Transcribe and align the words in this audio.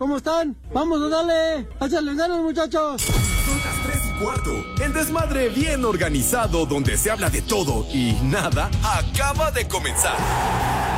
¿Cómo 0.00 0.16
están? 0.16 0.56
Vamos 0.72 0.98
a 1.02 1.08
darle. 1.10 1.68
Échale 1.78 2.14
ganas, 2.14 2.38
muchachos. 2.38 3.02
Son 3.02 3.58
las 3.58 3.82
3 3.84 3.98
y 4.06 4.24
cuarto. 4.24 4.50
El 4.82 4.94
desmadre 4.94 5.50
bien 5.50 5.84
organizado 5.84 6.64
donde 6.64 6.96
se 6.96 7.10
habla 7.10 7.28
de 7.28 7.42
todo 7.42 7.86
y 7.92 8.14
nada 8.22 8.70
acaba 8.82 9.50
de 9.50 9.68
comenzar. 9.68 10.16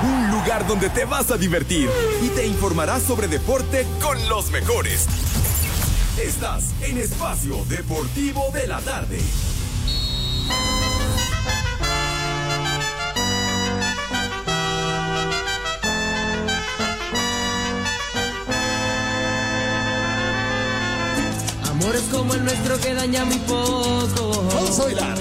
Un 0.05 0.31
lugar 0.31 0.69
donde 0.69 0.89
te 0.89 1.05
vas 1.05 1.33
a 1.33 1.37
divertir 1.37 1.91
y 2.23 2.29
te 2.29 2.47
informarás 2.47 3.03
sobre 3.03 3.27
deporte 3.27 3.89
con 4.01 4.17
los 4.29 4.53
mejores. 4.53 5.09
Estás 6.17 6.71
en 6.83 6.99
Espacio 6.99 7.57
Deportivo 7.69 8.53
de 8.55 8.69
la 8.69 8.81
Tarde. 8.83 9.19
Amores 21.83 22.03
como 22.13 22.33
el 22.35 22.45
nuestro 22.45 22.79
que 22.79 22.95
daña 22.95 23.25
muy 23.25 23.39
poco. 23.39 24.47
Vamos 24.55 24.79
a 24.79 24.85
bailar. 24.85 25.19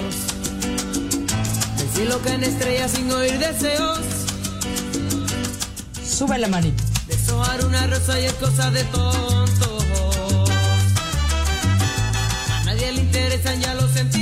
Decir 1.77 2.07
lo 2.07 2.21
que 2.21 2.33
en 2.33 2.43
estrellas 2.43 2.91
sin 2.91 3.11
oír 3.11 3.39
deseos. 3.39 3.99
Sube 6.07 6.38
la 6.38 6.47
manita. 6.47 6.83
Desojar 7.07 7.66
una 7.66 7.88
rosa 7.88 8.19
y 8.19 8.25
es 8.25 8.33
cosa 8.33 8.69
de 8.69 8.83
tontos. 8.83 9.83
A 12.59 12.63
nadie 12.66 12.91
le 12.91 13.02
interesan 13.02 13.59
ya 13.59 13.73
los 13.73 13.89
sentimientos. 13.89 14.20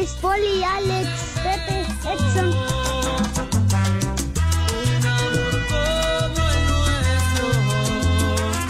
Tardes, 0.00 0.16
Poli, 0.20 0.64
Alex, 0.64 1.08
Pepe, 1.42 1.86
Edson. 2.10 2.54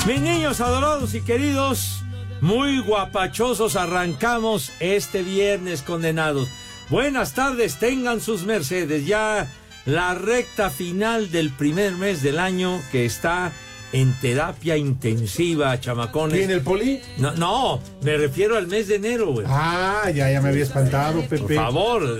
Mis 0.06 0.20
niños 0.20 0.60
adorados 0.60 1.14
y 1.14 1.20
queridos, 1.20 2.02
muy 2.40 2.80
guapachosos 2.80 3.76
arrancamos 3.76 4.72
este 4.80 5.22
viernes 5.22 5.82
condenados. 5.82 6.48
Buenas 6.88 7.34
tardes, 7.34 7.78
tengan 7.78 8.20
sus 8.20 8.42
mercedes. 8.42 9.06
Ya 9.06 9.46
la 9.86 10.14
recta 10.14 10.68
final 10.68 11.30
del 11.30 11.50
primer 11.50 11.92
mes 11.92 12.22
del 12.22 12.40
año 12.40 12.80
que 12.90 13.04
está 13.04 13.52
en 13.92 14.12
terapia 14.20 14.76
intensiva, 14.76 15.78
chamacones. 15.80 16.38
¿Tiene 16.38 16.54
el 16.54 16.60
poli? 16.60 17.00
No, 17.18 17.32
no, 17.32 17.80
me 18.02 18.16
refiero 18.16 18.56
al 18.56 18.66
mes 18.66 18.88
de 18.88 18.96
enero, 18.96 19.32
güey. 19.32 19.46
Ah, 19.48 20.10
ya, 20.14 20.30
ya 20.30 20.40
me 20.40 20.50
había 20.50 20.62
espantado, 20.62 21.20
Pepe. 21.22 21.38
Por 21.38 21.54
favor, 21.54 22.18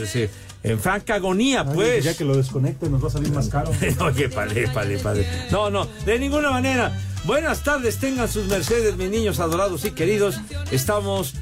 en 0.62 0.78
franca 0.78 1.14
agonía, 1.14 1.64
Ay, 1.66 1.74
pues. 1.74 2.04
Ya 2.04 2.16
que 2.16 2.24
lo 2.24 2.36
desconecte 2.36 2.88
nos 2.90 3.02
va 3.02 3.08
a 3.08 3.12
salir 3.12 3.32
más 3.32 3.48
caro. 3.48 3.70
Oye, 4.00 4.28
pale, 4.28 4.68
pale, 4.68 4.98
pale. 4.98 5.26
No, 5.50 5.70
no, 5.70 5.86
de 6.04 6.18
ninguna 6.18 6.50
manera. 6.50 6.92
Buenas 7.24 7.62
tardes, 7.62 7.98
tengan 7.98 8.28
sus 8.28 8.46
mercedes, 8.46 8.96
mis 8.96 9.10
niños 9.10 9.40
adorados 9.40 9.84
y 9.84 9.90
queridos. 9.92 10.40
Estamos 10.70 11.34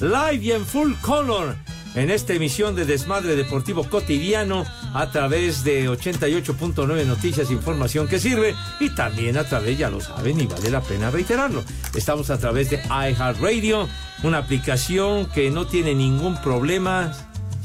live 0.00 0.42
y 0.42 0.52
en 0.52 0.64
full 0.64 0.92
color 1.00 1.56
en 1.96 2.10
esta 2.10 2.34
emisión 2.34 2.76
de 2.76 2.84
Desmadre 2.84 3.36
Deportivo 3.36 3.84
Cotidiano 3.84 4.64
a 4.94 5.10
través 5.10 5.64
de 5.64 5.88
88.9 5.88 7.06
Noticias, 7.06 7.50
información 7.50 8.06
que 8.06 8.20
sirve 8.20 8.54
y 8.78 8.90
también 8.90 9.38
a 9.38 9.44
través, 9.44 9.78
ya 9.78 9.90
lo 9.90 10.00
saben 10.00 10.38
y 10.38 10.46
vale 10.46 10.70
la 10.70 10.82
pena 10.82 11.10
reiterarlo. 11.10 11.64
Estamos 11.94 12.28
a 12.30 12.38
través 12.38 12.70
de 12.70 12.82
iHeartRadio, 12.84 13.88
una 14.22 14.38
aplicación 14.38 15.26
que 15.26 15.50
no 15.50 15.66
tiene 15.66 15.94
ningún 15.94 16.40
problema. 16.42 17.12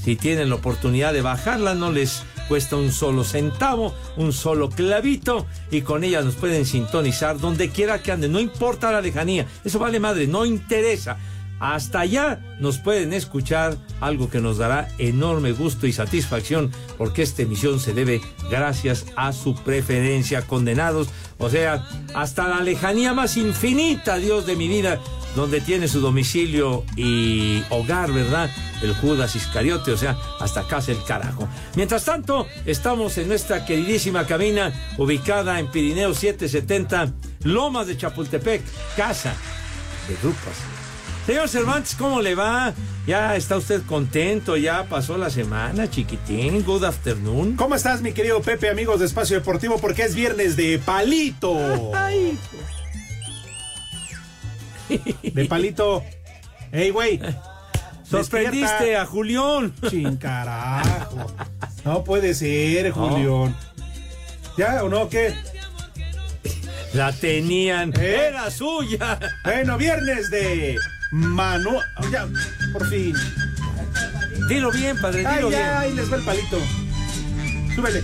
Si 0.01 0.15
tienen 0.15 0.49
la 0.49 0.55
oportunidad 0.55 1.13
de 1.13 1.21
bajarla, 1.21 1.75
no 1.75 1.91
les 1.91 2.23
cuesta 2.47 2.75
un 2.75 2.91
solo 2.91 3.23
centavo, 3.23 3.93
un 4.17 4.33
solo 4.33 4.69
clavito 4.69 5.45
y 5.71 5.81
con 5.81 6.03
ella 6.03 6.21
nos 6.21 6.35
pueden 6.35 6.65
sintonizar 6.65 7.37
donde 7.37 7.69
quiera 7.69 8.01
que 8.01 8.11
anden, 8.11 8.31
no 8.31 8.39
importa 8.39 8.91
la 8.91 9.01
lejanía, 9.01 9.45
eso 9.63 9.79
vale 9.79 9.99
madre, 9.99 10.27
no 10.27 10.45
interesa. 10.45 11.17
Hasta 11.61 11.99
allá 11.99 12.39
nos 12.59 12.79
pueden 12.79 13.13
escuchar, 13.13 13.77
algo 13.99 14.31
que 14.31 14.41
nos 14.41 14.57
dará 14.57 14.87
enorme 14.97 15.51
gusto 15.51 15.85
y 15.85 15.93
satisfacción, 15.93 16.71
porque 16.97 17.21
esta 17.21 17.43
emisión 17.43 17.79
se 17.79 17.93
debe 17.93 18.19
gracias 18.49 19.05
a 19.15 19.31
su 19.31 19.53
preferencia, 19.53 20.41
condenados, 20.41 21.09
o 21.37 21.51
sea, 21.51 21.87
hasta 22.15 22.47
la 22.47 22.61
lejanía 22.61 23.13
más 23.13 23.37
infinita, 23.37 24.15
Dios 24.15 24.47
de 24.47 24.55
mi 24.55 24.67
vida, 24.67 24.99
donde 25.35 25.61
tiene 25.61 25.87
su 25.87 26.01
domicilio 26.01 26.83
y 26.95 27.63
hogar, 27.69 28.11
¿verdad? 28.11 28.49
El 28.81 28.95
Judas 28.95 29.35
Iscariote, 29.35 29.91
o 29.91 29.97
sea, 29.97 30.17
hasta 30.39 30.63
casa 30.63 30.91
el 30.91 31.03
carajo. 31.03 31.47
Mientras 31.75 32.03
tanto, 32.03 32.47
estamos 32.65 33.19
en 33.19 33.27
nuestra 33.27 33.65
queridísima 33.65 34.25
cabina, 34.25 34.73
ubicada 34.97 35.59
en 35.59 35.69
Pirineo 35.69 36.15
770, 36.15 37.13
Lomas 37.43 37.85
de 37.85 37.97
Chapultepec, 37.97 38.63
casa 38.95 39.35
de 40.07 40.15
Grupas. 40.23 40.70
Señor 41.25 41.47
Cervantes, 41.49 41.95
¿cómo 41.95 42.21
le 42.21 42.35
va? 42.35 42.73
¿Ya 43.05 43.35
está 43.35 43.55
usted 43.57 43.83
contento? 43.85 44.57
¿Ya 44.57 44.83
pasó 44.85 45.17
la 45.17 45.29
semana, 45.29 45.89
chiquitín? 45.89 46.63
Good 46.63 46.83
afternoon. 46.83 47.55
¿Cómo 47.55 47.75
estás, 47.75 48.01
mi 48.01 48.11
querido 48.11 48.41
Pepe, 48.41 48.69
amigos 48.69 48.99
de 48.99 49.05
Espacio 49.05 49.37
Deportivo? 49.37 49.77
Porque 49.77 50.03
es 50.03 50.15
viernes 50.15 50.55
de 50.55 50.79
palito. 50.79 51.91
Ay, 51.95 52.37
De 55.23 55.45
palito. 55.45 56.03
Ey, 56.71 56.89
güey. 56.89 57.19
sorprendiste 58.09 58.67
Despierta. 58.67 59.01
a 59.03 59.05
Julián. 59.05 59.73
Chin 59.89 60.17
carajo. 60.17 61.31
No 61.85 62.03
puede 62.03 62.33
ser, 62.33 62.91
Julián. 62.91 63.55
¿Ya 64.57 64.83
o 64.83 64.89
no? 64.89 65.07
¿Qué? 65.07 65.33
La 66.93 67.13
tenían. 67.13 67.93
¿Eh? 67.99 68.27
Era 68.29 68.51
suya. 68.51 69.17
Bueno, 69.45 69.77
viernes 69.77 70.29
de 70.29 70.77
Manu. 71.11 71.77
oh, 71.97 72.09
ya, 72.09 72.27
por 72.71 72.87
fin. 72.89 73.13
Dilo 74.47 74.71
bien, 74.71 74.97
padre, 74.99 75.25
Ay, 75.25 75.37
dilo 75.37 75.51
ya, 75.51 75.57
bien. 75.57 75.69
ahí 75.77 75.93
les 75.93 76.11
va 76.11 76.15
el 76.17 76.23
palito. 76.23 76.57
Súbele. 77.75 78.03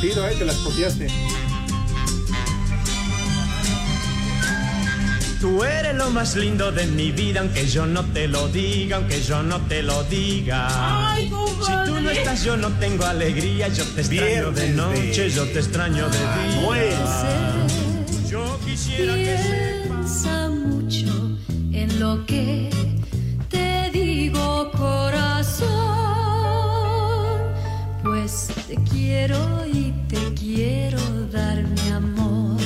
Pido, 0.00 0.28
eh, 0.28 0.34
te 0.38 0.44
las 0.44 0.56
copiaste. 0.56 1.06
Tú 5.40 5.64
eres 5.64 5.96
lo 5.96 6.10
más 6.10 6.36
lindo 6.36 6.70
de 6.70 6.86
mi 6.86 7.10
vida, 7.10 7.40
aunque 7.40 7.66
yo 7.66 7.84
no 7.86 8.04
te 8.04 8.28
lo 8.28 8.46
diga, 8.48 8.96
aunque 8.98 9.20
yo 9.20 9.42
no 9.42 9.60
te 9.62 9.82
lo 9.82 10.04
diga. 10.04 11.16
si 11.18 11.28
tú 11.28 12.00
no 12.00 12.10
estás, 12.10 12.44
yo 12.44 12.56
no 12.56 12.68
tengo 12.78 13.04
alegría, 13.04 13.66
yo 13.66 13.84
te 13.84 14.02
extraño 14.02 14.52
de 14.52 14.68
noche, 14.70 15.22
de 15.22 15.30
yo 15.30 15.44
te 15.46 15.58
extraño 15.58 16.08
de 16.08 16.18
día. 16.18 17.61
Piensa 18.96 20.48
mucho 20.50 21.38
en 21.72 21.98
lo 21.98 22.24
que 22.26 22.68
te 23.48 23.90
digo, 23.90 24.70
corazón. 24.72 25.68
Pues 28.02 28.48
te 28.68 28.76
quiero 28.90 29.64
y 29.66 29.92
te 30.08 30.34
quiero 30.34 31.00
dar 31.32 31.62
mi 31.64 31.90
amor. 31.90 32.60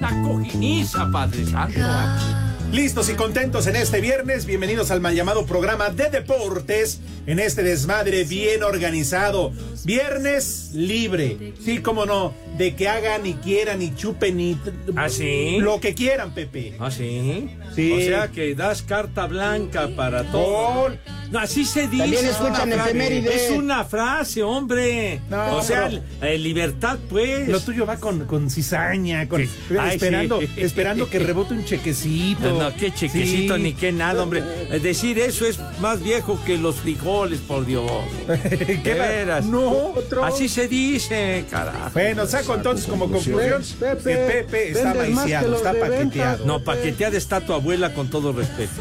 La 0.00 0.10
cojiniza, 0.22 1.10
padre 1.10 1.44
santo. 1.46 2.49
Listos 2.72 3.08
y 3.08 3.14
contentos 3.14 3.66
en 3.66 3.74
este 3.74 4.00
viernes. 4.00 4.46
Bienvenidos 4.46 4.92
al 4.92 5.00
mal 5.00 5.12
llamado 5.12 5.44
programa 5.44 5.90
de 5.90 6.08
deportes. 6.08 7.00
En 7.26 7.40
este 7.40 7.64
desmadre 7.64 8.22
bien 8.22 8.62
organizado. 8.62 9.52
Viernes 9.84 10.70
libre. 10.72 11.54
Sí, 11.60 11.78
cómo 11.78 12.06
no. 12.06 12.32
De 12.56 12.76
que 12.76 12.88
hagan 12.88 13.26
y 13.26 13.34
quieran 13.34 13.82
y 13.82 13.92
chupen 13.96 14.38
y. 14.38 14.56
¿Ah, 14.94 15.08
sí? 15.08 15.58
Lo 15.58 15.80
que 15.80 15.94
quieran, 15.94 16.32
Pepe. 16.32 16.74
¿Ah, 16.78 16.92
sí? 16.92 17.50
Sí. 17.74 17.92
O 17.92 18.00
sea 18.02 18.28
que 18.28 18.54
das 18.54 18.82
carta 18.82 19.26
blanca 19.26 19.88
para 19.96 20.30
todo. 20.30 20.90
No, 21.30 21.38
así 21.38 21.64
se 21.64 21.82
dice. 21.88 21.98
También 22.02 22.24
es 22.24 22.30
escuchan 22.32 22.68
una 22.68 22.74
frase. 22.76 22.90
efemérides. 22.90 23.34
Es 23.42 23.50
una 23.50 23.84
frase, 23.84 24.42
hombre. 24.42 25.20
No, 25.30 25.56
o 25.58 25.62
sea, 25.62 25.88
pero- 25.88 26.02
eh, 26.32 26.38
libertad, 26.38 26.98
pues. 27.08 27.48
Lo 27.48 27.60
tuyo 27.60 27.86
va 27.86 27.96
con, 27.98 28.26
con 28.26 28.50
cizaña, 28.50 29.28
con, 29.28 29.40
Sí. 29.42 29.48
Ay, 29.78 29.94
esperando, 29.96 30.40
sí. 30.40 30.48
esperando 30.56 31.08
que 31.08 31.18
rebote 31.20 31.54
un 31.54 31.64
chequecito. 31.64 32.50
No, 32.50 32.58
no, 32.70 32.76
qué 32.76 32.92
chequecito 32.92 33.56
Sí. 33.56 33.62
ni 33.62 33.72
qué 33.74 33.92
nada, 33.92 34.22
hombre. 34.22 34.42
Eh, 34.70 34.78
Decir 34.80 35.18
eso 35.18 35.46
es 35.46 35.58
más 35.80 36.02
viejo 36.02 36.38
que 36.44 36.56
los 36.58 36.76
frijoles. 36.76 37.38
por 37.40 37.64
Dios. 37.66 37.90
¿Qué 38.26 38.76
De 38.82 38.94
veras. 38.94 39.44
No. 39.46 39.94
Así 40.24 40.48
se 40.48 40.68
dice, 40.68 41.44
carajo. 41.50 41.90
Bueno, 41.92 42.26
saco 42.26 42.54
entonces 42.54 42.86
como 42.86 43.04
conclusión 43.10 43.62
Pepe, 43.78 44.02
que 44.02 44.16
Pepe 44.16 44.70
está 44.70 44.94
maiciado, 44.94 45.56
está 45.56 45.72
venta. 45.72 45.88
paqueteado. 45.88 46.46
No, 46.46 46.62
paqueteada 46.64 47.16
está 47.16 47.40
tu 47.40 47.52
abuela 47.52 47.92
con 47.94 48.08
todo 48.10 48.32
respeto. 48.32 48.72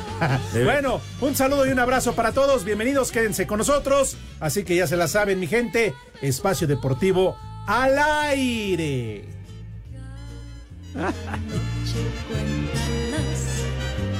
Bueno, 0.63 0.99
un 1.21 1.35
saludo 1.35 1.65
y 1.67 1.71
un 1.71 1.79
abrazo 1.79 2.13
para 2.13 2.31
todos. 2.31 2.38
Bienvenidos, 2.63 3.11
quédense 3.11 3.45
con 3.45 3.57
nosotros. 3.57 4.15
Así 4.39 4.63
que 4.63 4.73
ya 4.73 4.87
se 4.87 4.95
la 4.95 5.09
saben, 5.09 5.41
mi 5.41 5.47
gente. 5.47 5.93
Espacio 6.21 6.67
Deportivo 6.67 7.37
al 7.67 7.99
aire. 7.99 9.25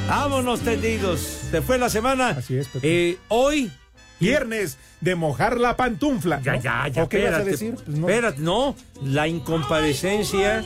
Vámonos 0.10 0.60
tendidos. 0.60 1.22
Se 1.50 1.62
fue 1.62 1.78
la 1.78 1.90
semana. 1.90 2.32
Así 2.32 2.58
es, 2.58 2.68
Pepe. 2.68 3.12
Eh, 3.12 3.18
hoy. 3.30 3.72
Viernes 4.20 4.78
de 5.02 5.16
mojar 5.16 5.60
la 5.60 5.78
pantufla. 5.78 6.42
Ya, 6.42 6.56
¿no? 6.56 6.62
ya, 6.62 6.88
ya. 6.90 7.04
¿O 7.04 7.10
qué 7.10 7.24
vas 7.24 7.34
a 7.34 7.38
espérate, 7.40 7.52
decir? 7.52 7.76
Pues 7.76 7.88
no. 7.98 8.10
Espérate, 8.10 8.42
no. 8.42 8.76
La 9.04 9.28
incomparecencia 9.28 10.64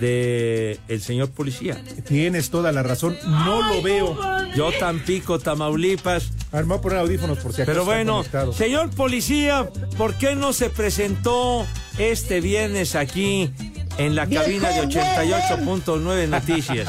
de 0.00 0.78
el 0.88 1.02
señor 1.02 1.30
policía. 1.30 1.82
Tienes 2.06 2.50
toda 2.50 2.72
la 2.72 2.82
razón. 2.82 3.16
No 3.24 3.62
lo 3.74 3.82
veo. 3.82 4.16
Yo 4.54 4.70
Tampico, 4.78 5.38
Tamaulipas. 5.38 6.30
A 6.52 6.56
ver, 6.56 6.64
me 6.64 6.70
voy 6.70 6.78
a 6.78 6.80
poner 6.80 6.98
audífonos 6.98 7.38
por 7.38 7.52
si 7.52 7.62
acaso. 7.62 7.72
Pero 7.72 7.84
bueno, 7.84 8.24
señor 8.54 8.90
policía, 8.90 9.68
¿por 9.98 10.14
qué 10.14 10.34
no 10.34 10.52
se 10.52 10.70
presentó 10.70 11.66
este 11.98 12.40
viernes 12.40 12.94
aquí 12.94 13.50
en 13.98 14.14
la 14.14 14.26
cabina 14.26 14.70
de 14.70 14.88
88.9 14.88 16.28
Noticias? 16.28 16.88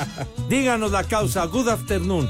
Díganos 0.49 0.91
la 0.91 1.03
causa. 1.03 1.45
Good 1.45 1.67
afternoon. 1.67 2.29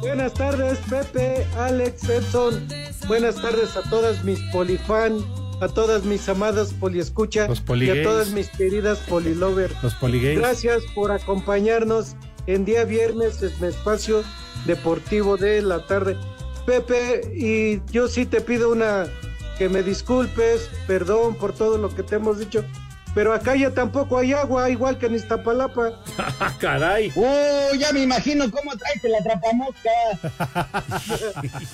Buenas 0.00 0.32
tardes, 0.34 0.78
Pepe, 0.88 1.44
Alex, 1.56 2.08
Edson. 2.08 2.68
Buenas 3.08 3.34
tardes 3.36 3.76
a 3.76 3.82
todas 3.90 4.22
mis 4.22 4.38
polifan, 4.52 5.18
a 5.60 5.68
todas 5.68 6.04
mis 6.04 6.28
amadas 6.28 6.72
poliescucha 6.72 7.48
Los 7.48 7.62
y 7.80 7.90
a 7.90 8.02
todas 8.04 8.30
mis 8.30 8.48
queridas 8.48 8.98
polilover. 9.08 9.72
Los 9.82 9.94
poligays. 9.94 10.38
Gracias 10.38 10.82
por 10.94 11.10
acompañarnos 11.10 12.14
en 12.46 12.64
día 12.64 12.84
viernes 12.84 13.42
en 13.42 13.64
espacio 13.64 14.22
deportivo 14.66 15.36
de 15.36 15.62
la 15.62 15.84
tarde. 15.86 16.16
Pepe, 16.64 17.32
y 17.34 17.80
yo 17.90 18.06
sí 18.06 18.24
te 18.24 18.40
pido 18.40 18.70
una 18.70 19.06
que 19.58 19.68
me 19.68 19.82
disculpes, 19.82 20.70
perdón 20.86 21.34
por 21.34 21.52
todo 21.52 21.76
lo 21.76 21.92
que 21.92 22.04
te 22.04 22.16
hemos 22.16 22.38
dicho, 22.38 22.64
pero 23.18 23.32
acá 23.34 23.56
ya 23.56 23.74
tampoco 23.74 24.16
hay 24.16 24.32
agua, 24.32 24.70
igual 24.70 24.96
que 24.96 25.06
en 25.06 25.16
Iztapalapa. 25.16 26.00
Ah, 26.38 26.54
caray. 26.56 27.10
¡Oh, 27.16 27.74
ya 27.76 27.92
me 27.92 28.02
imagino 28.02 28.48
cómo 28.48 28.70
traes 28.76 29.02
la 29.02 29.20
trapamosca! 29.24 29.90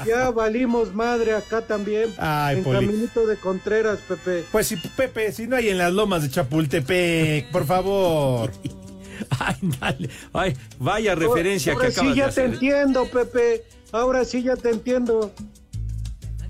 Ya 0.07 0.31
valimos 0.31 0.95
madre 0.95 1.35
acá 1.35 1.61
también. 1.61 2.15
Ay, 2.17 2.57
en 2.57 2.65
Poli. 2.65 2.87
Caminito 2.87 3.27
de 3.27 3.37
Contreras, 3.37 3.99
Pepe. 4.09 4.45
Pues 4.51 4.69
si 4.69 4.77
Pepe, 4.77 5.33
si 5.33 5.47
no 5.47 5.57
hay 5.57 5.69
en 5.69 5.77
las 5.77 5.93
lomas 5.93 6.23
de 6.23 6.31
Chapultepec, 6.31 7.51
por 7.51 7.67
favor. 7.67 8.51
Ay, 9.39 9.57
dale. 9.79 10.09
Ay, 10.33 10.57
vaya 10.79 11.15
referencia 11.15 11.75
Ahora 11.75 11.89
que 11.89 11.93
acabas 11.93 12.13
sí 12.15 12.19
ya 12.19 12.27
de 12.29 12.33
te 12.33 12.41
hacer. 12.41 12.55
entiendo, 12.55 13.05
Pepe. 13.05 13.65
Ahora 13.93 14.25
sí 14.25 14.43
ya 14.43 14.57
te 14.57 14.71
entiendo. 14.71 15.31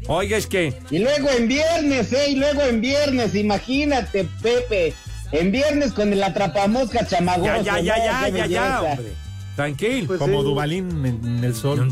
Oiga, 0.06 0.36
es 0.36 0.46
que 0.46 0.74
Y 0.90 0.98
luego 0.98 1.30
en 1.30 1.48
viernes, 1.48 2.12
¿eh? 2.12 2.30
Y 2.30 2.34
luego 2.36 2.62
en 2.62 2.80
viernes, 2.80 3.34
imagínate, 3.34 4.28
Pepe. 4.42 4.94
En 5.32 5.50
viernes 5.50 5.92
con 5.92 6.12
el 6.12 6.22
atrapamosca 6.22 7.06
chamagoso. 7.06 7.62
ya, 7.62 7.80
ya, 7.80 7.96
ya, 7.96 8.20
¿no? 8.22 8.28
ya, 8.28 8.28
ya, 8.28 8.46
ya, 8.46 8.82
hombre. 8.82 9.12
Tranquilo. 9.56 10.06
Pues 10.08 10.18
Como 10.18 10.40
sí. 10.40 10.44
Dubalín 10.48 11.06
en, 11.06 11.24
en 11.24 11.44
el 11.44 11.54
sol. 11.54 11.90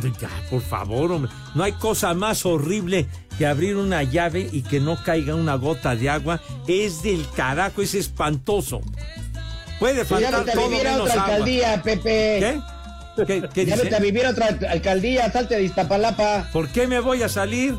Por 0.50 0.60
favor, 0.62 1.12
hombre. 1.12 1.30
No 1.54 1.62
hay 1.64 1.72
cosa 1.72 2.12
más 2.14 2.44
horrible 2.44 3.06
que 3.38 3.46
abrir 3.46 3.76
una 3.76 4.02
llave 4.02 4.48
y 4.52 4.62
que 4.62 4.80
no 4.80 5.02
caiga 5.02 5.34
una 5.34 5.54
gota 5.54 5.94
de 5.96 6.10
agua. 6.10 6.40
Es 6.68 7.02
del 7.02 7.24
carajo, 7.36 7.80
es 7.82 7.94
espantoso. 7.94 8.80
Puede 9.78 10.04
Pues 10.04 10.20
ya 10.20 10.30
faltar 10.30 10.54
todo 10.54 10.68
vivir 10.68 10.86
a 10.86 10.90
menos 10.92 11.08
otra 11.08 11.22
agua. 11.22 11.34
alcaldía, 11.34 11.82
Pepe. 11.82 12.60
¿Qué? 13.16 13.24
¿Qué, 13.26 13.48
qué 13.52 13.66
Ya 13.66 13.74
dice? 13.74 13.84
vete 13.84 13.96
a 13.96 14.00
vivir 14.00 14.26
a 14.26 14.30
otra 14.30 14.46
alcaldía, 14.70 15.30
salte 15.32 15.56
de 15.56 15.64
Iztapalapa. 15.64 16.48
¿Por 16.52 16.68
qué 16.68 16.86
me 16.86 17.00
voy 17.00 17.22
a 17.22 17.28
salir? 17.28 17.76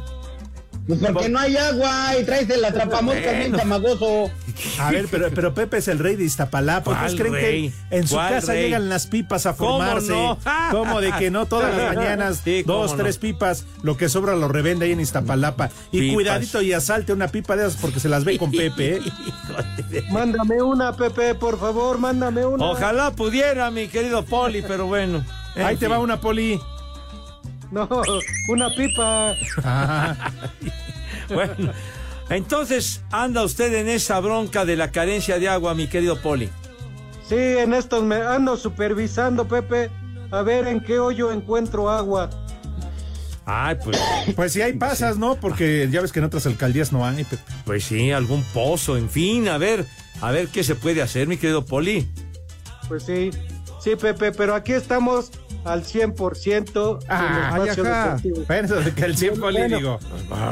Pues 0.85 0.99
porque 0.99 1.29
no 1.29 1.39
hay 1.39 1.55
agua 1.55 2.11
y 2.19 2.25
traes 2.25 2.49
el 2.49 2.65
atrapamosca 2.65 3.31
bien 3.31 3.51
Bueno. 3.51 3.57
chamagoso. 3.57 4.31
A 4.79 4.91
ver, 4.91 5.07
pero, 5.09 5.29
pero 5.33 5.53
Pepe 5.53 5.77
es 5.77 5.87
el 5.87 5.97
rey 5.97 6.17
de 6.17 6.25
Iztapalapa. 6.25 6.91
¿Ustedes 6.91 7.13
¿Cuál 7.13 7.19
creen 7.21 7.33
rey? 7.33 7.73
que 7.89 7.95
en 7.97 8.07
su 8.07 8.15
¿Cuál 8.15 8.33
casa 8.33 8.51
rey? 8.51 8.63
llegan 8.65 8.89
las 8.89 9.07
pipas 9.07 9.45
a 9.45 9.55
¿Cómo 9.55 9.77
formarse? 9.77 10.11
no? 10.11 10.37
¿Cómo 10.71 10.99
de 10.99 11.13
que 11.13 11.31
no? 11.31 11.45
Todas 11.45 11.73
las 11.75 11.95
mañanas, 11.95 12.41
Sí, 12.43 12.63
cómo 12.65 12.79
dos, 12.79 12.91
no. 12.91 12.97
tres 13.03 13.17
pipas. 13.17 13.65
Lo 13.81 13.95
que 13.95 14.09
sobra 14.09 14.35
lo 14.35 14.49
revende 14.49 14.85
ahí 14.85 14.91
en 14.91 14.99
Iztapalapa. 14.99 15.69
Y 15.93 15.99
Pipas. 16.01 16.13
cuidadito 16.15 16.61
y 16.61 16.73
asalte 16.73 17.13
una 17.13 17.29
pipa 17.29 17.55
de 17.55 17.67
esas 17.67 17.79
porque 17.81 18.01
se 18.01 18.09
las 18.09 18.25
ve 18.25 18.37
con 18.37 18.51
Pepe, 18.51 18.97
¿eh? 18.97 19.01
Mándame 20.11 20.61
una, 20.61 20.93
Pepe, 20.95 21.33
por 21.35 21.59
favor, 21.59 21.97
mándame 21.97 22.45
una. 22.45 22.65
Ojalá 22.65 23.11
pudiera, 23.11 23.71
mi 23.71 23.87
querido 23.87 24.23
Poli, 24.25 24.61
pero 24.61 24.85
bueno. 24.87 25.23
En 25.55 25.65
Ahí 25.65 25.75
te 25.77 25.85
fin. 25.85 25.93
va 25.93 25.99
una 25.99 26.19
poli. 26.19 26.59
No, 27.73 27.89
una 28.49 28.69
pipa. 28.69 29.35
Bueno, 31.33 31.71
entonces 32.29 33.01
anda 33.11 33.43
usted 33.43 33.73
en 33.73 33.87
esa 33.87 34.19
bronca 34.19 34.65
de 34.65 34.75
la 34.75 34.91
carencia 34.91 35.39
de 35.39 35.47
agua, 35.47 35.73
mi 35.73 35.87
querido 35.87 36.21
Poli. 36.21 36.49
Sí, 37.27 37.35
en 37.35 37.73
estos 37.73 38.03
me 38.03 38.17
ando 38.17 38.57
supervisando, 38.57 39.47
Pepe. 39.47 39.89
A 40.31 40.41
ver 40.41 40.67
en 40.67 40.81
qué 40.81 40.99
hoyo 40.99 41.31
encuentro 41.31 41.89
agua. 41.89 42.29
Ay, 43.45 43.77
pues, 43.83 43.97
Pues 44.35 44.51
si 44.53 44.61
hay 44.61 44.73
pasas, 44.73 45.17
¿no? 45.17 45.35
Porque 45.35 45.87
ya 45.89 46.01
ves 46.01 46.11
que 46.11 46.19
en 46.19 46.25
otras 46.25 46.45
alcaldías 46.45 46.91
no 46.91 47.05
hay, 47.05 47.23
Pepe. 47.23 47.41
pues 47.65 47.85
sí, 47.85 48.11
algún 48.11 48.43
pozo, 48.53 48.97
en 48.97 49.09
fin, 49.09 49.47
a 49.47 49.57
ver, 49.57 49.85
a 50.21 50.31
ver 50.31 50.49
qué 50.49 50.63
se 50.63 50.75
puede 50.75 51.01
hacer, 51.01 51.27
mi 51.27 51.37
querido 51.37 51.65
Poli. 51.65 52.07
Pues 52.87 53.03
sí, 53.03 53.31
sí, 53.79 53.95
Pepe, 53.95 54.31
pero 54.33 54.55
aquí 54.55 54.73
estamos 54.73 55.31
al 55.65 55.83
100% 55.85 56.99
en 57.01 57.07
Ah, 57.09 57.57
el 57.61 57.69
espacio 57.69 58.79
de 58.81 58.93
que 58.93 59.05
el 59.05 59.17
100 59.17 59.39
poli, 59.39 59.57
Bueno. 59.59 59.77
digo. 59.77 59.99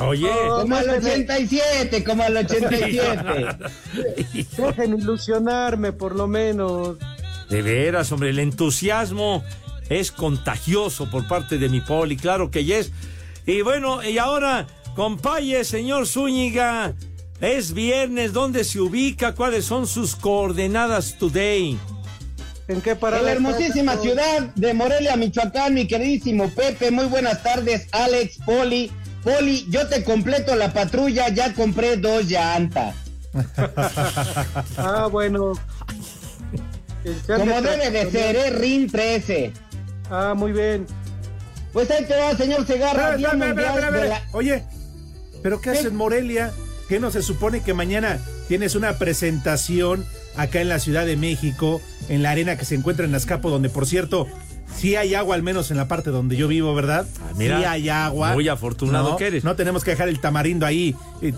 Oye, 0.07 0.29
Oh, 0.29 0.61
Como 0.61 0.75
al 0.75 0.85
déjenme- 0.87 0.97
87, 1.27 2.03
como 2.03 2.23
al 2.23 2.37
87. 2.37 3.47
Dejen 4.57 4.97
ilusionarme, 4.99 5.91
por 5.93 6.15
lo 6.15 6.27
menos. 6.27 6.97
de 7.49 7.61
veras, 7.61 8.11
hombre, 8.13 8.29
el 8.29 8.39
entusiasmo 8.39 9.43
es 9.89 10.11
contagioso 10.13 11.09
por 11.09 11.27
parte 11.27 11.57
de 11.57 11.67
mi 11.67 11.81
Poli, 11.81 12.15
claro 12.15 12.49
que 12.49 12.63
yes. 12.63 12.91
Y 13.45 13.61
bueno, 13.61 14.01
y 14.03 14.17
ahora, 14.17 14.67
compaye, 14.95 15.65
señor 15.65 16.07
Zúñiga, 16.07 16.93
es 17.41 17.73
viernes, 17.73 18.31
¿dónde 18.31 18.63
se 18.63 18.79
ubica? 18.79 19.35
¿Cuáles 19.35 19.65
son 19.65 19.85
sus 19.87 20.15
coordenadas 20.15 21.17
today? 21.17 21.77
¿En 22.67 22.81
qué 22.81 22.91
En 22.91 22.97
parada? 22.97 23.23
la 23.23 23.31
está, 23.33 23.49
hermosísima 23.49 23.93
Pepe? 23.93 24.03
ciudad 24.03 24.39
de 24.55 24.73
Morelia, 24.73 25.15
Michoacán, 25.15 25.73
mi 25.73 25.87
queridísimo 25.87 26.49
Pepe. 26.49 26.91
Muy 26.91 27.05
buenas 27.05 27.41
tardes, 27.43 27.87
Alex, 27.91 28.37
Poli. 28.45 28.91
Poli, 29.23 29.65
yo 29.69 29.87
te 29.87 30.03
completo 30.03 30.55
la 30.55 30.73
patrulla, 30.73 31.29
ya 31.29 31.53
compré 31.53 31.97
dos 31.97 32.25
llantas. 32.25 32.95
Ah, 34.77 35.07
bueno. 35.11 35.53
Como 37.27 37.61
debe 37.61 37.89
de 37.91 38.11
ser, 38.11 38.35
¿eh? 38.35 38.49
RIN 38.51 38.89
13. 38.91 39.53
Ah, 40.09 40.33
muy 40.35 40.51
bien. 40.51 40.85
Pues 41.73 41.89
ahí 41.89 42.03
te 42.05 42.15
va, 42.17 42.35
señor 42.35 42.65
Segarra. 42.67 43.15
De 43.17 43.23
espera. 43.23 44.05
la- 44.05 44.21
Oye, 44.33 44.63
¿pero 45.41 45.61
qué 45.61 45.71
haces 45.71 45.85
en 45.85 45.95
Morelia? 45.95 46.51
¿Qué 46.89 46.99
no 46.99 47.09
se 47.11 47.21
supone 47.21 47.61
que 47.63 47.73
mañana 47.73 48.19
tienes 48.47 48.75
una 48.75 48.97
presentación 48.97 50.05
acá 50.35 50.59
en 50.61 50.67
la 50.69 50.79
Ciudad 50.79 51.05
de 51.05 51.15
México, 51.15 51.81
en 52.09 52.23
la 52.23 52.31
arena 52.31 52.57
que 52.57 52.65
se 52.65 52.75
encuentra 52.75 53.05
en 53.05 53.13
Azcapo, 53.15 53.49
donde 53.49 53.69
por 53.69 53.85
cierto, 53.85 54.27
sí 54.75 54.95
hay 54.95 55.15
agua, 55.15 55.35
al 55.35 55.43
menos 55.43 55.71
en 55.71 55.77
la 55.77 55.87
parte 55.87 56.09
donde 56.09 56.35
yo 56.35 56.47
vivo, 56.47 56.73
¿verdad? 56.75 57.05
Ah, 57.21 57.31
mira, 57.37 57.59
sí 57.59 57.65
hay 57.65 57.89
agua. 57.89 58.33
muy 58.33 58.47
afortunado 58.47 59.11
No, 59.11 59.17
que 59.17 59.27
eres. 59.27 59.43
No 59.43 59.55
tenemos 59.55 59.83
que 59.83 59.91
dejar 59.91 60.09
el 60.09 60.19
tamarindo 60.19 60.65
ahí. 60.65 60.95
eh, 61.21 61.33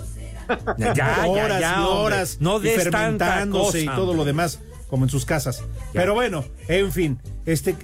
Ya, 0.77 0.93
ya, 0.93 1.25
horas 1.25 1.59
ya, 1.61 1.75
y 1.79 1.83
horas 1.85 2.37
No 2.41 2.57
y 2.63 2.67
fermentándose 2.67 3.81
y 3.81 3.85
todo 3.85 4.01
hombre. 4.11 4.17
lo 4.17 4.25
demás 4.25 4.59
como 4.89 5.05
en 5.05 5.09
sus 5.09 5.25
casas. 5.25 5.63
Pero 5.93 6.13
bueno, 6.13 6.43
en 6.67 6.91
fin, 6.91 7.19
este 7.45 7.75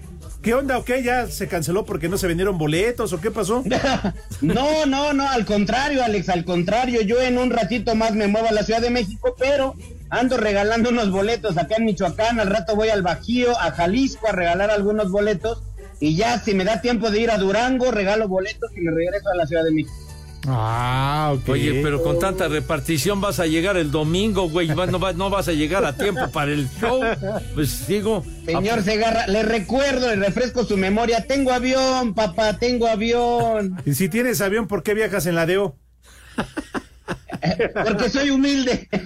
¿qué 0.42 0.54
onda 0.54 0.78
o 0.78 0.84
qué? 0.86 1.02
¿Ya 1.04 1.26
se 1.28 1.48
canceló 1.48 1.84
porque 1.86 2.08
no 2.10 2.18
se 2.18 2.28
vendieron 2.28 2.58
boletos 2.58 3.14
o 3.14 3.20
qué 3.22 3.32
pasó? 3.32 3.64
No, 4.42 4.86
no, 4.86 5.14
no, 5.14 5.28
al 5.30 5.46
contrario, 5.46 6.04
Alex, 6.04 6.30
al 6.30 6.46
contrario. 6.46 7.02
Yo 7.02 7.20
en 7.22 7.38
un 7.38 7.50
ratito 7.50 7.96
más 7.96 8.14
me 8.14 8.28
muevo 8.28 8.48
a 8.48 8.52
la 8.52 8.64
Ciudad 8.64 8.82
de 8.82 8.90
México, 8.90 9.36
pero 9.40 9.76
ando 10.10 10.38
regalando 10.38 10.90
unos 10.90 11.12
boletos 11.12 11.58
acá 11.58 11.76
en 11.78 11.86
Michoacán. 11.86 12.40
Al 12.40 12.50
rato 12.50 12.76
voy 12.76 12.90
al 12.90 13.02
Bajío, 13.02 13.58
a 13.60 13.72
Jalisco, 13.72 14.28
a 14.28 14.32
regalar 14.32 14.72
algunos 14.72 15.12
boletos. 15.12 15.62
Y 16.00 16.16
ya, 16.16 16.40
si 16.40 16.54
me 16.54 16.64
da 16.64 16.82
tiempo 16.82 17.12
de 17.12 17.20
ir 17.20 17.32
a 17.32 17.38
Durango, 17.38 17.92
regalo 17.92 18.28
boletos 18.28 18.72
y 18.76 18.82
me 18.82 18.92
regreso 18.92 19.30
a 19.30 19.36
la 19.36 19.46
Ciudad 19.48 19.64
de 19.66 19.72
México. 19.72 19.94
Ah, 20.48 21.34
ok. 21.36 21.50
Oye, 21.50 21.82
pero 21.84 22.02
con 22.02 22.18
tanta 22.18 22.48
repartición 22.48 23.20
vas 23.20 23.42
a 23.42 23.46
llegar 23.46 23.76
el 23.76 23.92
domingo, 23.92 24.50
güey. 24.50 24.70
No, 24.70 24.98
va- 24.98 25.12
no 25.12 25.30
vas 25.30 25.50
a 25.50 25.52
llegar 25.52 25.84
a 25.84 25.98
tiempo 25.98 26.30
para 26.32 26.52
el 26.54 26.70
show. 26.80 27.02
Pues 27.54 27.86
digo. 27.88 28.24
Señor 28.46 28.82
Segarra, 28.82 29.28
le 29.28 29.44
recuerdo, 29.44 30.08
le 30.08 30.16
refresco 30.16 30.64
su 30.64 30.78
memoria. 30.78 31.28
Tengo 31.28 31.52
avión, 31.52 32.14
papá, 32.14 32.58
tengo 32.58 32.88
avión. 32.88 33.82
Y 33.86 33.94
si 33.96 34.08
tienes 34.08 34.40
avión, 34.40 34.68
¿por 34.68 34.82
qué 34.82 34.94
viajas 34.94 35.26
en 35.26 35.36
la 35.36 35.46
DEO? 35.46 35.76
Porque 37.86 38.10
soy 38.10 38.30
humilde. 38.30 38.88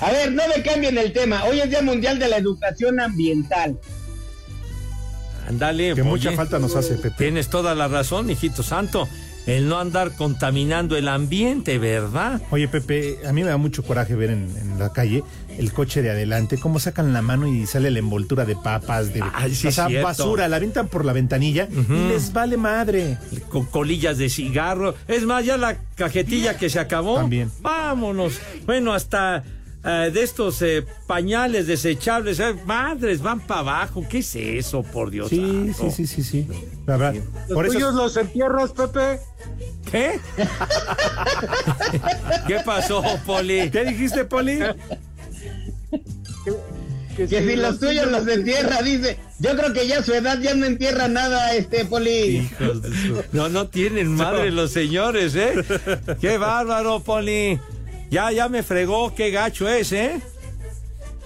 A 0.00 0.10
ver, 0.10 0.32
no 0.32 0.42
me 0.48 0.62
cambien 0.62 0.98
el 0.98 1.12
tema. 1.12 1.44
Hoy 1.44 1.60
es 1.60 1.70
Día 1.70 1.82
Mundial 1.82 2.18
de 2.18 2.28
la 2.28 2.38
Educación 2.38 3.00
Ambiental. 3.00 3.78
Ándale. 5.48 5.94
Que 5.94 6.02
oye, 6.02 6.10
mucha 6.10 6.32
falta 6.32 6.58
nos 6.58 6.74
hace, 6.76 6.94
Pepe. 6.94 7.14
Tienes 7.16 7.48
toda 7.48 7.74
la 7.74 7.88
razón, 7.88 8.30
hijito 8.30 8.62
santo. 8.62 9.08
El 9.46 9.68
no 9.68 9.78
andar 9.78 10.12
contaminando 10.12 10.96
el 10.96 11.06
ambiente, 11.06 11.78
¿verdad? 11.78 12.40
Oye, 12.50 12.66
Pepe, 12.66 13.18
a 13.26 13.32
mí 13.32 13.42
me 13.42 13.50
da 13.50 13.58
mucho 13.58 13.82
coraje 13.82 14.14
ver 14.14 14.30
en, 14.30 14.56
en 14.56 14.78
la 14.78 14.90
calle 14.92 15.22
el 15.58 15.72
coche 15.72 16.02
de 16.02 16.10
adelante, 16.10 16.58
cómo 16.58 16.78
sacan 16.78 17.12
la 17.12 17.22
mano 17.22 17.46
y 17.46 17.66
sale 17.66 17.90
la 17.90 17.98
envoltura 17.98 18.44
de 18.44 18.56
papas, 18.56 19.12
de 19.12 19.22
Ay, 19.32 19.54
sí 19.54 19.68
o 19.68 19.72
sea, 19.72 19.88
basura, 20.02 20.48
la 20.48 20.56
aventan 20.56 20.88
por 20.88 21.04
la 21.04 21.12
ventanilla 21.12 21.68
y 21.70 22.08
les 22.08 22.32
vale 22.32 22.56
madre. 22.56 23.18
Con 23.48 23.66
colillas 23.66 24.18
de 24.18 24.28
cigarro. 24.28 24.94
Es 25.08 25.24
más, 25.24 25.44
ya 25.44 25.56
la 25.56 25.76
cajetilla 25.96 26.56
que 26.56 26.70
se 26.70 26.80
acabó. 26.80 27.16
También. 27.16 27.50
Vámonos. 27.60 28.38
Bueno, 28.66 28.92
hasta 28.92 29.44
eh, 29.86 30.10
de 30.12 30.22
estos 30.22 30.62
eh, 30.62 30.84
pañales 31.06 31.66
desechables. 31.66 32.40
eh, 32.40 32.54
madres, 32.64 33.20
van 33.20 33.40
para 33.40 33.60
abajo. 33.60 34.04
¿Qué 34.08 34.18
es 34.18 34.34
eso, 34.34 34.82
por 34.82 35.10
Dios? 35.10 35.28
Sí, 35.28 35.72
santo? 35.76 35.90
sí, 35.90 36.06
sí, 36.06 36.08
sí, 36.22 36.22
sí. 36.22 36.48
La 36.86 36.96
verdad. 36.96 37.22
¿Los 37.48 37.54
Por 37.54 37.66
eso 37.66 37.74
tuyos 37.74 37.94
los 37.94 38.16
entierras, 38.16 38.72
Pepe? 38.72 39.20
¿Qué? 39.90 40.18
¿Qué 42.46 42.56
pasó, 42.64 43.02
Poli? 43.26 43.70
¿Qué 43.70 43.84
dijiste, 43.84 44.24
Poli? 44.24 44.58
Que 47.16 47.28
si 47.28 47.54
los 47.56 47.78
tuyos 47.78 48.10
los 48.10 48.26
entierra, 48.26 48.82
dice. 48.82 49.18
Yo 49.38 49.56
creo 49.56 49.72
que 49.72 49.86
ya 49.86 50.00
a 50.00 50.02
su 50.02 50.12
edad 50.14 50.38
ya 50.40 50.54
no 50.54 50.66
entierra 50.66 51.06
nada, 51.06 51.54
este 51.54 51.84
Poli. 51.84 52.48
Hijos 52.60 52.82
de 52.82 52.88
su- 52.90 53.22
No, 53.32 53.48
no 53.48 53.68
tienen 53.68 54.08
madre 54.08 54.50
los 54.50 54.72
señores, 54.72 55.34
¿eh? 55.36 55.54
Qué 56.20 56.38
bárbaro, 56.38 57.00
Poli. 57.00 57.60
Ya, 58.10 58.32
ya 58.32 58.48
me 58.48 58.62
fregó, 58.64 59.14
qué 59.14 59.30
gacho 59.30 59.68
es, 59.68 59.92
¿eh? 59.92 60.20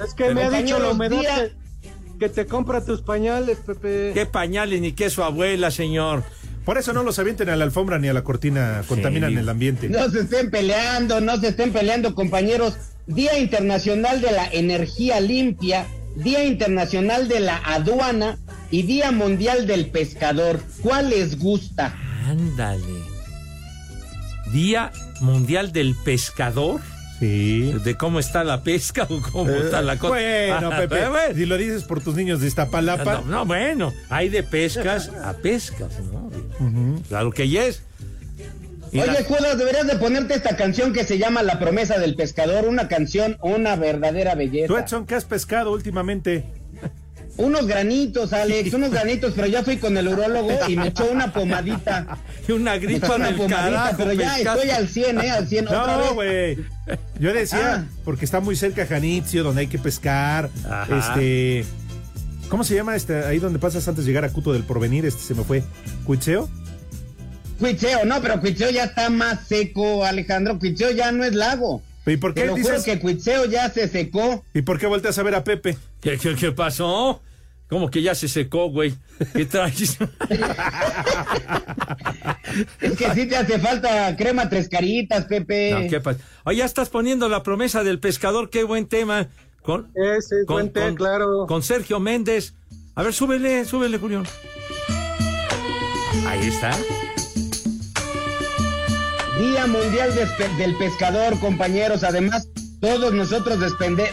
Es 0.05 0.13
que 0.15 0.33
me 0.35 0.45
ha 0.45 0.51
dicho 0.51 0.79
la 0.79 0.89
Compañeros, 0.89 0.93
humedad 0.95 1.21
día- 1.21 1.53
que, 1.83 2.19
que 2.19 2.29
te 2.29 2.47
compra 2.47 2.85
tus 2.85 3.01
pañales, 3.01 3.57
Pepe. 3.67 4.11
Qué 4.13 4.27
pañales 4.27 4.81
ni 4.83 4.93
qué 4.93 5.09
su 5.09 5.23
abuela, 5.23 5.71
señor. 5.71 6.23
Por 6.69 6.77
eso 6.77 6.93
no 6.93 7.03
los 7.03 7.19
avienten 7.19 7.49
a 7.49 7.57
la 7.57 7.65
alfombra 7.65 7.99
ni 7.99 8.09
a 8.09 8.13
la 8.13 8.23
cortina, 8.23 8.83
contaminan 8.87 9.39
el 9.39 9.49
ambiente. 9.49 9.89
No 9.89 10.11
se 10.11 10.21
estén 10.21 10.51
peleando, 10.51 11.19
no 11.19 11.41
se 11.41 11.49
estén 11.49 11.73
peleando, 11.73 12.15
compañeros. 12.15 12.77
Día 13.07 13.39
Internacional 13.39 14.21
de 14.21 14.33
la 14.33 14.47
Energía 14.53 15.19
Limpia, 15.19 15.87
Día 16.15 16.45
Internacional 16.45 17.27
de 17.27 17.41
la 17.41 17.57
Aduana 17.57 18.37
y 18.71 18.83
Día 18.83 19.13
Mundial 19.13 19.67
del 19.67 19.87
Pescador. 19.87 20.61
¿Cuál 20.83 21.09
les 21.09 21.39
gusta? 21.39 21.97
Ándale. 22.27 22.85
Día 24.53 24.93
Mundial 25.23 25.73
del 25.73 25.95
Pescador. 25.95 26.83
Sí. 27.19 27.73
¿De 27.85 27.97
cómo 27.97 28.21
está 28.21 28.45
la 28.45 28.63
pesca 28.63 29.07
o 29.11 29.21
cómo 29.33 29.51
está 29.51 29.83
la 29.83 29.99
cosa? 29.99 30.11
Bueno, 30.15 30.71
Ah, 30.73 30.77
Pepe, 30.79 31.09
bueno. 31.09 31.35
si 31.35 31.47
lo 31.47 31.57
dices 31.57 31.83
por 31.85 32.01
tus 32.01 32.15
niños 32.15 32.41
de 32.41 32.47
Iztapalapa, 32.47 33.23
No, 33.23 33.25
no, 33.25 33.45
bueno, 33.47 33.93
hay 34.09 34.29
de 34.29 34.43
pescas 34.45 35.11
a 35.25 35.33
pescas, 35.35 35.91
¿no? 36.13 36.31
Claro 37.09 37.31
que 37.33 37.49
yes. 37.49 37.83
Y 38.93 39.01
Oye, 39.01 39.13
la- 39.13 39.23
Judas, 39.25 39.59
deberías 39.59 39.87
de 39.87 39.97
ponerte 39.97 40.35
esta 40.35 40.57
canción 40.57 40.93
que 40.95 41.05
se 41.05 41.19
llama 41.19 41.43
La 41.43 41.59
promesa 41.59 41.99
del 41.99 42.15
pescador, 42.15 42.67
una 42.67 42.89
canción, 42.89 43.37
una 43.43 43.77
verdadera 43.77 44.33
tú, 44.33 44.39
belleza. 44.39 44.79
Edson, 44.81 45.05
¿qué 45.07 45.15
has 45.15 45.25
pescado 45.27 45.73
últimamente? 45.73 46.45
Unos 47.38 47.66
granitos, 47.66 48.33
Alex, 48.33 48.75
unos 48.75 48.90
granitos, 48.90 49.33
pero 49.35 49.47
ya 49.47 49.62
fui 49.62 49.76
con 49.78 49.97
el 49.97 50.09
urólogo 50.09 50.50
y 50.68 50.76
me 50.76 50.88
echó 50.88 51.07
una 51.11 51.33
pomadita. 51.33 52.18
y 52.47 52.52
una 52.52 52.76
gripa 52.78 53.14
una 53.14 53.26
del 53.26 53.37
pomadita, 53.37 53.62
carajo, 53.62 53.95
pero 53.97 54.12
ya 54.12 54.35
pescaste. 54.35 54.42
estoy 54.61 54.71
al 54.71 54.88
100, 54.88 55.21
¿eh? 55.21 55.30
Al 55.30 55.49
100 55.49 55.66
otra 55.68 55.87
No, 55.87 55.99
vez. 56.16 56.57
güey. 56.57 56.99
Yo 57.21 57.33
decía, 57.33 57.75
Ah. 57.76 57.85
porque 58.04 58.25
está 58.25 58.40
muy 58.40 58.57
cerca 58.57 58.87
Janitzio, 58.87 59.45
donde 59.45 59.61
hay 59.62 59.66
que 59.68 59.78
pescar. 59.78 60.50
Ajá. 60.68 60.99
Este. 60.99 61.64
¿Cómo 62.49 62.64
se 62.64 62.75
llama 62.75 62.97
este? 62.97 63.25
Ahí 63.25 63.38
donde 63.38 63.59
pasas 63.59 63.87
antes 63.87 64.04
de 64.04 64.11
llegar 64.11 64.25
a 64.25 64.30
Cuto 64.33 64.52
del 64.52 64.64
Porvenir, 64.64 65.07
este 65.07 65.23
se 65.23 65.35
me 65.35 65.45
fue. 65.45 65.62
¿Cuitzeo? 66.04 66.49
Cuitzeo, 67.59 68.04
no, 68.04 68.21
pero 68.23 68.40
Cuitzeo 68.40 68.71
ya 68.71 68.85
está 68.85 69.11
más 69.11 69.47
seco, 69.47 70.04
Alejandro. 70.04 70.59
Cuitzeo 70.59 70.90
ya 70.92 71.12
no 71.12 71.25
es 71.25 71.35
lago. 71.35 71.83
¿Y 72.07 72.16
por 72.16 72.33
Te 72.35 72.40
qué 72.42 72.47
lo 72.47 72.52
juro 72.57 72.68
dices? 72.78 72.85
que 72.85 72.99
Cuitzeo 73.00 73.45
ya 73.47 73.68
se 73.71 73.87
secó. 73.88 74.45
¿Y 74.54 74.62
por 74.62 74.78
qué 74.78 74.87
volteas 74.87 75.18
a 75.18 75.23
ver 75.23 75.35
a 75.35 75.45
Pepe? 75.45 75.76
¿Qué, 76.00 76.16
qué, 76.18 76.35
qué 76.37 76.52
pasó? 76.52 77.21
¿Cómo 77.69 77.91
que 77.91 78.01
ya 78.01 78.15
se 78.15 78.29
secó, 78.29 78.71
güey? 78.71 78.95
¿Qué 79.35 79.45
traes? 79.45 79.99
Es 82.81 82.97
que 82.97 83.11
sí 83.15 83.27
te 83.27 83.37
hace 83.37 83.59
falta 83.59 84.17
crema 84.17 84.49
tres 84.49 84.69
caritas, 84.69 85.27
Pepe. 85.27 85.73
No, 85.73 85.91
¿qué 85.91 86.01
pasa? 86.01 86.19
Oye, 86.45 86.59
ya 86.59 86.65
estás 86.65 86.89
poniendo 86.89 87.29
la 87.29 87.43
promesa 87.43 87.85
del 87.85 88.01
pescador, 88.01 88.49
qué 88.49 88.65
buen 88.65 88.87
tema. 88.87 89.29
Con, 89.63 89.91
Ese 89.95 90.41
es 90.41 90.47
buen 90.47 90.73
té, 90.73 90.95
claro. 90.95 91.47
con 91.47 91.63
Sergio 91.63 92.01
Méndez. 92.01 92.55
A 92.95 93.03
ver, 93.03 93.13
súbele, 93.13 93.67
súbele, 93.67 93.99
Julián. 93.99 94.25
Ahí 96.27 96.49
está. 96.49 96.71
Día 99.39 99.67
Mundial 99.67 100.13
del 100.59 100.75
Pescador, 100.77 101.39
compañeros. 101.39 102.03
Además, 102.03 102.49
todos 102.81 103.13
nosotros 103.13 103.59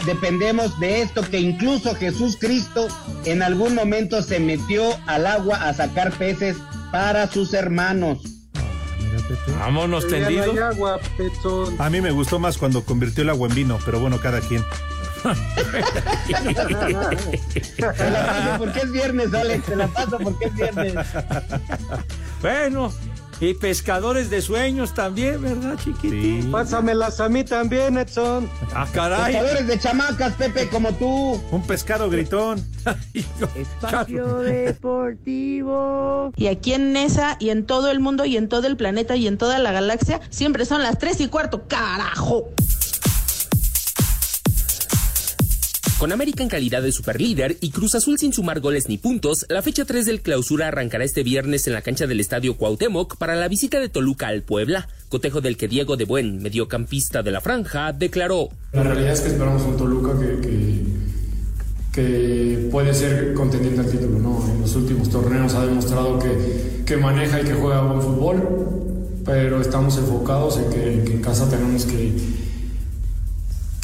dependemos 0.06 0.78
de 0.80 1.02
esto, 1.02 1.22
que 1.22 1.38
incluso 1.38 1.94
Jesús 1.94 2.36
Cristo 2.38 2.88
en 3.24 3.42
algún 3.42 3.74
momento 3.74 4.22
se 4.22 4.40
metió 4.40 4.82
al 5.06 5.26
agua 5.26 5.56
a 5.68 5.74
sacar 5.74 6.12
peces 6.12 6.56
para 6.90 7.26
sus 7.28 7.54
hermanos. 7.54 8.18
Vámonos 9.58 10.06
tendidos. 10.08 10.56
A 11.78 11.90
mí 11.90 12.00
me 12.00 12.10
gustó 12.10 12.38
más 12.38 12.58
cuando 12.58 12.84
convirtió 12.84 13.22
el 13.22 13.30
agua 13.30 13.48
en 13.48 13.54
vino, 13.54 13.78
pero 13.84 14.00
bueno, 14.00 14.18
cada 14.20 14.40
quien. 14.40 14.64
Se 17.96 18.10
la 18.10 18.26
paso 18.26 18.58
porque 18.58 18.80
es 18.80 18.92
viernes, 18.92 19.34
Alex. 19.34 19.66
Se 19.66 19.76
la 19.76 19.88
paso 19.88 20.18
porque 20.18 20.44
es 20.44 20.54
viernes. 20.54 20.94
Bueno, 22.40 22.92
y 23.40 23.54
pescadores 23.54 24.30
de 24.30 24.40
sueños 24.40 24.94
también, 24.94 25.42
¿verdad, 25.42 25.76
chiquitín? 25.82 26.42
Sí. 26.42 26.48
Pásamelas 26.50 27.20
a 27.20 27.28
mí 27.28 27.44
también, 27.44 27.98
Edson. 27.98 28.48
Ah, 28.74 28.86
caray. 28.92 29.34
Pescadores 29.34 29.66
de 29.66 29.78
chamacas, 29.78 30.32
Pepe, 30.34 30.68
como 30.68 30.92
tú. 30.92 31.40
Un 31.50 31.62
pescado 31.66 32.08
gritón. 32.08 32.64
Espacio 33.54 34.38
Deportivo. 34.38 36.32
Y 36.36 36.46
aquí 36.46 36.72
en 36.72 36.92
Nesa 36.92 37.36
y 37.38 37.50
en 37.50 37.66
todo 37.66 37.90
el 37.90 38.00
mundo 38.00 38.24
y 38.24 38.36
en 38.36 38.48
todo 38.48 38.66
el 38.66 38.76
planeta 38.76 39.16
y 39.16 39.26
en 39.26 39.38
toda 39.38 39.58
la 39.58 39.72
galaxia 39.72 40.20
siempre 40.30 40.64
son 40.64 40.82
las 40.82 40.98
tres 40.98 41.20
y 41.20 41.28
cuarto, 41.28 41.66
carajo. 41.68 42.48
Con 45.98 46.12
América 46.12 46.42
en 46.42 46.50
calidad 46.50 46.82
de 46.82 46.92
superlíder 46.92 47.56
y 47.62 47.70
Cruz 47.70 47.94
Azul 47.94 48.18
sin 48.18 48.34
sumar 48.34 48.60
goles 48.60 48.86
ni 48.86 48.98
puntos, 48.98 49.46
la 49.48 49.62
fecha 49.62 49.86
3 49.86 50.04
del 50.04 50.20
clausura 50.20 50.68
arrancará 50.68 51.04
este 51.04 51.22
viernes 51.22 51.66
en 51.66 51.72
la 51.72 51.80
cancha 51.80 52.06
del 52.06 52.20
Estadio 52.20 52.58
Cuauhtémoc 52.58 53.16
para 53.16 53.34
la 53.34 53.48
visita 53.48 53.80
de 53.80 53.88
Toluca 53.88 54.26
al 54.26 54.42
Puebla, 54.42 54.88
cotejo 55.08 55.40
del 55.40 55.56
que 55.56 55.68
Diego 55.68 55.96
de 55.96 56.04
Buen, 56.04 56.42
mediocampista 56.42 57.22
de 57.22 57.30
la 57.30 57.40
franja, 57.40 57.94
declaró. 57.94 58.50
La 58.72 58.82
realidad 58.82 59.14
es 59.14 59.22
que 59.22 59.28
esperamos 59.28 59.62
un 59.62 59.78
Toluca 59.78 60.12
que, 61.94 62.68
puede 62.70 62.92
ser 62.92 63.32
contendiente 63.32 63.80
al 63.80 63.90
título. 63.90 64.18
¿no? 64.18 64.46
En 64.52 64.60
los 64.60 64.76
últimos 64.76 65.08
torneos 65.08 65.54
ha 65.54 65.64
demostrado 65.64 66.18
que, 66.18 66.96
maneja 66.98 67.40
y 67.40 67.44
que 67.44 67.54
juega 67.54 67.80
buen 67.80 68.02
fútbol, 68.02 69.22
pero 69.24 69.62
estamos 69.62 69.96
enfocados 69.96 70.58
en 70.58 70.70
que 71.04 71.12
en 71.14 71.22
casa 71.22 71.48
tenemos 71.48 71.86
que, 71.86 72.12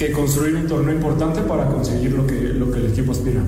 que 0.07 0.13
construir 0.13 0.57
un 0.57 0.67
torneo 0.67 0.95
importante 0.95 1.43
para 1.43 1.69
conseguir 1.69 2.13
lo 2.13 2.27
que, 2.27 2.35
lo 2.35 2.73
que 2.73 2.81
el 2.81 2.87
equipo 2.87 3.13
aspira. 3.13 3.41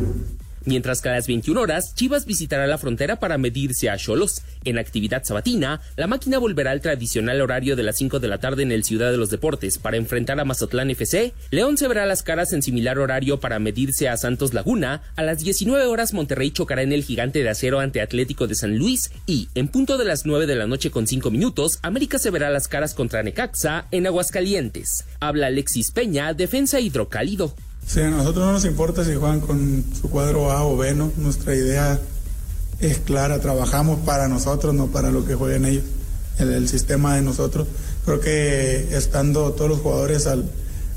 Mientras 0.66 1.02
que 1.02 1.11
a 1.11 1.12
las 1.12 1.26
21 1.26 1.61
horas, 1.61 1.94
Chivas 1.94 2.25
visitará 2.25 2.66
la 2.66 2.78
frontera 2.78 3.16
para 3.16 3.38
medirse 3.38 3.90
a 3.90 3.97
Cholos. 3.97 4.42
En 4.64 4.78
actividad 4.78 5.25
sabatina, 5.25 5.83
la 5.97 6.06
máquina 6.06 6.38
volverá 6.38 6.71
al 6.71 6.80
tradicional 6.80 7.40
horario 7.42 7.76
de 7.76 7.83
las 7.83 7.97
5 7.97 8.18
de 8.18 8.28
la 8.28 8.38
tarde 8.38 8.62
en 8.62 8.73
el 8.73 8.85
Ciudad 8.85 9.11
de 9.11 9.18
los 9.18 9.30
Deportes 9.30 9.78
para 9.78 9.99
enfrentar 9.99 10.40
a 10.40 10.44
Mazatlán 10.44 10.90
FC. 10.90 11.35
León 11.50 11.76
se 11.76 11.87
verá 11.87 12.06
las 12.06 12.23
caras 12.23 12.52
en 12.52 12.62
similar 12.62 12.99
horario 12.99 13.40
para 13.40 13.59
medirse 13.59 14.09
a 14.09 14.16
Santos 14.16 14.54
Laguna. 14.54 15.02
A 15.16 15.23
las 15.23 15.40
19 15.40 15.85
horas, 15.87 16.14
Monterrey 16.14 16.50
chocará 16.50 16.83
en 16.83 16.92
el 16.92 17.04
Gigante 17.04 17.42
de 17.42 17.50
Acero 17.50 17.80
ante 17.80 18.00
Atlético 18.00 18.47
de 18.47 18.54
San 18.54 18.78
Luis. 18.78 19.11
Y, 19.26 19.49
en 19.54 19.68
punto 19.68 19.99
de 19.99 20.06
las 20.06 20.25
9 20.25 20.47
de 20.47 20.56
la 20.56 20.66
noche 20.66 20.90
con 20.90 21.06
5 21.06 21.30
minutos, 21.30 21.78
América 21.83 22.18
se 22.18 22.30
verá 22.30 22.49
las 22.50 22.68
caras 22.68 22.94
contra 22.94 23.23
Necaxa 23.23 23.87
en 23.90 24.06
Aguascalientes. 24.06 25.04
Habla 25.21 25.49
Alexis 25.49 25.90
Peña, 25.90 26.33
defensa 26.33 26.80
hidrocálido. 26.80 27.54
Sí, 27.87 28.00
a 28.00 28.11
nosotros 28.11 28.47
no 28.47 28.53
nos 28.53 28.64
importa 28.64 29.05
si 29.05 29.14
juegan 29.14 29.41
con 29.41 29.85
su 30.00 30.09
cuadro 30.09 30.50
A 30.50 30.64
o 30.64 30.76
B, 30.76 30.95
¿no? 30.95 31.12
Nuestra 31.17 31.55
idea 31.55 32.00
es 32.81 32.99
clara, 32.99 33.41
trabajamos 33.41 34.00
para 34.00 34.29
nosotros, 34.29 34.75
no 34.75 34.88
para 34.88 35.11
lo 35.11 35.25
que 35.25 35.35
jueguen 35.35 35.64
ellos, 35.67 35.85
el, 36.38 36.53
el 36.53 36.69
sistema 36.69 37.14
de 37.17 37.23
nosotros. 37.23 37.67
Creo 38.05 38.21
que 38.21 38.97
estando 38.97 39.53
todos 39.53 39.71
los 39.71 39.81
jugadores 39.81 40.26
al, 40.26 40.50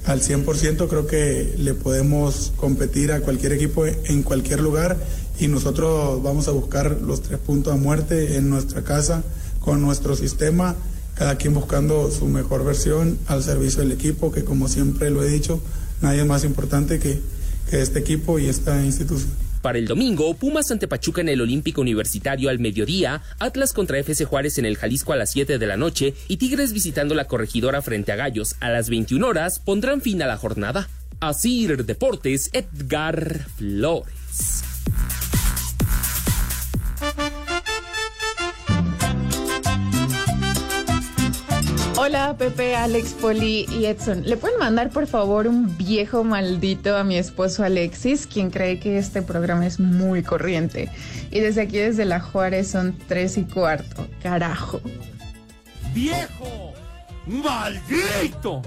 al 0.05 0.21
100%, 0.21 0.87
creo 0.87 1.05
que 1.05 1.53
le 1.57 1.73
podemos 1.73 2.53
competir 2.55 3.11
a 3.11 3.19
cualquier 3.19 3.53
equipo 3.53 3.85
en 3.85 4.23
cualquier 4.23 4.61
lugar 4.61 4.97
y 5.39 5.47
nosotros 5.47 6.23
vamos 6.23 6.47
a 6.47 6.51
buscar 6.51 6.99
los 7.01 7.21
tres 7.21 7.39
puntos 7.39 7.73
a 7.73 7.77
muerte 7.77 8.37
en 8.37 8.49
nuestra 8.49 8.83
casa 8.83 9.23
con 9.59 9.81
nuestro 9.81 10.15
sistema, 10.15 10.75
cada 11.15 11.35
quien 11.35 11.53
buscando 11.53 12.09
su 12.09 12.25
mejor 12.25 12.63
versión 12.63 13.17
al 13.27 13.43
servicio 13.43 13.81
del 13.81 13.91
equipo, 13.91 14.31
que 14.31 14.45
como 14.45 14.69
siempre 14.69 15.09
lo 15.09 15.23
he 15.23 15.27
dicho, 15.27 15.59
nadie 16.01 16.23
más 16.23 16.43
importante 16.43 16.99
que, 16.99 17.19
que 17.69 17.81
este 17.81 17.99
equipo 17.99 18.39
y 18.39 18.47
esta 18.47 18.83
institución. 18.83 19.31
Para 19.61 19.79
el 19.79 19.87
domingo, 19.87 20.33
Pumas 20.35 20.71
ante 20.71 20.87
Pachuca 20.87 21.21
en 21.21 21.29
el 21.29 21.41
Olímpico 21.41 21.81
Universitario 21.81 22.49
al 22.49 22.59
mediodía, 22.59 23.21
Atlas 23.39 23.73
contra 23.73 23.99
FC 23.99 24.25
Juárez 24.25 24.57
en 24.57 24.65
el 24.65 24.77
Jalisco 24.77 25.13
a 25.13 25.17
las 25.17 25.31
7 25.31 25.57
de 25.57 25.67
la 25.67 25.77
noche 25.77 26.13
y 26.27 26.37
Tigres 26.37 26.73
visitando 26.73 27.15
la 27.15 27.25
corregidora 27.25 27.81
frente 27.81 28.11
a 28.11 28.15
Gallos 28.15 28.55
a 28.59 28.69
las 28.69 28.89
21 28.89 29.27
horas 29.27 29.59
pondrán 29.59 30.01
fin 30.01 30.21
a 30.21 30.27
la 30.27 30.37
jornada. 30.37 30.87
Asir 31.19 31.85
Deportes, 31.85 32.49
Edgar 32.53 33.47
Flores. 33.57 34.63
Hola, 41.99 42.35
Pepe, 42.37 42.75
Alex, 42.75 43.13
Poli 43.13 43.65
y 43.71 43.85
Edson. 43.85 44.21
¿Le 44.23 44.37
pueden 44.37 44.59
mandar, 44.59 44.91
por 44.91 45.07
favor, 45.07 45.47
un 45.47 45.75
viejo 45.77 46.23
maldito 46.23 46.95
a 46.95 47.03
mi 47.03 47.17
esposo 47.17 47.63
Alexis, 47.63 48.27
quien 48.27 48.51
cree 48.51 48.79
que 48.79 48.99
este 48.99 49.23
programa 49.23 49.65
es 49.65 49.79
muy 49.79 50.21
corriente? 50.21 50.91
Y 51.31 51.39
desde 51.39 51.63
aquí, 51.63 51.77
desde 51.77 52.05
la 52.05 52.19
Juárez, 52.19 52.69
son 52.69 52.95
tres 53.07 53.35
y 53.39 53.45
cuarto. 53.45 54.07
Carajo. 54.21 54.79
¡Viejo! 55.95 56.73
¡Maldito! 57.25 58.61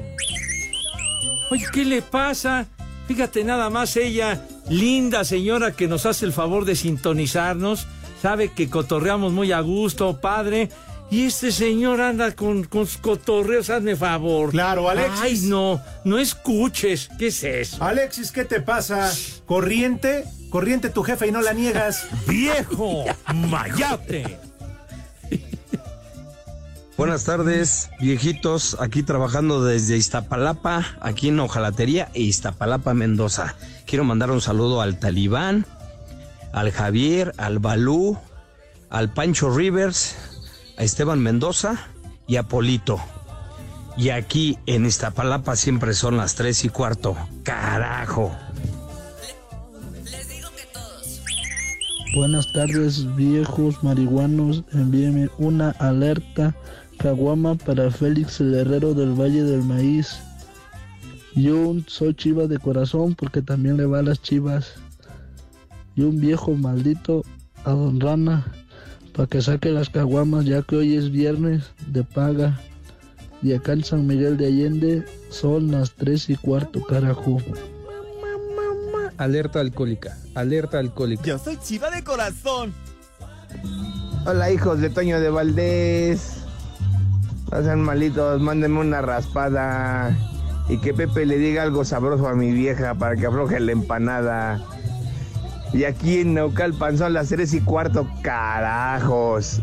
Oye, 1.52 1.66
¿qué 1.72 1.84
le 1.84 2.02
pasa? 2.02 2.66
Fíjate 3.06 3.44
nada 3.44 3.70
más 3.70 3.96
ella, 3.96 4.44
linda 4.68 5.22
señora 5.22 5.70
que 5.70 5.86
nos 5.86 6.04
hace 6.04 6.26
el 6.26 6.32
favor 6.32 6.64
de 6.64 6.74
sintonizarnos, 6.74 7.86
sabe 8.20 8.48
que 8.48 8.68
cotorreamos 8.68 9.32
muy 9.32 9.52
a 9.52 9.60
gusto, 9.60 10.20
padre, 10.20 10.68
y 11.10 11.26
este 11.26 11.50
señor 11.50 12.00
anda 12.00 12.32
con, 12.32 12.64
con 12.64 12.86
sus 12.86 12.98
cotorreos, 12.98 13.68
hazme 13.68 13.96
favor. 13.96 14.50
Claro, 14.50 14.88
Alexis. 14.88 15.20
Ay, 15.20 15.40
no, 15.48 15.82
no 16.04 16.18
escuches. 16.18 17.08
¿Qué 17.18 17.28
es 17.28 17.42
eso? 17.42 17.82
Alexis, 17.82 18.30
¿qué 18.30 18.44
te 18.44 18.60
pasa? 18.60 19.12
¿Corriente? 19.44 20.24
Corriente 20.50 20.88
tu 20.88 21.02
jefe 21.02 21.26
y 21.26 21.32
no 21.32 21.42
la 21.42 21.52
niegas. 21.52 22.06
¡Viejo! 22.28 23.04
¡Mayate! 23.34 24.38
Buenas 26.96 27.24
tardes, 27.24 27.88
viejitos, 27.98 28.76
aquí 28.78 29.02
trabajando 29.02 29.64
desde 29.64 29.96
Iztapalapa, 29.96 30.84
aquí 31.00 31.28
en 31.28 31.40
Ojalatería 31.40 32.10
e 32.12 32.20
Iztapalapa, 32.20 32.92
Mendoza. 32.92 33.54
Quiero 33.86 34.04
mandar 34.04 34.30
un 34.30 34.42
saludo 34.42 34.82
al 34.82 34.98
Talibán, 34.98 35.64
al 36.52 36.70
Javier, 36.70 37.32
al 37.38 37.58
Balú, 37.58 38.18
al 38.90 39.14
Pancho 39.14 39.48
Rivers, 39.48 40.14
a 40.80 40.82
Esteban 40.82 41.20
Mendoza 41.20 41.78
y 42.26 42.36
a 42.36 42.44
Polito. 42.44 42.98
Y 43.98 44.08
aquí 44.08 44.56
en 44.64 44.86
Iztapalapa 44.86 45.54
siempre 45.54 45.92
son 45.92 46.16
las 46.16 46.36
tres 46.36 46.64
y 46.64 46.70
cuarto. 46.70 47.14
Carajo. 47.42 48.34
Buenas 52.14 52.50
tardes, 52.54 53.14
viejos 53.14 53.84
marihuanos. 53.84 54.64
Envíeme 54.72 55.28
una 55.36 55.72
alerta 55.72 56.56
caguama 56.96 57.56
para 57.56 57.90
Félix 57.90 58.40
el 58.40 58.54
Herrero 58.54 58.94
del 58.94 59.12
Valle 59.12 59.44
del 59.44 59.62
Maíz. 59.62 60.18
Yo 61.34 61.74
soy 61.88 62.14
chiva 62.14 62.46
de 62.46 62.58
corazón 62.58 63.14
porque 63.14 63.42
también 63.42 63.76
le 63.76 63.84
va 63.84 63.98
a 63.98 64.02
las 64.02 64.22
chivas. 64.22 64.72
Y 65.94 66.02
un 66.02 66.18
viejo 66.20 66.54
maldito 66.54 67.22
a 67.64 67.72
Don 67.72 68.00
Rana 68.00 68.46
para 69.14 69.26
que 69.26 69.42
saque 69.42 69.70
las 69.70 69.90
caguamas 69.90 70.44
ya 70.44 70.62
que 70.62 70.76
hoy 70.76 70.96
es 70.96 71.10
viernes 71.10 71.64
de 71.86 72.04
paga. 72.04 72.60
Y 73.42 73.54
acá 73.54 73.72
en 73.72 73.84
San 73.84 74.06
Miguel 74.06 74.36
de 74.36 74.46
Allende 74.46 75.04
son 75.30 75.70
las 75.70 75.92
tres 75.92 76.28
y 76.28 76.36
cuarto, 76.36 76.82
carajo. 76.84 77.38
Alerta 79.16 79.60
alcohólica, 79.60 80.16
alerta 80.34 80.78
alcohólica. 80.78 81.24
Yo 81.24 81.38
soy 81.38 81.56
chiva 81.56 81.90
de 81.90 82.04
corazón. 82.04 82.74
Hola 84.26 84.50
hijos 84.50 84.80
de 84.80 84.90
Toño 84.90 85.20
de 85.20 85.30
Valdés. 85.30 86.44
No 87.50 87.62
sean 87.62 87.80
malitos, 87.80 88.40
mándenme 88.40 88.80
una 88.80 89.02
raspada. 89.02 90.16
Y 90.68 90.78
que 90.78 90.94
Pepe 90.94 91.26
le 91.26 91.38
diga 91.38 91.62
algo 91.62 91.84
sabroso 91.84 92.28
a 92.28 92.34
mi 92.34 92.52
vieja 92.52 92.94
para 92.94 93.16
que 93.16 93.26
afloje 93.26 93.58
la 93.58 93.72
empanada. 93.72 94.62
Y 95.72 95.84
aquí 95.84 96.20
en 96.20 96.34
Naucalpan 96.34 96.98
son 96.98 97.12
las 97.12 97.28
tres 97.28 97.54
y 97.54 97.60
cuarto, 97.60 98.08
carajos. 98.22 99.60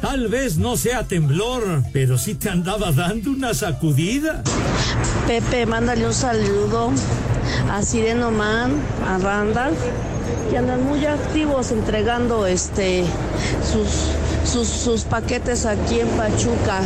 Tal 0.00 0.28
vez 0.28 0.56
no 0.58 0.76
sea 0.76 1.04
temblor, 1.04 1.82
pero 1.92 2.16
sí 2.18 2.34
te 2.34 2.48
andaba 2.50 2.92
dando 2.92 3.30
una 3.30 3.54
sacudida. 3.54 4.42
Pepe, 5.26 5.66
mándale 5.66 6.06
un 6.06 6.14
saludo 6.14 6.90
a 7.70 7.82
Sireno 7.82 8.30
Man, 8.30 8.72
a 9.06 9.18
Randall, 9.18 9.74
que 10.50 10.58
andan 10.58 10.84
muy 10.84 11.04
activos 11.06 11.70
entregando 11.72 12.46
este 12.46 13.04
sus, 13.64 14.50
sus, 14.50 14.68
sus 14.68 15.02
paquetes 15.02 15.66
aquí 15.66 16.00
en 16.00 16.08
Pachuca. 16.10 16.80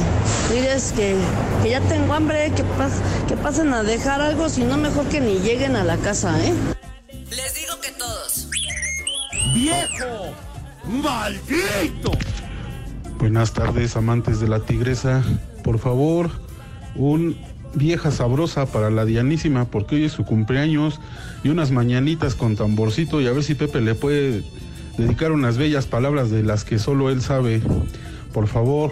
Diles 0.53 0.93
que, 0.97 1.15
que 1.63 1.71
ya 1.71 1.81
tengo 1.83 2.15
hambre, 2.15 2.53
que, 2.57 2.63
pas- 2.63 3.01
que 3.29 3.37
pasen 3.37 3.75
a 3.75 3.83
dejar 3.83 4.21
algo, 4.21 4.49
si 4.49 4.63
no 4.63 4.77
mejor 4.77 5.07
que 5.07 5.21
ni 5.21 5.41
lleguen 5.41 5.77
a 5.77 5.85
la 5.85 5.97
casa, 5.99 6.39
¿eh? 6.45 6.55
Les 7.31 7.55
digo 7.55 7.81
que 7.81 7.93
todos. 7.93 8.49
¡Viejo! 9.55 10.35
¡Maldito! 10.85 12.11
Buenas 13.19 13.53
tardes, 13.53 13.97
amantes 13.97 14.41
de 14.41 14.49
la 14.49 14.59
tigresa. 14.61 15.23
Por 15.63 15.79
favor, 15.79 16.31
un 16.97 17.37
vieja 17.75 18.11
sabrosa 18.11 18.67
para 18.67 18.91
la 18.91 19.05
Dianísima, 19.05 19.67
porque 19.67 19.95
hoy 19.95 20.05
es 20.07 20.13
su 20.13 20.25
cumpleaños, 20.25 21.01
y 21.45 21.51
unas 21.51 21.71
mañanitas 21.71 22.35
con 22.35 22.57
tamborcito, 22.57 23.21
y 23.21 23.29
a 23.29 23.33
ver 23.33 23.45
si 23.45 23.55
Pepe 23.55 23.81
le 23.81 23.95
puede 23.95 24.43
dedicar 24.99 25.31
unas 25.31 25.57
bellas 25.57 25.87
palabras 25.87 26.33
de 26.33 26.43
las 26.43 26.65
que 26.65 26.81
solo 26.81 27.11
él 27.11 27.23
sabe. 27.23 27.63
Por 28.33 28.49
favor, 28.49 28.91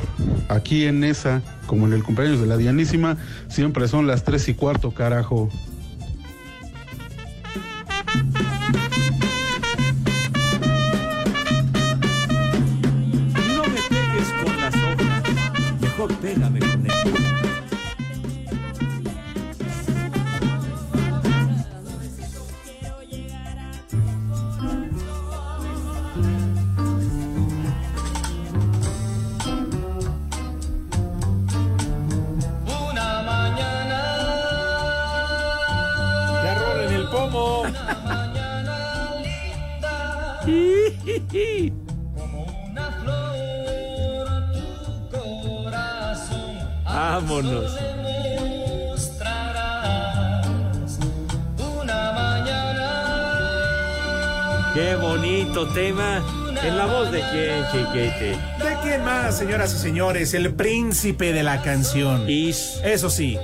aquí 0.49 0.85
en 0.85 1.03
esa, 1.03 1.43
como 1.67 1.87
en 1.87 1.93
el 1.93 2.05
cumpleaños 2.05 2.41
de 2.41 2.47
la 2.47 2.57
Dianísima, 2.57 3.17
siempre 3.49 3.89
son 3.89 4.07
las 4.07 4.23
tres 4.23 4.49
y 4.49 4.55
cuarto, 4.55 4.93
carajo. 4.93 5.51
Tema. 55.79 56.25
En 56.65 56.77
la 56.77 56.87
voz 56.87 57.13
de 57.13 57.21
quién, 57.31 57.65
chiquete. 57.71 58.31
¿De 58.31 58.77
quién 58.83 59.05
más, 59.05 59.39
señoras 59.39 59.73
y 59.75 59.79
señores? 59.79 60.35
El 60.35 60.53
príncipe 60.55 61.33
de 61.33 61.45
la 61.45 61.63
canción. 61.63 62.27
Eso 62.29 63.11
sí, 63.11 63.39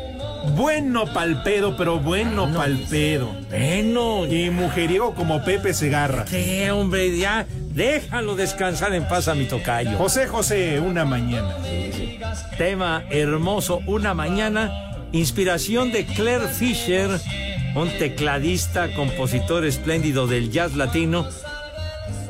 bueno 0.57 1.07
palpedo, 1.07 1.77
pero 1.77 2.01
bueno 2.01 2.53
palpedo. 2.53 3.31
Bueno. 3.51 4.27
Y 4.27 4.51
mujeriego 4.51 5.14
como 5.14 5.44
Pepe 5.44 5.75
Segarra. 5.75 6.27
Sí, 6.27 6.68
hombre, 6.70 7.16
ya 7.16 7.47
déjalo 7.70 8.35
descansar 8.35 8.92
en 8.94 9.07
paz 9.07 9.29
a 9.29 9.37
mi 9.37 9.44
tocayo. 9.44 9.97
José 9.97 10.27
José, 10.27 10.81
una 10.81 11.05
mañana. 11.05 11.57
Tema 12.59 13.05
hermoso, 13.11 13.81
una 13.87 14.12
mañana. 14.12 14.73
Inspiración 15.12 15.92
de 15.92 16.05
Claire 16.05 16.49
Fisher, 16.49 17.09
un 17.77 17.88
tecladista, 17.90 18.92
compositor 18.92 19.64
espléndido 19.64 20.27
del 20.27 20.51
jazz 20.51 20.75
latino, 20.75 21.29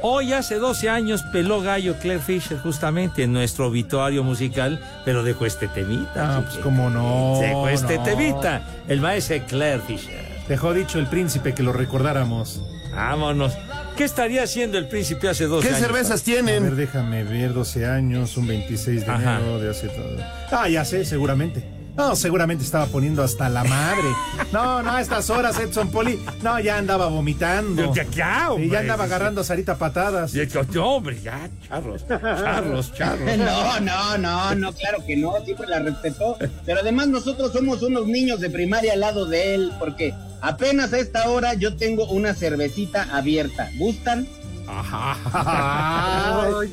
Hoy 0.07 0.35
hace 0.35 0.57
12 0.57 0.91
años 0.91 1.23
peló 1.33 1.63
gallo 1.63 1.95
Claire 1.99 2.21
Fisher 2.21 2.59
justamente 2.59 3.23
en 3.23 3.33
nuestro 3.33 3.69
obituario 3.69 4.23
musical, 4.23 4.79
pero 5.03 5.23
dejó 5.23 5.47
este 5.47 5.67
temita. 5.67 6.37
Ah, 6.37 6.43
pues 6.45 6.59
cómo 6.59 6.91
no. 6.91 7.39
Dejó 7.41 7.71
este 7.71 7.97
no. 7.97 8.03
temita. 8.05 8.61
El 8.87 9.01
maestro 9.01 9.39
Claire 9.49 9.81
Fisher. 9.81 10.23
Dejó 10.47 10.75
dicho 10.75 10.99
el 10.99 11.07
príncipe 11.07 11.55
que 11.55 11.63
lo 11.63 11.73
recordáramos. 11.73 12.61
Vámonos. 12.95 13.55
¿Qué 13.97 14.05
estaría 14.05 14.43
haciendo 14.43 14.77
el 14.77 14.89
príncipe 14.89 15.27
hace 15.27 15.47
12 15.47 15.67
¿Qué 15.67 15.75
años? 15.75 15.87
cervezas 15.87 16.21
A 16.21 16.25
tienen? 16.25 16.65
ver, 16.65 16.75
déjame 16.75 17.25
ver, 17.25 17.55
12 17.55 17.87
años, 17.87 18.37
un 18.37 18.47
26 18.47 19.07
de 19.07 19.11
Ajá. 19.11 19.37
enero 19.39 19.59
de 19.59 19.71
hace 19.71 19.89
todo. 19.89 20.19
Ah, 20.51 20.69
ya 20.69 20.85
sé, 20.85 21.07
seguramente. 21.07 21.65
No, 21.97 22.17
seguramente 22.17 22.65
estaba 22.65 22.87
poniendo 22.87 23.23
hasta 23.23 23.49
la 23.49 23.63
madre. 23.63 24.09
No, 24.53 24.83
no, 24.83 24.91
a 24.91 25.01
estas 25.01 25.31
horas, 25.31 25.59
Edson 25.61 25.91
Poli. 25.91 26.19
No, 26.43 26.59
ya 26.59 26.79
andaba 26.79 27.07
vomitando. 27.07 27.95
Ya, 27.95 28.05
ya, 28.11 28.47
Y 28.49 28.51
hombre. 28.53 28.69
ya 28.69 28.81
andaba 28.81 29.05
agarrando 29.05 29.43
a 29.43 29.45
Sarita 29.45 29.77
patadas. 29.77 30.33
Ya, 30.33 30.45
no, 30.73 30.87
hombre, 30.97 31.21
ya, 31.23 31.49
charros, 31.69 32.05
charros, 32.09 32.93
charros. 32.95 33.37
No, 33.39 33.81
no, 33.81 34.19
no, 34.19 34.55
no, 34.57 34.73
claro 34.73 35.05
que 35.07 35.17
no, 35.17 35.35
siempre 35.45 35.69
la 35.69 35.79
respetó. 35.81 36.37
Pero 36.67 36.81
además 36.81 37.09
nosotros 37.09 37.53
somos 37.53 37.83
unos 37.83 38.07
niños 38.09 38.41
de 38.41 38.51
primaria 38.51 38.95
al 38.95 39.01
lado 39.01 39.27
de 39.27 39.55
él, 39.55 39.73
porque 39.79 40.15
apenas 40.41 40.93
a 40.93 40.99
esta 40.99 41.29
hora 41.31 41.55
yo 41.55 41.77
tengo 41.77 42.07
una 42.09 42.35
cervecita 42.35 43.09
abierta. 43.17 43.71
¿Gustan? 43.79 44.27
Ay, 45.33 46.73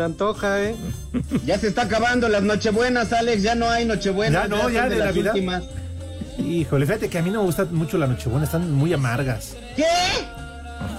se 0.00 0.04
antoja, 0.04 0.62
¿eh? 0.62 0.74
Ya 1.44 1.58
se 1.58 1.68
está 1.68 1.82
acabando 1.82 2.28
las 2.28 2.42
Nochebuenas, 2.42 3.12
Alex, 3.12 3.42
ya 3.42 3.54
no 3.54 3.68
hay 3.68 3.84
Nochebuenas. 3.84 4.44
Ya 4.44 4.48
no, 4.48 4.70
ya 4.70 4.88
de 4.88 4.96
las 4.96 5.08
Navidad. 5.08 5.34
últimas. 5.34 5.62
Híjole, 6.38 6.86
fíjate 6.86 7.10
que 7.10 7.18
a 7.18 7.22
mí 7.22 7.30
no 7.30 7.40
me 7.40 7.44
gusta 7.44 7.66
mucho 7.66 7.98
la 7.98 8.06
Nochebuena, 8.06 8.46
están 8.46 8.72
muy 8.72 8.94
amargas. 8.94 9.56
¿Qué? 9.76 9.84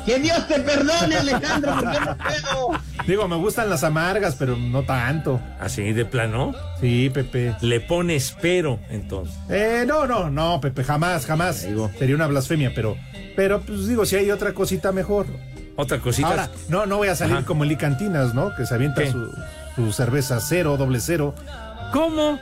Que 0.06 0.20
Dios 0.20 0.48
te 0.48 0.60
perdone, 0.60 1.16
Alejandro, 1.16 1.74
porque 1.80 2.00
no 2.00 2.18
puedo. 2.18 2.82
Digo, 3.08 3.28
me 3.28 3.36
gustan 3.38 3.72
las 3.72 3.84
amargas, 3.84 4.36
pero 4.36 4.56
no 4.56 4.84
tanto. 4.84 5.42
Así 5.60 5.92
de 5.94 6.06
plano. 6.06 6.54
Sí, 6.80 7.10
Pepe. 7.12 7.56
Le 7.62 7.80
pones 7.82 8.36
pero, 8.40 8.80
entonces. 8.92 9.36
Eh, 9.50 9.84
no, 9.88 10.06
no, 10.06 10.30
no, 10.30 10.62
Pepe, 10.62 10.84
jamás, 10.84 11.26
jamás. 11.26 11.68
Sería 11.98 12.14
una 12.14 12.28
blasfemia, 12.28 12.72
pero, 12.76 12.96
pero, 13.36 13.62
pues 13.62 13.88
digo, 13.88 14.06
si 14.06 14.18
hay 14.18 14.30
otra 14.30 14.54
cosita 14.54 14.92
mejor. 14.92 15.26
Otra 15.76 16.00
cosita. 16.00 16.28
Ahora, 16.28 16.50
no, 16.70 16.86
no 16.86 16.98
voy 16.98 17.08
a 17.08 17.16
salir 17.16 17.38
Ajá. 17.38 17.46
como 17.46 17.64
el 17.64 17.78
Cantinas, 17.78 18.34
¿no? 18.34 18.54
Que 18.56 18.66
se 18.66 18.74
avienta 18.76 19.02
¿Qué? 19.04 19.12
su, 19.12 19.32
su 19.76 19.92
cerveza 19.94 20.40
cero, 20.40 20.76
doble 20.78 21.00
cero. 21.00 21.34
¿Cómo? 21.94 22.40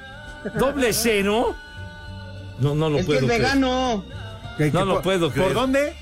¿Doble 0.58 0.94
cero? 0.94 1.56
No, 2.60 2.76
no 2.76 2.90
lo 2.90 2.98
Es 2.98 3.02
que 3.04 3.06
puedo 3.08 3.20
es 3.22 3.26
creer. 3.26 3.42
vegano. 3.42 4.04
¿Qué- 4.58 4.72
No 4.72 4.84
lo 4.86 4.94
por- 4.96 5.04
puedo 5.04 5.32
creer. 5.32 5.48
¿Por 5.54 5.62
dónde? 5.62 5.94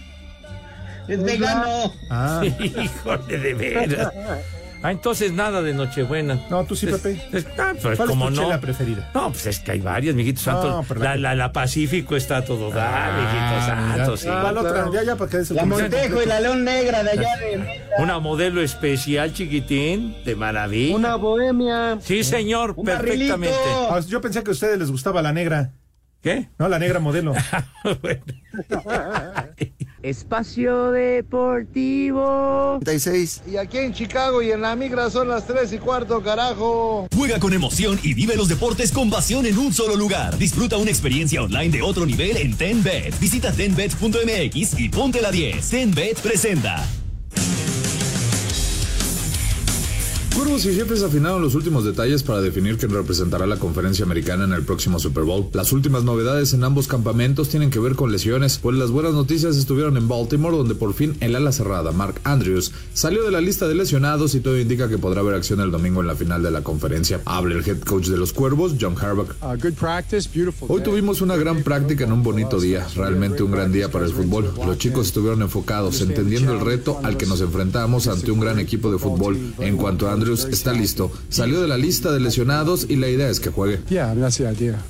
Es 1.07 1.23
vegano. 1.23 1.93
Ah. 2.09 2.41
Híjole, 2.59 3.37
de 3.37 3.53
veras. 3.53 4.11
Ah, 4.83 4.91
entonces 4.91 5.33
nada 5.33 5.61
de 5.63 5.73
Nochebuena. 5.73 6.39
No, 6.49 6.63
tú 6.65 6.75
sí, 6.75 6.85
Pepe. 6.85 7.19
Es- 7.33 7.47
ah, 7.57 7.73
pues, 7.81 7.97
¿Cuál 7.97 8.09
es 8.09 8.15
como 8.15 8.25
tu 8.29 8.35
no. 8.35 8.41
chela 8.43 8.61
preferida? 8.61 9.09
No, 9.13 9.31
pues 9.31 9.47
es 9.47 9.59
que 9.59 9.71
hay 9.71 9.79
varias, 9.79 10.13
mijito 10.15 10.39
No, 10.45 10.61
santo. 10.61 10.85
pero 10.87 10.99
la, 11.01 11.15
la 11.15 11.35
la, 11.35 11.51
Pacífico 11.51 12.15
está 12.15 12.45
todo 12.45 12.69
dar, 12.69 13.11
Ah, 13.11 13.17
mijito 13.17 13.65
santo, 13.97 14.17
sí. 14.17 14.27
¿Cuál 14.27 14.57
otra? 14.57 14.71
claro. 14.73 14.93
Ya, 14.93 15.03
ya, 15.03 15.15
para 15.15 15.31
que 15.31 15.37
des 15.37 15.49
el 15.51 15.57
La 15.57 15.65
Montejo 15.65 16.21
y 16.21 16.25
la 16.27 16.39
León 16.39 16.63
Negra 16.63 17.03
de 17.03 17.09
allá 17.11 17.37
de. 17.37 17.81
Una 17.99 18.19
modelo 18.19 18.61
especial, 18.61 19.33
chiquitín, 19.33 20.15
de 20.23 20.35
maravilla. 20.35 20.95
Una 20.95 21.15
bohemia. 21.15 21.97
Sí, 22.01 22.23
señor, 22.23 22.73
Un 22.75 22.85
perfectamente. 22.85 23.55
barrilito. 23.57 23.93
Ah, 23.95 23.99
yo 24.07 24.21
pensé 24.21 24.43
que 24.43 24.51
a 24.51 24.53
ustedes 24.53 24.77
les 24.77 24.91
gustaba 24.91 25.21
la 25.23 25.33
negra. 25.33 25.71
¿Qué? 26.21 26.49
No, 26.59 26.67
la 26.69 26.77
negra 26.79 26.99
modelo. 26.99 27.33
Bueno. 28.01 28.21
Espacio 30.09 30.91
Deportivo. 30.91 32.79
36. 32.83 33.43
Y 33.51 33.57
aquí 33.57 33.77
en 33.79 33.93
Chicago 33.93 34.41
y 34.41 34.51
en 34.51 34.61
la 34.61 34.75
migra 34.75 35.09
son 35.09 35.27
las 35.27 35.45
3 35.47 35.73
y 35.73 35.77
cuarto, 35.79 36.21
carajo. 36.21 37.07
Juega 37.15 37.39
con 37.39 37.53
emoción 37.53 37.99
y 38.03 38.13
vive 38.13 38.35
los 38.35 38.47
deportes 38.47 38.91
con 38.91 39.09
pasión 39.09 39.45
en 39.45 39.57
un 39.57 39.73
solo 39.73 39.95
lugar. 39.95 40.37
Disfruta 40.37 40.77
una 40.77 40.91
experiencia 40.91 41.41
online 41.41 41.69
de 41.69 41.81
otro 41.81 42.05
nivel 42.05 42.37
en 42.37 42.55
TenBet. 42.55 43.19
Visita 43.19 43.51
tenbet.mx 43.51 44.79
y 44.79 44.89
ponte 44.89 45.21
la 45.21 45.31
10. 45.31 45.69
TenBet 45.69 46.19
presenta. 46.21 46.85
Cuervos 50.37 50.67
y 50.67 50.75
Jefes 50.75 51.01
afinaron 51.01 51.41
los 51.41 51.55
últimos 51.55 51.83
detalles 51.83 52.21
para 52.21 52.41
definir 52.41 52.77
quién 52.77 52.91
representará 52.91 53.47
la 53.47 53.57
conferencia 53.57 54.05
americana 54.05 54.43
en 54.43 54.53
el 54.53 54.61
próximo 54.61 54.99
Super 54.99 55.23
Bowl. 55.23 55.47
Las 55.51 55.71
últimas 55.71 56.03
novedades 56.03 56.53
en 56.53 56.63
ambos 56.63 56.87
campamentos 56.87 57.49
tienen 57.49 57.71
que 57.71 57.79
ver 57.79 57.95
con 57.95 58.11
lesiones, 58.11 58.59
pues 58.59 58.77
las 58.77 58.91
buenas 58.91 59.13
noticias 59.13 59.57
estuvieron 59.57 59.97
en 59.97 60.07
Baltimore, 60.07 60.55
donde 60.55 60.75
por 60.75 60.93
fin 60.93 61.17
el 61.21 61.35
ala 61.35 61.51
cerrada, 61.51 61.91
Mark 61.91 62.21
Andrews, 62.23 62.71
salió 62.93 63.23
de 63.23 63.31
la 63.31 63.41
lista 63.41 63.67
de 63.67 63.73
lesionados 63.73 64.35
y 64.35 64.39
todo 64.39 64.59
indica 64.59 64.87
que 64.87 64.99
podrá 64.99 65.21
haber 65.21 65.33
acción 65.33 65.59
el 65.59 65.71
domingo 65.71 66.01
en 66.01 66.07
la 66.07 66.15
final 66.15 66.43
de 66.43 66.51
la 66.51 66.61
conferencia. 66.61 67.19
Habla 67.25 67.55
el 67.55 67.67
head 67.67 67.79
coach 67.79 68.05
de 68.05 68.17
los 68.17 68.31
Cuervos, 68.31 68.75
John 68.79 68.95
Harbaugh. 68.95 69.33
Hoy 70.67 70.81
tuvimos 70.83 71.21
una 71.21 71.35
gran 71.35 71.63
práctica 71.63 72.03
en 72.03 72.11
un 72.11 72.21
bonito 72.21 72.59
día, 72.59 72.87
realmente 72.95 73.41
un 73.41 73.49
gran 73.49 73.71
día 73.71 73.89
para 73.89 74.05
el 74.05 74.13
fútbol. 74.13 74.53
Los 74.63 74.77
chicos 74.77 75.07
estuvieron 75.07 75.41
enfocados, 75.41 75.99
entendiendo 76.01 76.53
el 76.53 76.59
reto 76.59 76.99
al 77.01 77.17
que 77.17 77.25
nos 77.25 77.41
enfrentamos 77.41 78.07
ante 78.07 78.29
un 78.29 78.39
gran 78.39 78.59
equipo 78.59 78.91
de 78.91 78.99
fútbol. 78.99 79.35
En 79.57 79.77
cuanto 79.77 80.07
a 80.07 80.13
Andrews, 80.13 80.26
está 80.33 80.73
listo. 80.73 81.11
Salió 81.29 81.61
de 81.61 81.67
la 81.67 81.77
lista 81.77 82.11
de 82.11 82.19
lesionados 82.19 82.85
y 82.89 82.95
la 82.95 83.07
idea 83.09 83.29
es 83.29 83.39
que 83.39 83.49
juegue. 83.49 83.79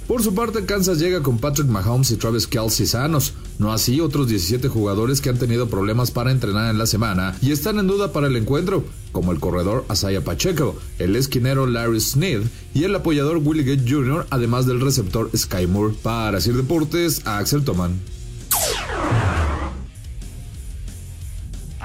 Por 0.08 0.23
su 0.23 0.34
parte, 0.34 0.65
Kansas 0.65 1.00
llega 1.00 1.21
con 1.21 1.38
Patrick 1.38 1.67
Mahomes 1.67 2.12
y 2.12 2.17
Travis 2.17 2.47
Kelsey 2.47 2.86
sanos. 2.86 3.34
No 3.60 3.73
así 3.73 4.02
otros 4.02 4.28
17 4.28 4.67
jugadores 4.67 5.21
que 5.21 5.30
han 5.30 5.38
tenido 5.38 5.67
problemas 5.67 6.12
para 6.12 6.32
entrenar 6.32 6.69
en 6.69 6.78
la 6.78 6.86
semana 6.86 7.36
y 7.41 7.52
están 7.52 7.80
en 7.80 7.88
duda 7.88 8.13
para 8.13 8.28
el 8.28 8.36
encuentro, 8.36 8.84
como 9.12 9.32
el 9.32 9.39
corredor 9.39 9.86
Asaya 9.88 10.23
Pacheco, 10.23 10.76
el 11.00 11.15
esquinero 11.15 11.65
Larry 11.65 12.00
Sneed 12.00 12.41
y 12.73 12.84
el 12.84 12.95
apoyador 12.95 13.38
Willie 13.38 13.63
Gate 13.63 13.89
Jr., 13.89 14.28
además 14.30 14.65
del 14.67 14.82
receptor 14.82 15.30
Sky 15.36 15.65
Moore. 15.67 15.95
Para 16.04 16.39
Sir 16.39 16.56
Deportes, 16.56 17.21
Axel 17.26 17.63
Toman. 17.63 18.16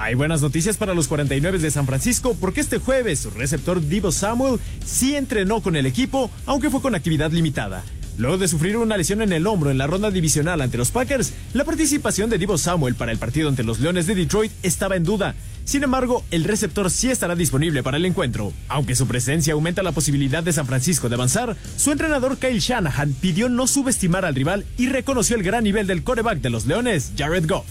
Hay 0.03 0.15
buenas 0.15 0.41
noticias 0.41 0.75
para 0.75 0.93
los 0.93 1.07
49 1.07 1.59
de 1.59 1.71
San 1.71 1.85
Francisco 1.85 2.35
porque 2.37 2.59
este 2.59 2.77
jueves 2.77 3.19
su 3.19 3.29
receptor 3.29 3.79
Divo 3.79 4.11
Samuel 4.11 4.59
sí 4.85 5.15
entrenó 5.15 5.61
con 5.61 5.77
el 5.77 5.85
equipo, 5.85 6.29
aunque 6.45 6.69
fue 6.69 6.81
con 6.81 6.93
actividad 6.93 7.31
limitada. 7.31 7.85
Luego 8.17 8.37
de 8.37 8.49
sufrir 8.49 8.75
una 8.75 8.97
lesión 8.97 9.21
en 9.21 9.31
el 9.31 9.47
hombro 9.47 9.71
en 9.71 9.77
la 9.77 9.87
ronda 9.87 10.11
divisional 10.11 10.59
ante 10.59 10.77
los 10.77 10.91
Packers, 10.91 11.31
la 11.53 11.63
participación 11.63 12.29
de 12.29 12.37
Divo 12.37 12.57
Samuel 12.57 12.95
para 12.95 13.13
el 13.13 13.17
partido 13.17 13.47
ante 13.47 13.63
los 13.63 13.79
Leones 13.79 14.05
de 14.05 14.15
Detroit 14.15 14.51
estaba 14.61 14.97
en 14.97 15.05
duda. 15.05 15.35
Sin 15.65 15.83
embargo, 15.83 16.23
el 16.31 16.43
receptor 16.43 16.91
sí 16.91 17.09
estará 17.09 17.35
disponible 17.35 17.83
para 17.83 17.97
el 17.97 18.05
encuentro. 18.05 18.51
Aunque 18.67 18.95
su 18.95 19.07
presencia 19.07 19.53
aumenta 19.53 19.83
la 19.83 19.91
posibilidad 19.91 20.43
de 20.43 20.53
San 20.53 20.67
Francisco 20.67 21.09
de 21.09 21.15
avanzar, 21.15 21.55
su 21.77 21.91
entrenador 21.91 22.37
Kyle 22.37 22.59
Shanahan 22.59 23.13
pidió 23.13 23.49
no 23.49 23.67
subestimar 23.67 24.25
al 24.25 24.35
rival 24.35 24.65
y 24.77 24.87
reconoció 24.87 25.35
el 25.35 25.43
gran 25.43 25.63
nivel 25.63 25.87
del 25.87 26.03
coreback 26.03 26.39
de 26.39 26.49
los 26.49 26.65
Leones, 26.65 27.13
Jared 27.17 27.47
Goff. 27.47 27.65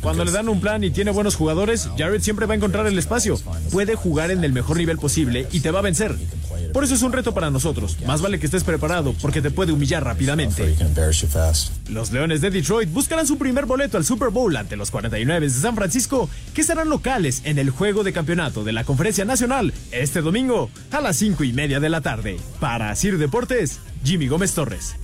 Cuando 0.00 0.24
le 0.24 0.30
dan 0.30 0.48
un 0.48 0.60
plan 0.60 0.84
y 0.84 0.90
tiene 0.90 1.10
buenos 1.10 1.34
jugadores, 1.34 1.88
Jared 1.98 2.20
siempre 2.20 2.46
va 2.46 2.54
a 2.54 2.56
encontrar 2.56 2.86
el 2.86 2.98
espacio. 2.98 3.38
Puede 3.70 3.94
jugar 3.96 4.30
en 4.30 4.44
el 4.44 4.52
mejor 4.52 4.76
nivel 4.76 4.98
posible 4.98 5.46
y 5.52 5.60
te 5.60 5.70
va 5.70 5.80
a 5.80 5.82
vencer. 5.82 6.16
Por 6.72 6.84
eso 6.84 6.94
es 6.94 7.02
un 7.02 7.12
reto 7.12 7.34
para 7.34 7.50
nosotros. 7.50 7.96
Más 8.06 8.22
vale 8.22 8.38
que 8.38 8.46
estés 8.46 8.64
preparado 8.64 9.14
porque 9.20 9.42
te 9.42 9.50
puede 9.50 9.72
humillar 9.72 10.04
rápidamente. 10.04 10.76
Los 11.88 12.12
Leones 12.12 12.40
de 12.40 12.50
Detroit 12.50 12.90
buscarán 12.90 13.26
su 13.26 13.38
primer 13.38 13.66
boleto 13.66 13.96
al 13.96 14.04
Super 14.04 14.30
Bowl 14.30 14.56
ante 14.56 14.76
los 14.76 14.90
49 14.90 15.46
de 15.46 15.52
San 15.52 15.74
Francisco, 15.74 16.28
que 16.54 16.62
serán 16.62 16.88
locales 16.88 17.42
en 17.44 17.58
el 17.58 17.70
juego 17.70 18.04
de 18.04 18.12
campeonato 18.12 18.64
de 18.64 18.72
la 18.72 18.84
Conferencia 18.84 19.24
Nacional 19.24 19.72
este 19.90 20.20
domingo 20.20 20.70
a 20.90 21.00
las 21.00 21.16
5 21.16 21.44
y 21.44 21.52
media 21.52 21.80
de 21.80 21.88
la 21.88 22.00
tarde. 22.00 22.36
Para 22.60 22.94
Sir 22.96 23.18
Deportes, 23.18 23.80
Jimmy 24.04 24.28
Gómez 24.28 24.54
Torres. 24.54 24.96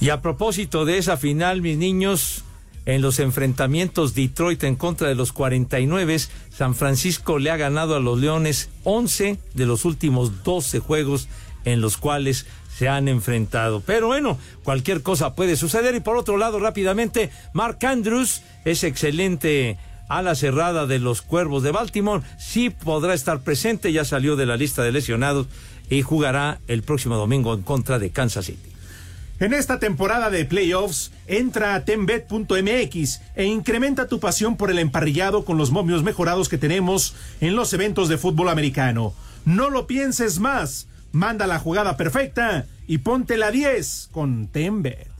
Y 0.00 0.10
a 0.10 0.20
propósito 0.20 0.84
de 0.84 0.98
esa 0.98 1.16
final, 1.16 1.62
mis 1.62 1.78
niños, 1.78 2.42
en 2.86 3.02
los 3.02 3.18
enfrentamientos 3.18 4.14
Detroit 4.14 4.64
en 4.64 4.76
contra 4.76 5.08
de 5.08 5.14
los 5.14 5.32
49, 5.32 6.18
San 6.50 6.74
Francisco 6.74 7.38
le 7.38 7.50
ha 7.50 7.56
ganado 7.56 7.94
a 7.94 8.00
los 8.00 8.18
Leones 8.18 8.70
11 8.84 9.38
de 9.54 9.66
los 9.66 9.84
últimos 9.84 10.42
12 10.42 10.80
juegos 10.80 11.28
en 11.64 11.80
los 11.80 11.96
cuales 11.96 12.46
se 12.76 12.88
han 12.88 13.08
enfrentado. 13.08 13.80
Pero 13.80 14.08
bueno, 14.08 14.38
cualquier 14.64 15.02
cosa 15.02 15.34
puede 15.34 15.56
suceder. 15.56 15.94
Y 15.94 16.00
por 16.00 16.16
otro 16.16 16.36
lado, 16.36 16.58
rápidamente, 16.58 17.30
Mark 17.52 17.78
Andrews 17.84 18.42
es 18.64 18.82
excelente 18.82 19.78
a 20.08 20.22
la 20.22 20.34
cerrada 20.34 20.86
de 20.86 20.98
los 20.98 21.22
Cuervos 21.22 21.62
de 21.62 21.70
Baltimore. 21.70 22.22
Sí 22.38 22.70
podrá 22.70 23.14
estar 23.14 23.40
presente, 23.40 23.92
ya 23.92 24.04
salió 24.04 24.36
de 24.36 24.46
la 24.46 24.56
lista 24.56 24.82
de 24.82 24.92
lesionados 24.92 25.46
y 25.88 26.02
jugará 26.02 26.58
el 26.68 26.82
próximo 26.82 27.16
domingo 27.16 27.54
en 27.54 27.62
contra 27.62 27.98
de 27.98 28.10
Kansas 28.10 28.46
City. 28.46 28.71
En 29.42 29.52
esta 29.52 29.80
temporada 29.80 30.30
de 30.30 30.44
playoffs, 30.44 31.10
entra 31.26 31.74
a 31.74 31.84
tenbet.mx 31.84 33.20
e 33.34 33.44
incrementa 33.44 34.06
tu 34.06 34.20
pasión 34.20 34.56
por 34.56 34.70
el 34.70 34.78
emparrillado 34.78 35.44
con 35.44 35.58
los 35.58 35.72
momios 35.72 36.04
mejorados 36.04 36.48
que 36.48 36.58
tenemos 36.58 37.16
en 37.40 37.56
los 37.56 37.72
eventos 37.72 38.08
de 38.08 38.18
fútbol 38.18 38.50
americano. 38.50 39.14
No 39.44 39.68
lo 39.68 39.88
pienses 39.88 40.38
más, 40.38 40.86
manda 41.10 41.48
la 41.48 41.58
jugada 41.58 41.96
perfecta 41.96 42.66
y 42.86 42.98
ponte 42.98 43.36
la 43.36 43.50
10 43.50 44.10
con 44.12 44.46
Tenbet. 44.46 45.11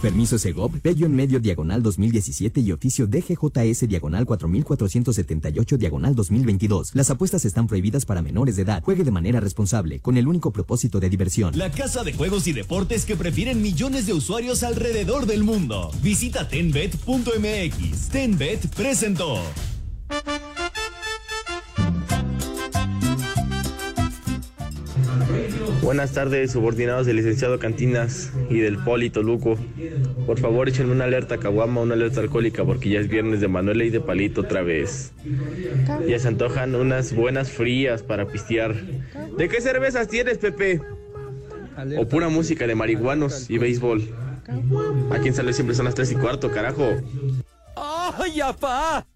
Permiso 0.00 0.38
Segov, 0.38 0.70
Bello 0.80 1.08
medio 1.08 1.40
diagonal 1.40 1.82
2017 1.82 2.60
y 2.60 2.70
oficio 2.70 3.08
DGJS 3.08 3.88
diagonal 3.88 4.26
4478 4.26 5.76
diagonal 5.76 6.14
2022. 6.14 6.94
Las 6.94 7.10
apuestas 7.10 7.44
están 7.44 7.66
prohibidas 7.66 8.04
para 8.04 8.22
menores 8.22 8.54
de 8.56 8.62
edad. 8.62 8.82
Juegue 8.84 9.02
de 9.02 9.10
manera 9.10 9.40
responsable, 9.40 9.98
con 9.98 10.16
el 10.16 10.28
único 10.28 10.52
propósito 10.52 11.00
de 11.00 11.10
diversión. 11.10 11.58
La 11.58 11.72
casa 11.72 12.04
de 12.04 12.12
juegos 12.12 12.46
y 12.46 12.52
deportes 12.52 13.04
que 13.04 13.16
prefieren 13.16 13.60
millones 13.60 14.06
de 14.06 14.12
usuarios 14.12 14.62
alrededor 14.62 15.26
del 15.26 15.42
mundo. 15.42 15.90
Visita 16.00 16.48
tenbet.mx. 16.48 18.08
Tenbet 18.10 18.68
presentó. 18.74 19.42
Buenas 25.82 26.12
tardes, 26.12 26.52
subordinados 26.52 27.06
del 27.06 27.16
licenciado 27.16 27.58
Cantinas 27.58 28.30
y 28.50 28.58
del 28.58 28.78
Poli 28.78 29.10
Toluco. 29.10 29.56
Por 30.26 30.38
favor, 30.38 30.68
échenme 30.68 30.92
una 30.92 31.04
alerta 31.04 31.38
caguama, 31.38 31.80
una 31.80 31.94
alerta 31.94 32.20
alcohólica, 32.20 32.64
porque 32.64 32.90
ya 32.90 33.00
es 33.00 33.08
viernes 33.08 33.40
de 33.40 33.48
Manuela 33.48 33.84
y 33.84 33.90
de 33.90 34.00
Palito 34.00 34.42
otra 34.42 34.62
vez. 34.62 35.12
Ya 36.06 36.18
se 36.18 36.28
antojan 36.28 36.74
unas 36.74 37.14
buenas 37.14 37.50
frías 37.50 38.02
para 38.02 38.26
pistear. 38.26 38.74
¿De 39.36 39.48
qué 39.48 39.60
cervezas 39.60 40.08
tienes, 40.08 40.38
Pepe? 40.38 40.80
O 41.96 42.08
pura 42.08 42.28
música 42.28 42.66
de 42.66 42.74
marihuanos 42.74 43.48
y 43.48 43.58
béisbol. 43.58 44.02
Aquí 45.10 45.28
en 45.28 45.34
Sale 45.34 45.52
siempre 45.52 45.76
son 45.76 45.84
las 45.84 45.94
tres 45.94 46.10
y 46.10 46.16
cuarto, 46.16 46.50
carajo. 46.50 46.96
¡Ay, 47.76 48.40
apá! 48.40 49.06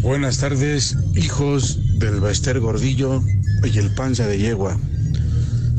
Buenas 0.00 0.38
tardes, 0.38 0.96
hijos 1.14 1.98
del 1.98 2.20
Bester 2.20 2.60
Gordillo 2.60 3.22
y 3.64 3.78
el 3.78 3.94
Panza 3.94 4.26
de 4.26 4.38
Yegua. 4.38 4.76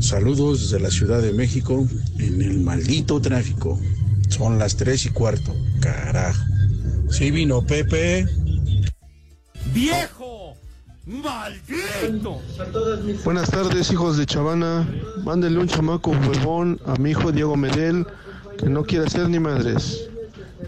Saludos 0.04 0.60
desde 0.60 0.80
la 0.80 0.90
Ciudad 0.90 1.22
de 1.22 1.32
México 1.32 1.88
en 2.18 2.42
el 2.42 2.60
maldito 2.60 3.22
tráfico. 3.22 3.80
Son 4.28 4.58
las 4.58 4.76
tres 4.76 5.06
y 5.06 5.08
cuarto. 5.08 5.56
Carajo. 5.80 6.42
Sí 7.08 7.30
vino 7.30 7.62
Pepe. 7.62 8.26
¡Viejo! 9.72 10.56
¡Maldito! 11.06 12.38
Buenas 13.24 13.50
tardes, 13.50 13.90
hijos 13.92 14.18
de 14.18 14.26
Chavana. 14.26 14.86
Mándenle 15.24 15.60
un 15.60 15.68
chamaco 15.68 16.10
huevón 16.10 16.78
a 16.84 16.96
mi 16.96 17.12
hijo 17.12 17.32
Diego 17.32 17.56
Medel, 17.56 18.06
que 18.58 18.68
no 18.68 18.84
quiere 18.84 19.06
hacer 19.06 19.30
ni 19.30 19.38
madres. 19.38 20.10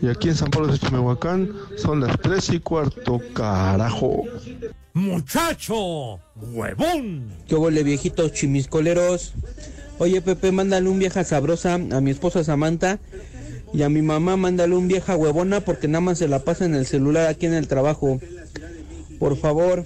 Y 0.02 0.08
aquí 0.08 0.28
en 0.28 0.34
San 0.34 0.50
Pablo 0.50 0.72
de 0.72 0.78
Chimehuacán 0.78 1.50
son 1.76 2.00
las 2.00 2.18
tres 2.20 2.50
y 2.50 2.60
cuarto, 2.60 3.20
carajo. 3.34 4.24
¡Muchacho! 4.92 6.20
¡Huevón! 6.36 7.32
¿Qué 7.46 7.54
huele, 7.54 7.82
viejitos 7.82 8.32
chimiscoleros? 8.32 9.34
Oye, 9.98 10.20
Pepe, 10.20 10.52
mándale 10.52 10.88
un 10.88 10.98
vieja 10.98 11.24
sabrosa 11.24 11.74
a 11.74 12.00
mi 12.00 12.10
esposa 12.10 12.44
Samantha. 12.44 12.98
Y 13.72 13.82
a 13.82 13.88
mi 13.88 14.00
mamá, 14.00 14.36
mándale 14.36 14.74
un 14.74 14.88
vieja 14.88 15.16
huevona 15.16 15.60
porque 15.60 15.88
nada 15.88 16.00
más 16.00 16.18
se 16.18 16.28
la 16.28 16.40
pasa 16.40 16.64
en 16.64 16.74
el 16.74 16.86
celular 16.86 17.26
aquí 17.26 17.46
en 17.46 17.54
el 17.54 17.68
trabajo. 17.68 18.20
Por 19.18 19.36
favor, 19.36 19.84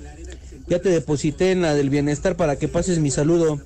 ya 0.68 0.80
te 0.80 0.90
deposité 0.90 1.52
en 1.52 1.62
la 1.62 1.74
del 1.74 1.90
bienestar 1.90 2.36
para 2.36 2.56
que 2.56 2.68
pases 2.68 2.98
mi 2.98 3.10
saludo. 3.10 3.60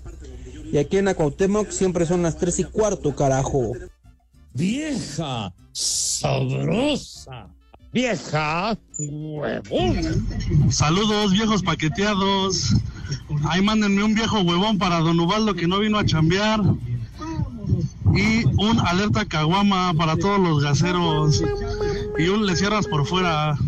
Y 0.72 0.78
aquí 0.78 0.96
en 0.96 1.08
Acuauhtémoc 1.08 1.70
siempre 1.70 2.06
son 2.06 2.22
las 2.22 2.38
tres 2.38 2.58
y 2.58 2.64
cuarto, 2.64 3.14
carajo. 3.14 3.72
¡Vieja! 4.54 5.52
¡Sabrosa! 5.72 7.48
¡Vieja! 7.92 8.78
¡Huevón! 9.00 10.26
Saludos, 10.70 11.32
viejos 11.32 11.62
paqueteados. 11.62 12.72
Ahí 13.48 13.60
mándenme 13.62 14.04
un 14.04 14.14
viejo 14.14 14.40
huevón 14.42 14.78
para 14.78 15.00
don 15.00 15.18
Ubaldo 15.18 15.54
que 15.54 15.66
no 15.66 15.80
vino 15.80 15.98
a 15.98 16.04
chambear. 16.04 16.60
Y 18.14 18.44
un 18.44 18.78
alerta 18.84 19.24
caguama 19.24 19.92
para 19.94 20.16
todos 20.16 20.38
los 20.38 20.62
gaseros. 20.62 21.42
Y 22.16 22.28
un 22.28 22.46
le 22.46 22.54
cierras 22.54 22.86
por 22.86 23.04
fuera. 23.06 23.58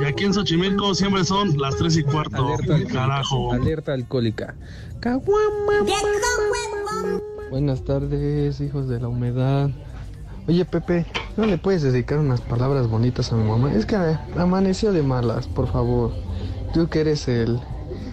Y 0.00 0.04
aquí 0.04 0.24
en 0.24 0.32
Xochimilco 0.32 0.94
siempre 0.94 1.24
son 1.24 1.58
las 1.58 1.76
tres 1.76 1.94
y 1.98 2.02
cuarto. 2.02 2.56
Carajo. 2.90 3.52
Alerta 3.52 3.92
alcohólica. 3.92 4.54
Buenas 7.50 7.84
tardes, 7.84 8.60
hijos 8.62 8.88
de 8.88 9.00
la 9.00 9.08
humedad. 9.08 9.70
Oye, 10.48 10.64
Pepe, 10.64 11.06
¿no 11.36 11.44
le 11.44 11.58
puedes 11.58 11.82
dedicar 11.82 12.18
unas 12.18 12.40
palabras 12.40 12.88
bonitas 12.88 13.32
a 13.32 13.36
mi 13.36 13.48
mamá? 13.48 13.72
Es 13.72 13.84
que 13.84 13.96
amaneció 14.36 14.92
de 14.92 15.02
malas, 15.02 15.48
por 15.48 15.66
favor. 15.66 16.12
Tú 16.72 16.88
que 16.88 17.00
eres 17.00 17.26
el 17.26 17.58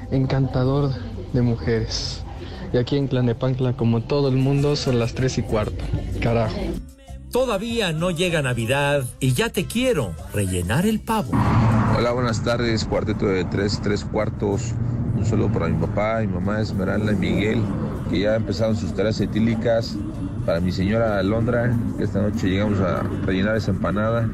encantador 0.09 0.89
de 1.31 1.41
mujeres. 1.43 2.23
Y 2.73 2.77
aquí 2.77 2.97
en 2.97 3.07
Clanepancla, 3.07 3.73
como 3.73 4.01
todo 4.01 4.29
el 4.29 4.37
mundo, 4.37 4.75
son 4.75 4.97
las 4.97 5.13
tres 5.13 5.37
y 5.37 5.43
cuarto. 5.43 5.85
Carajo. 6.21 6.57
Todavía 7.31 7.93
no 7.93 8.09
llega 8.09 8.41
Navidad 8.41 9.03
y 9.19 9.33
ya 9.33 9.49
te 9.49 9.65
quiero 9.65 10.15
rellenar 10.33 10.87
el 10.87 11.01
pavo. 11.01 11.31
Hola, 11.95 12.13
buenas 12.13 12.43
tardes, 12.43 12.83
cuarteto 12.85 13.27
de 13.27 13.43
tres, 13.45 13.79
tres 13.83 14.03
cuartos. 14.03 14.73
Un 15.15 15.23
saludo 15.23 15.51
para 15.51 15.67
mi 15.67 15.79
papá, 15.79 16.21
mi 16.21 16.27
mamá 16.27 16.61
Esmeralda 16.61 17.11
y 17.11 17.15
Miguel, 17.15 17.61
que 18.09 18.21
ya 18.21 18.35
empezaron 18.35 18.75
sus 18.75 18.91
tareas 18.95 19.21
etílicas. 19.21 19.95
Para 20.45 20.59
mi 20.59 20.73
señora 20.73 21.19
Alondra, 21.19 21.73
que 21.97 22.03
esta 22.03 22.21
noche 22.21 22.49
llegamos 22.49 22.79
a 22.81 23.01
rellenar 23.25 23.55
esa 23.55 23.71
empanada. 23.71 24.27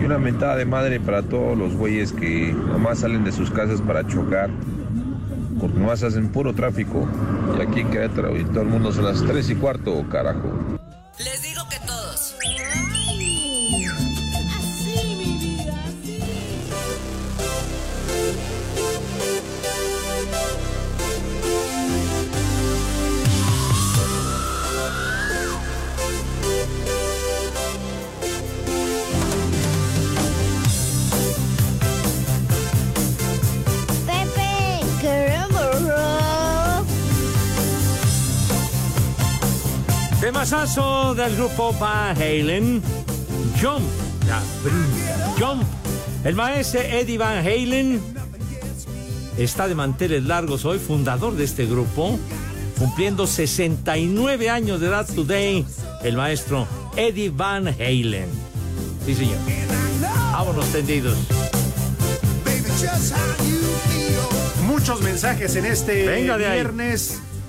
Y 0.00 0.04
una 0.04 0.18
mentada 0.18 0.54
de 0.56 0.64
madre 0.64 1.00
para 1.00 1.22
todos 1.22 1.58
los 1.58 1.74
güeyes 1.74 2.12
que 2.12 2.52
nomás 2.52 3.00
salen 3.00 3.24
de 3.24 3.32
sus 3.32 3.50
casas 3.50 3.80
para 3.80 4.06
chocar. 4.06 4.50
Porque 5.60 5.78
nomás 5.78 6.04
hacen 6.04 6.28
puro 6.28 6.54
tráfico. 6.54 7.08
Y 7.58 7.62
aquí 7.62 7.80
en 7.80 7.90
Querétaro 7.90 8.34
todo 8.52 8.62
el 8.62 8.68
mundo 8.68 8.92
son 8.92 9.04
las 9.04 9.22
tres 9.24 9.50
y 9.50 9.56
cuarto, 9.56 10.04
carajo. 10.08 10.76
Les 11.18 11.42
digo 11.42 11.62
que 11.70 11.85
Temazazo 40.48 41.12
del 41.16 41.34
grupo 41.34 41.72
Van 41.72 42.16
Halen. 42.16 42.80
Jump. 43.60 43.84
Brin- 44.62 45.34
Jump. 45.36 45.64
El 46.22 46.36
maestro 46.36 46.82
Eddie 46.82 47.18
Van 47.18 47.38
Halen 47.38 48.00
está 49.36 49.66
de 49.66 49.74
manteles 49.74 50.22
largos 50.22 50.64
hoy, 50.64 50.78
fundador 50.78 51.34
de 51.34 51.42
este 51.42 51.66
grupo, 51.66 52.16
cumpliendo 52.78 53.26
69 53.26 54.48
años 54.48 54.80
de 54.80 54.86
edad 54.86 55.04
today, 55.12 55.66
el 56.04 56.16
maestro 56.16 56.68
Eddie 56.96 57.30
Van 57.30 57.66
Halen. 57.66 58.28
Sí, 59.04 59.16
señor. 59.16 59.38
Vámonos 60.30 60.66
tendidos. 60.66 61.16
Muchos 64.64 65.00
mensajes 65.00 65.56
en 65.56 65.64
este 65.66 66.06
Venga 66.06 66.38
de 66.38 66.46
ahí. 66.46 66.64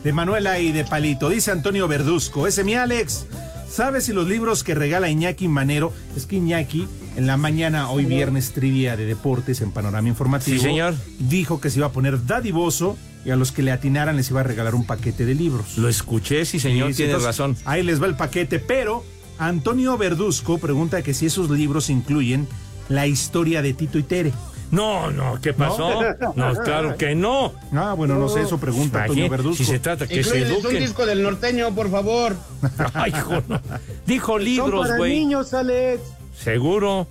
De 0.08 0.14
Manuela 0.14 0.58
y 0.58 0.72
de 0.72 0.86
Palito. 0.86 1.28
Dice 1.28 1.52
Antonio 1.52 1.86
Verduzco, 1.86 2.48
ese 2.48 2.64
mi 2.64 2.76
Alex. 2.76 3.26
¿Sabes 3.70 4.06
si 4.06 4.14
los 4.14 4.26
libros 4.26 4.64
que 4.64 4.74
regala 4.74 5.10
Iñaki 5.10 5.50
Manero, 5.50 5.92
es 6.16 6.26
que 6.26 6.38
Iñaki 6.38 6.88
en 7.18 7.28
la 7.28 7.36
mañana, 7.36 7.90
hoy 7.90 8.06
viernes, 8.06 8.54
trivia 8.54 8.96
de 8.96 9.06
deportes 9.06 9.60
en 9.60 9.74
Panorama 9.74 10.08
Informativo, 10.08 10.56
Sí, 10.56 10.64
señor. 10.64 10.96
dijo 11.20 11.60
que 11.60 11.70
se 11.70 11.80
iba 11.80 11.88
a 11.88 11.92
poner 11.92 12.26
dadivoso 12.26 12.98
y 13.26 13.32
a 13.32 13.36
los 13.36 13.52
que 13.52 13.64
le 13.64 13.74
atinaran 13.74 14.16
les 14.16 14.30
iba 14.30 14.40
a 14.40 14.44
regalar 14.44 14.76
un 14.76 14.86
paquete 14.86 15.26
de 15.26 15.36
libros. 15.36 15.78
Lo 15.78 15.90
escuché, 15.90 16.46
sí, 16.46 16.58
señor, 16.58 16.94
tiene 16.94 17.12
entonces, 17.12 17.28
razón. 17.28 17.58
Ahí 17.66 17.84
les 17.84 18.02
va 18.02 18.06
el 18.06 18.16
paquete, 18.16 18.60
pero 18.60 19.04
Antonio 19.38 19.98
Verduzco 19.98 20.58
pregunta 20.58 21.02
que 21.02 21.14
si 21.14 21.26
esos 21.26 21.50
libros 21.50 21.90
incluyen 21.90 22.48
la 22.88 23.08
historia 23.08 23.62
de 23.62 23.74
Tito 23.74 24.00
y 24.00 24.04
Tere. 24.04 24.32
No, 24.70 25.12
no, 25.12 25.40
¿qué 25.42 25.54
pasó? 25.54 26.02
No, 26.36 26.54
claro 26.56 26.98
que 26.98 27.16
no. 27.16 27.54
Ah, 27.74 27.94
bueno, 27.96 28.16
no 28.16 28.28
sé, 28.28 28.42
eso 28.42 28.58
pregunta 28.58 29.02
Antonio 29.04 29.26
Imagínate, 29.26 29.44
Verduzco. 29.44 29.64
Si 29.64 29.70
se 29.72 29.80
trata 29.80 30.08
que 30.08 30.16
se 30.16 30.20
Inclúyeles 30.40 30.52
un 30.52 30.58
eduquen. 30.60 30.80
disco 30.82 31.06
del 31.06 31.24
norteño, 31.24 31.74
por 31.74 31.90
favor. 31.90 32.36
Ay, 32.94 33.12
hijo, 33.16 33.42
no. 33.48 33.62
Dijo 34.06 34.34
Son 34.34 34.44
libros, 34.44 34.86
para 34.88 34.98
güey. 34.98 35.14
niños, 35.20 35.54
Alex. 35.54 36.02
Seguro. 36.38 37.08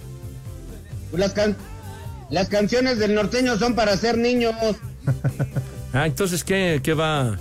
Las, 1.13 1.33
can- 1.33 1.57
las 2.31 2.49
canciones 2.49 2.99
del 2.99 3.15
norteño 3.15 3.57
son 3.59 3.75
para 3.75 3.97
ser 3.97 4.19
niños. 4.19 4.55
Ah, 5.93 6.07
entonces, 6.07 6.45
¿qué, 6.45 6.81
qué 6.83 6.93
va? 6.95 7.37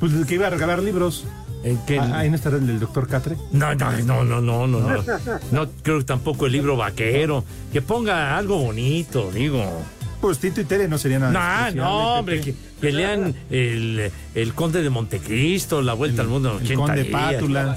Pues 0.00 0.12
que 0.26 0.34
iba 0.36 0.46
a 0.46 0.50
regalar 0.50 0.82
libros. 0.82 1.24
¿En 1.66 1.78
qué? 1.84 1.98
Ah, 1.98 2.18
ahí 2.18 2.30
no 2.30 2.36
estará 2.36 2.58
el 2.58 2.66
del 2.66 2.78
doctor 2.78 3.08
Catre. 3.08 3.36
No, 3.50 3.74
no, 3.74 3.90
no, 3.90 4.24
no, 4.24 4.40
no, 4.40 4.66
no, 4.68 4.80
no. 4.80 5.04
No 5.50 5.68
creo 5.82 5.98
que 5.98 6.04
tampoco 6.04 6.46
el 6.46 6.52
libro 6.52 6.76
vaquero. 6.76 7.44
Que 7.72 7.82
ponga 7.82 8.38
algo 8.38 8.58
bonito, 8.58 9.32
digo. 9.32 9.82
Pues 10.20 10.38
Tito 10.38 10.60
y 10.60 10.64
Tere 10.64 10.86
no 10.86 10.96
serían 10.96 11.32
nada. 11.32 11.72
No, 11.72 11.76
no, 11.82 12.18
hombre, 12.18 12.40
que, 12.40 12.54
que 12.80 12.92
lean 12.92 13.34
el, 13.50 14.12
el 14.34 14.54
Conde 14.54 14.80
de 14.80 14.90
Montecristo, 14.90 15.82
La 15.82 15.94
Vuelta 15.94 16.22
al 16.22 16.28
Mundo 16.28 16.50
en 16.50 16.56
80 16.58 16.74
Conde 16.76 17.02
días. 17.02 17.12
Pátula. 17.12 17.76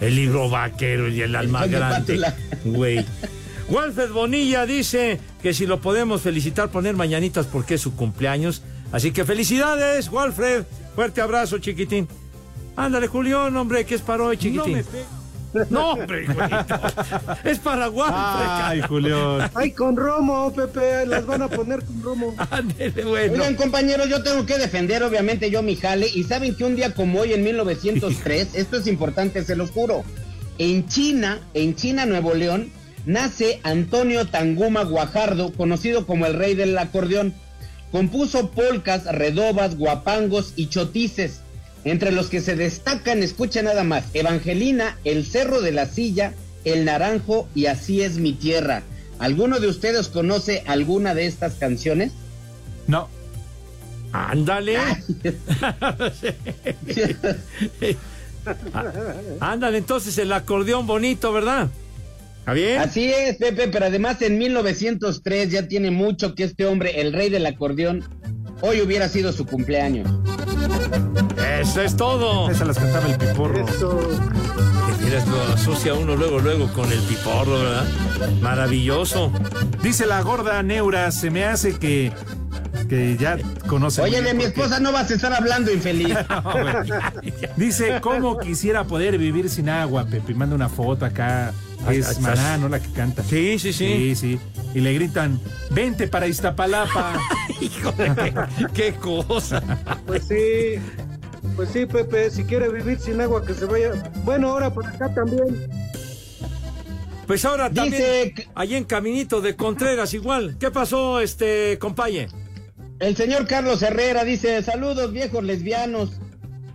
El 0.00 0.14
libro 0.14 0.48
vaquero 0.48 1.08
y 1.08 1.20
el 1.20 1.34
alma 1.34 1.62
Conde 1.62 1.76
grande. 1.76 2.20
Güey. 2.64 3.04
Walfred 3.68 4.12
Bonilla 4.12 4.66
dice 4.66 5.18
que 5.42 5.52
si 5.52 5.66
lo 5.66 5.80
podemos 5.80 6.22
felicitar, 6.22 6.68
poner 6.68 6.94
mañanitas 6.94 7.46
porque 7.46 7.74
es 7.74 7.80
su 7.80 7.96
cumpleaños. 7.96 8.62
Así 8.92 9.10
que 9.10 9.24
felicidades, 9.24 10.10
Walfred. 10.10 10.62
Fuerte 10.94 11.20
abrazo, 11.20 11.58
chiquitín. 11.58 12.08
Ándale, 12.76 13.08
Julián, 13.08 13.56
hombre, 13.56 13.84
que 13.86 13.94
es 13.94 14.02
para 14.02 14.24
hoy, 14.24 14.36
chiquitín. 14.36 14.84
No, 15.70 15.92
hombre, 15.92 16.26
güeyito. 16.26 16.80
Es 17.44 17.58
para 17.58 17.88
Walfred. 17.88 18.18
Ay, 18.18 18.80
Julián. 18.82 19.50
Ay, 19.54 19.70
con 19.70 19.96
Romo, 19.96 20.52
Pepe, 20.52 21.06
las 21.06 21.24
van 21.26 21.42
a 21.42 21.48
poner 21.48 21.82
con 21.84 22.02
Romo. 22.02 22.34
Ándale, 22.50 23.04
bueno. 23.04 23.32
Oigan, 23.32 23.54
compañeros, 23.54 24.08
yo 24.08 24.22
tengo 24.22 24.44
que 24.44 24.58
defender, 24.58 25.02
obviamente, 25.02 25.50
yo 25.50 25.62
mi 25.62 25.76
jale. 25.76 26.08
Y 26.12 26.24
saben 26.24 26.54
que 26.54 26.64
un 26.64 26.76
día 26.76 26.94
como 26.94 27.20
hoy, 27.20 27.32
en 27.32 27.42
1903, 27.42 28.54
esto 28.54 28.76
es 28.76 28.86
importante, 28.86 29.42
se 29.44 29.56
los 29.56 29.70
juro. 29.70 30.04
En 30.58 30.86
China, 30.88 31.40
en 31.54 31.74
China, 31.74 32.06
Nuevo 32.06 32.34
León, 32.34 32.70
nace 33.04 33.60
Antonio 33.62 34.26
Tanguma 34.26 34.84
Guajardo, 34.84 35.52
conocido 35.52 36.06
como 36.06 36.26
el 36.26 36.34
rey 36.34 36.54
del 36.54 36.76
acordeón. 36.76 37.34
Compuso 37.92 38.50
polcas, 38.50 39.04
redobas, 39.06 39.76
guapangos 39.76 40.52
y 40.56 40.66
chotices, 40.68 41.40
entre 41.86 42.10
los 42.10 42.28
que 42.28 42.40
se 42.40 42.56
destacan, 42.56 43.22
escucha 43.22 43.62
nada 43.62 43.84
más, 43.84 44.06
Evangelina, 44.12 44.98
El 45.04 45.24
Cerro 45.24 45.60
de 45.60 45.70
la 45.70 45.86
Silla, 45.86 46.34
El 46.64 46.84
Naranjo 46.84 47.48
y 47.54 47.66
Así 47.66 48.02
es 48.02 48.18
mi 48.18 48.32
tierra. 48.32 48.82
¿Alguno 49.20 49.60
de 49.60 49.68
ustedes 49.68 50.08
conoce 50.08 50.64
alguna 50.66 51.14
de 51.14 51.26
estas 51.26 51.54
canciones? 51.54 52.10
No. 52.88 53.08
Ándale. 54.12 54.78
Ándale, 59.40 59.78
entonces 59.78 60.18
el 60.18 60.32
acordeón 60.32 60.88
bonito, 60.88 61.32
¿verdad? 61.32 61.68
¿Está 62.40 62.52
bien? 62.52 62.80
Así 62.80 63.12
es, 63.12 63.36
Pepe, 63.36 63.68
pero 63.68 63.86
además 63.86 64.20
en 64.22 64.38
1903 64.38 65.50
ya 65.52 65.68
tiene 65.68 65.92
mucho 65.92 66.34
que 66.34 66.42
este 66.42 66.66
hombre, 66.66 67.00
el 67.00 67.12
rey 67.12 67.30
del 67.30 67.46
acordeón, 67.46 68.04
hoy 68.60 68.80
hubiera 68.80 69.08
sido 69.08 69.32
su 69.32 69.46
cumpleaños. 69.46 70.10
Eso 71.66 71.82
es 71.82 71.96
todo. 71.96 72.48
Esa 72.48 72.64
las 72.64 72.78
cantaba 72.78 73.06
el 73.06 73.18
piporro. 73.18 73.66
Mira, 75.02 75.24
lo 75.26 75.42
asocia 75.52 75.94
uno 75.94 76.16
luego, 76.16 76.38
luego 76.38 76.68
con 76.72 76.90
el 76.90 77.00
piporro, 77.00 77.58
¿verdad? 77.58 77.86
Maravilloso. 78.40 79.32
Dice 79.82 80.06
la 80.06 80.22
gorda 80.22 80.62
Neura, 80.62 81.10
se 81.10 81.30
me 81.30 81.44
hace 81.44 81.76
que, 81.78 82.12
que 82.88 83.16
ya 83.16 83.36
conoce. 83.66 84.00
Oye, 84.00 84.22
de 84.22 84.32
mi 84.32 84.44
esposa 84.44 84.80
no 84.80 84.92
vas 84.92 85.10
a 85.10 85.14
estar 85.14 85.32
hablando, 85.32 85.72
infeliz. 85.72 86.16
Dice, 87.56 88.00
¿cómo 88.00 88.38
quisiera 88.38 88.84
poder 88.84 89.18
vivir 89.18 89.50
sin 89.50 89.68
agua, 89.68 90.06
Pepe? 90.06 90.34
Manda 90.34 90.54
una 90.54 90.68
foto 90.68 91.04
acá. 91.04 91.52
Es 91.90 92.08
ay, 92.08 92.16
Maná, 92.20 92.58
¿no? 92.58 92.68
La 92.68 92.80
que 92.80 92.90
canta. 92.92 93.22
Sí, 93.22 93.58
sí, 93.58 93.72
sí. 93.72 93.86
Sí, 93.86 94.14
sí. 94.14 94.40
Y 94.74 94.80
le 94.80 94.94
gritan, 94.94 95.40
vente 95.70 96.08
para 96.08 96.26
Iztapalapa. 96.26 97.14
Híjole, 97.60 98.14
qué, 98.14 98.66
qué 98.72 98.94
cosa. 98.94 99.62
Pues 100.06 100.24
sí, 100.26 100.80
pues 101.54 101.70
sí, 101.70 101.86
Pepe, 101.86 102.30
si 102.30 102.44
quiere 102.44 102.68
vivir 102.68 102.98
sin 102.98 103.20
agua, 103.20 103.44
que 103.44 103.54
se 103.54 103.64
vaya. 103.66 104.10
Bueno, 104.24 104.50
ahora 104.50 104.72
por 104.72 104.86
acá 104.86 105.12
también. 105.14 105.68
Pues 107.26 107.44
ahora 107.44 107.70
también, 107.70 108.32
Dice 108.34 108.48
allí 108.54 108.76
en 108.76 108.84
Caminito 108.84 109.40
de 109.40 109.56
Contreras, 109.56 110.14
igual. 110.14 110.56
¿Qué 110.58 110.70
pasó, 110.70 111.20
este, 111.20 111.78
compañe? 111.78 112.28
El 112.98 113.16
señor 113.16 113.46
Carlos 113.46 113.82
Herrera 113.82 114.24
dice, 114.24 114.62
saludos 114.62 115.12
viejos 115.12 115.44
lesbianos. 115.44 116.12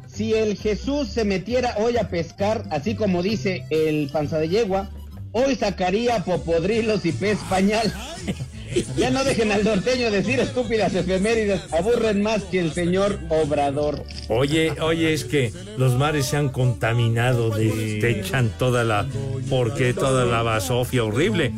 Si 0.08 0.34
el 0.34 0.58
Jesús 0.58 1.08
se 1.08 1.24
metiera 1.24 1.76
hoy 1.78 1.98
a 1.98 2.10
pescar, 2.10 2.64
así 2.70 2.96
como 2.96 3.24
dice 3.24 3.66
el 3.70 4.10
panza 4.12 4.38
de 4.38 4.50
yegua, 4.50 4.90
hoy 5.32 5.56
sacaría 5.56 6.24
popodrilos 6.24 7.06
y 7.06 7.12
pez 7.12 7.40
pañal. 7.50 7.92
ya 8.98 9.10
no 9.10 9.24
dejen 9.24 9.52
al 9.52 9.64
norteño 9.64 10.12
decir 10.12 10.40
estúpidas 10.40 10.94
efemérides, 10.96 11.62
aburren 11.72 12.22
más 12.22 12.44
que 12.44 12.60
el 12.60 12.74
señor 12.74 13.20
Obrador. 13.30 14.04
Oye, 14.30 14.74
oye, 14.82 15.14
es 15.14 15.26
que 15.26 15.52
los 15.78 15.96
mares 15.96 16.28
se 16.28 16.38
han 16.38 16.50
contaminado, 16.50 17.50
de, 17.50 18.00
te 18.00 18.20
echan 18.20 18.50
toda 18.58 18.84
la, 18.84 19.08
porque 19.50 19.94
toda 19.94 20.26
la 20.26 20.44
basofia 20.44 21.04
horrible. 21.04 21.54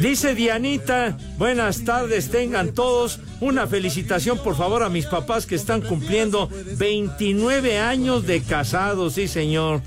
Dice 0.00 0.34
Dianita, 0.34 1.16
buenas 1.38 1.84
tardes, 1.84 2.30
tengan 2.30 2.72
todos 2.72 3.20
una 3.40 3.66
felicitación 3.66 4.38
por 4.38 4.56
favor 4.56 4.82
a 4.82 4.88
mis 4.88 5.06
papás 5.06 5.46
que 5.46 5.54
están 5.54 5.80
cumpliendo 5.80 6.48
29 6.76 7.78
años 7.78 8.26
de 8.26 8.42
casados, 8.42 9.14
sí 9.14 9.28
señor. 9.28 9.80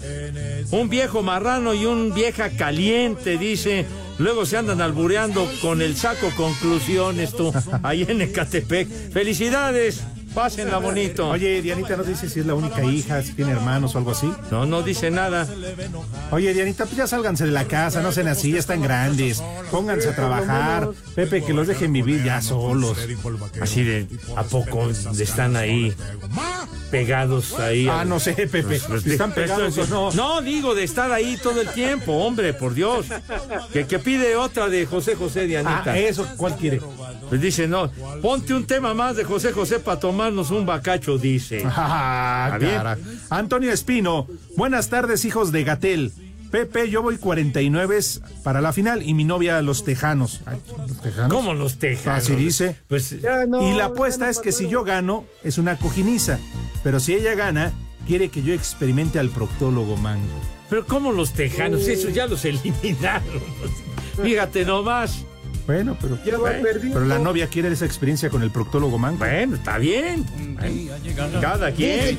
Un 0.71 0.89
viejo 0.89 1.21
marrano 1.23 1.73
y 1.73 1.85
un 1.85 2.13
vieja 2.13 2.49
caliente, 2.49 3.37
dice. 3.37 3.85
Luego 4.19 4.45
se 4.45 4.57
andan 4.57 4.81
albureando 4.81 5.47
con 5.61 5.81
el 5.81 5.95
saco 5.95 6.31
conclusiones, 6.35 7.35
tú, 7.35 7.53
ahí 7.83 8.05
en 8.07 8.21
Ecatepec. 8.21 9.11
Felicidades, 9.11 10.03
pásenla 10.33 10.77
bonito. 10.77 11.29
Oye, 11.29 11.61
Dianita 11.61 11.97
no 11.97 12.03
dice 12.03 12.29
si 12.29 12.39
es 12.39 12.45
la 12.45 12.53
única 12.53 12.83
hija, 12.83 13.21
si 13.21 13.33
tiene 13.33 13.51
hermanos 13.51 13.95
o 13.95 13.97
algo 13.97 14.11
así. 14.11 14.31
No, 14.51 14.65
no 14.65 14.81
dice 14.81 15.11
nada. 15.11 15.47
Oye, 16.31 16.53
Dianita, 16.53 16.85
pues 16.85 16.97
ya 16.97 17.07
sálganse 17.07 17.45
de 17.45 17.51
la 17.51 17.65
casa, 17.65 18.01
no 18.01 18.11
sean 18.11 18.27
así, 18.27 18.51
ya 18.51 18.59
están 18.59 18.81
grandes. 18.81 19.43
Pónganse 19.71 20.09
a 20.09 20.15
trabajar. 20.15 20.89
Pepe, 21.15 21.43
que 21.43 21.53
los 21.53 21.67
dejen 21.67 21.93
vivir 21.93 22.23
ya 22.23 22.41
solos. 22.41 22.97
Así 23.61 23.83
de, 23.83 24.07
¿a 24.35 24.43
poco 24.43 24.89
están 24.89 25.55
ahí 25.55 25.93
pegados 26.91 27.59
ahí? 27.59 27.87
Ah, 27.89 28.05
no 28.05 28.19
sé, 28.19 28.33
Pepe. 28.33 28.79
Si 28.79 29.11
están 29.11 29.31
pegados 29.31 29.77
o 29.77 29.87
no. 29.87 30.11
No, 30.11 30.41
digo 30.41 30.75
de 30.75 30.83
estar 30.83 31.11
ahí 31.11 31.37
todo 31.41 31.61
el 31.61 31.69
tiempo, 31.69 32.13
hombre, 32.13 32.53
por 32.53 32.73
Dios. 32.73 33.07
Que, 33.73 33.85
que 33.85 33.99
pide 33.99 34.35
otra 34.35 34.69
de 34.69 34.85
José 34.85 35.15
José 35.15 35.45
Dianita. 35.45 35.91
Ah, 35.91 35.97
eso, 35.97 36.27
¿cuál 36.37 36.55
quiere? 36.55 36.81
Pues 37.29 37.41
dice, 37.41 37.67
no, 37.67 37.89
ponte 38.21 38.53
un 38.53 38.65
tema 38.65 38.93
más 38.93 39.15
de 39.17 39.23
José 39.25 39.51
José 39.51 39.79
para 39.79 39.99
tomarnos 39.99 40.51
un 40.51 40.65
bacacho, 40.65 41.17
dice. 41.17 41.63
Ah. 41.75 42.95
Antonio 43.29 43.71
Espino, 43.71 44.27
buenas 44.55 44.89
tardes, 44.89 45.25
hijos 45.25 45.51
de 45.51 45.63
Gatel. 45.63 46.11
Pepe, 46.51 46.89
yo 46.89 47.01
voy 47.01 47.17
49 47.17 47.99
para 48.43 48.61
la 48.61 48.71
final 48.71 49.03
y 49.03 49.13
mi 49.13 49.25
novia 49.25 49.61
los 49.61 49.83
Tejanos. 49.83 50.41
Ay, 50.45 50.59
¿Los 50.87 51.01
Tejanos? 51.01 51.33
¿Cómo 51.33 51.53
los 51.53 51.77
tejanos? 51.77 52.23
Así 52.23 52.35
dice. 52.35 52.77
Pues, 52.87 53.19
Ya 53.21 53.45
no, 53.45 53.61
y 53.67 53.71
la 53.73 53.77
ya 53.79 53.85
apuesta 53.87 54.25
no 54.25 54.31
es 54.31 54.39
que 54.39 54.53
si 54.53 54.69
yo 54.69 54.85
gano, 54.85 55.25
es 55.43 55.57
una 55.57 55.77
cojiniza. 55.77 56.39
Pero 56.83 57.01
si 57.01 57.13
ella 57.15 57.35
gana, 57.35 57.73
quiere 58.07 58.29
que 58.29 58.41
yo 58.43 58.53
experimente 58.53 59.19
al 59.19 59.29
proctólogo, 59.29 59.97
man. 59.97 60.19
pero 60.69 60.85
¿cómo 60.85 61.11
los 61.11 61.33
tejanos? 61.33 61.85
Eso 61.87 62.09
ya 62.09 62.27
los 62.27 62.45
eliminaron. 62.45 63.43
Fíjate 64.23 64.63
nomás. 64.63 65.25
Bueno, 65.67 65.97
pero, 66.01 66.17
Ya 66.25 66.37
va 66.37 66.51
perdiendo. 66.51 66.93
pero 66.93 67.05
la 67.05 67.19
novia 67.19 67.47
quiere 67.47 67.67
esa 67.69 67.85
experiencia 67.85 68.29
con 68.29 68.41
el 68.41 68.49
proctólogo, 68.51 68.97
man. 68.97 69.19
Bueno, 69.19 69.57
está 69.57 69.77
bien. 69.77 70.25
Cada 71.41 71.71
quien. 71.71 72.17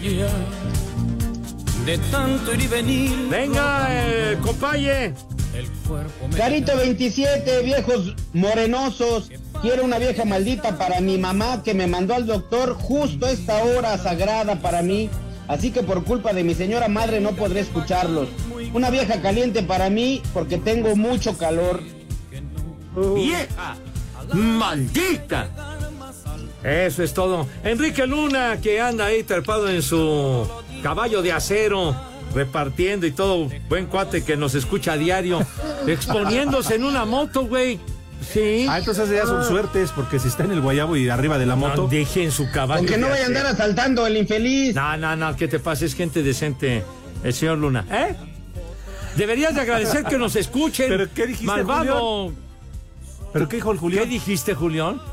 De 1.87 1.99
tanto 2.11 2.53
ir 2.55 2.61
y 2.61 2.67
venir. 2.67 3.29
Venga, 3.31 3.87
eh, 3.91 4.37
compañe. 4.43 5.15
Carito 6.37 6.77
27, 6.77 7.63
viejos 7.63 8.15
morenosos. 8.35 9.31
Quiero 9.63 9.83
una 9.85 9.99
vieja 9.99 10.27
maldita 10.27 10.77
para 10.77 11.01
mi 11.01 11.17
mamá 11.17 11.63
que 11.63 11.73
me 11.73 11.87
mandó 11.87 12.15
al 12.15 12.27
doctor 12.27 12.75
justo 12.75 13.25
a 13.25 13.31
esta 13.31 13.65
hora 13.65 13.97
sagrada 13.97 14.57
para 14.61 14.83
mí. 14.83 15.09
Así 15.49 15.71
que 15.71 15.83
por 15.83 16.05
culpa 16.05 16.35
de 16.35 16.45
mi 16.45 16.55
señora 16.55 16.89
madre 16.89 17.21
no 17.21 17.33
podré 17.33 17.61
escucharlos. 17.61 18.29
Una 18.75 18.91
vieja 18.91 19.23
caliente 19.23 19.63
para 19.63 19.89
mí 19.89 20.21
porque 20.35 20.59
tengo 20.59 20.95
mucho 20.95 21.39
calor. 21.39 21.81
¡Vieja! 22.97 23.77
¡Maldita! 24.33 25.49
Eso 26.63 27.03
es 27.03 27.15
todo. 27.15 27.47
Enrique 27.63 28.07
Luna, 28.07 28.59
que 28.61 28.81
anda 28.81 29.07
ahí 29.07 29.23
trepado 29.23 29.69
en 29.69 29.83
su 29.83 30.47
caballo 30.83 31.23
de 31.23 31.33
acero, 31.33 31.95
repartiendo 32.35 33.07
y 33.07 33.13
todo. 33.13 33.49
Buen 33.69 33.87
cuate 33.87 34.25
que 34.25 34.37
nos 34.37 34.55
escucha 34.55 34.93
a 34.93 34.97
diario, 34.97 35.41
exponiéndose 35.87 36.75
en 36.75 36.85
una 36.85 37.05
moto, 37.05 37.47
güey. 37.47 37.79
Sí. 38.33 38.67
Ah, 38.69 38.79
entonces 38.79 39.09
ya 39.09 39.25
son 39.25 39.45
suertes, 39.45 39.93
porque 39.93 40.19
si 40.19 40.29
está 40.29 40.43
en 40.45 40.51
el 40.51 40.61
guayabo 40.61 40.97
y 40.97 41.09
arriba 41.09 41.39
de 41.39 41.47
la 41.47 41.55
moto. 41.55 41.83
No, 41.83 41.89
deje 41.89 42.25
en 42.25 42.33
su 42.33 42.51
caballo. 42.51 42.81
Aunque 42.81 42.99
no 42.99 43.09
vaya 43.09 43.23
a 43.23 43.27
andar 43.27 43.47
asaltando 43.47 44.07
el 44.07 44.17
infeliz. 44.17 44.75
No, 44.75 44.97
no, 44.97 45.15
no, 45.15 45.37
¿qué 45.37 45.47
te 45.47 45.61
pasa? 45.61 45.85
Es 45.85 45.95
gente 45.95 46.23
decente, 46.25 46.83
el 47.23 47.33
señor 47.33 47.59
Luna. 47.59 47.87
¿Eh? 47.91 48.17
Deberías 49.17 49.55
de 49.55 49.61
agradecer 49.61 50.05
que 50.05 50.19
nos 50.19 50.35
escuchen. 50.35 50.87
¿Pero 50.89 51.07
qué 51.15 51.27
dijiste, 51.29 51.47
Malvado. 51.47 52.33
¿Pero 53.39 53.49
qué 53.49 53.57
dijo 53.57 53.73
el 53.73 53.79
Julián? 53.79 54.05
¿Qué 54.05 54.11
dijiste, 54.11 54.55
Julián? 54.55 55.01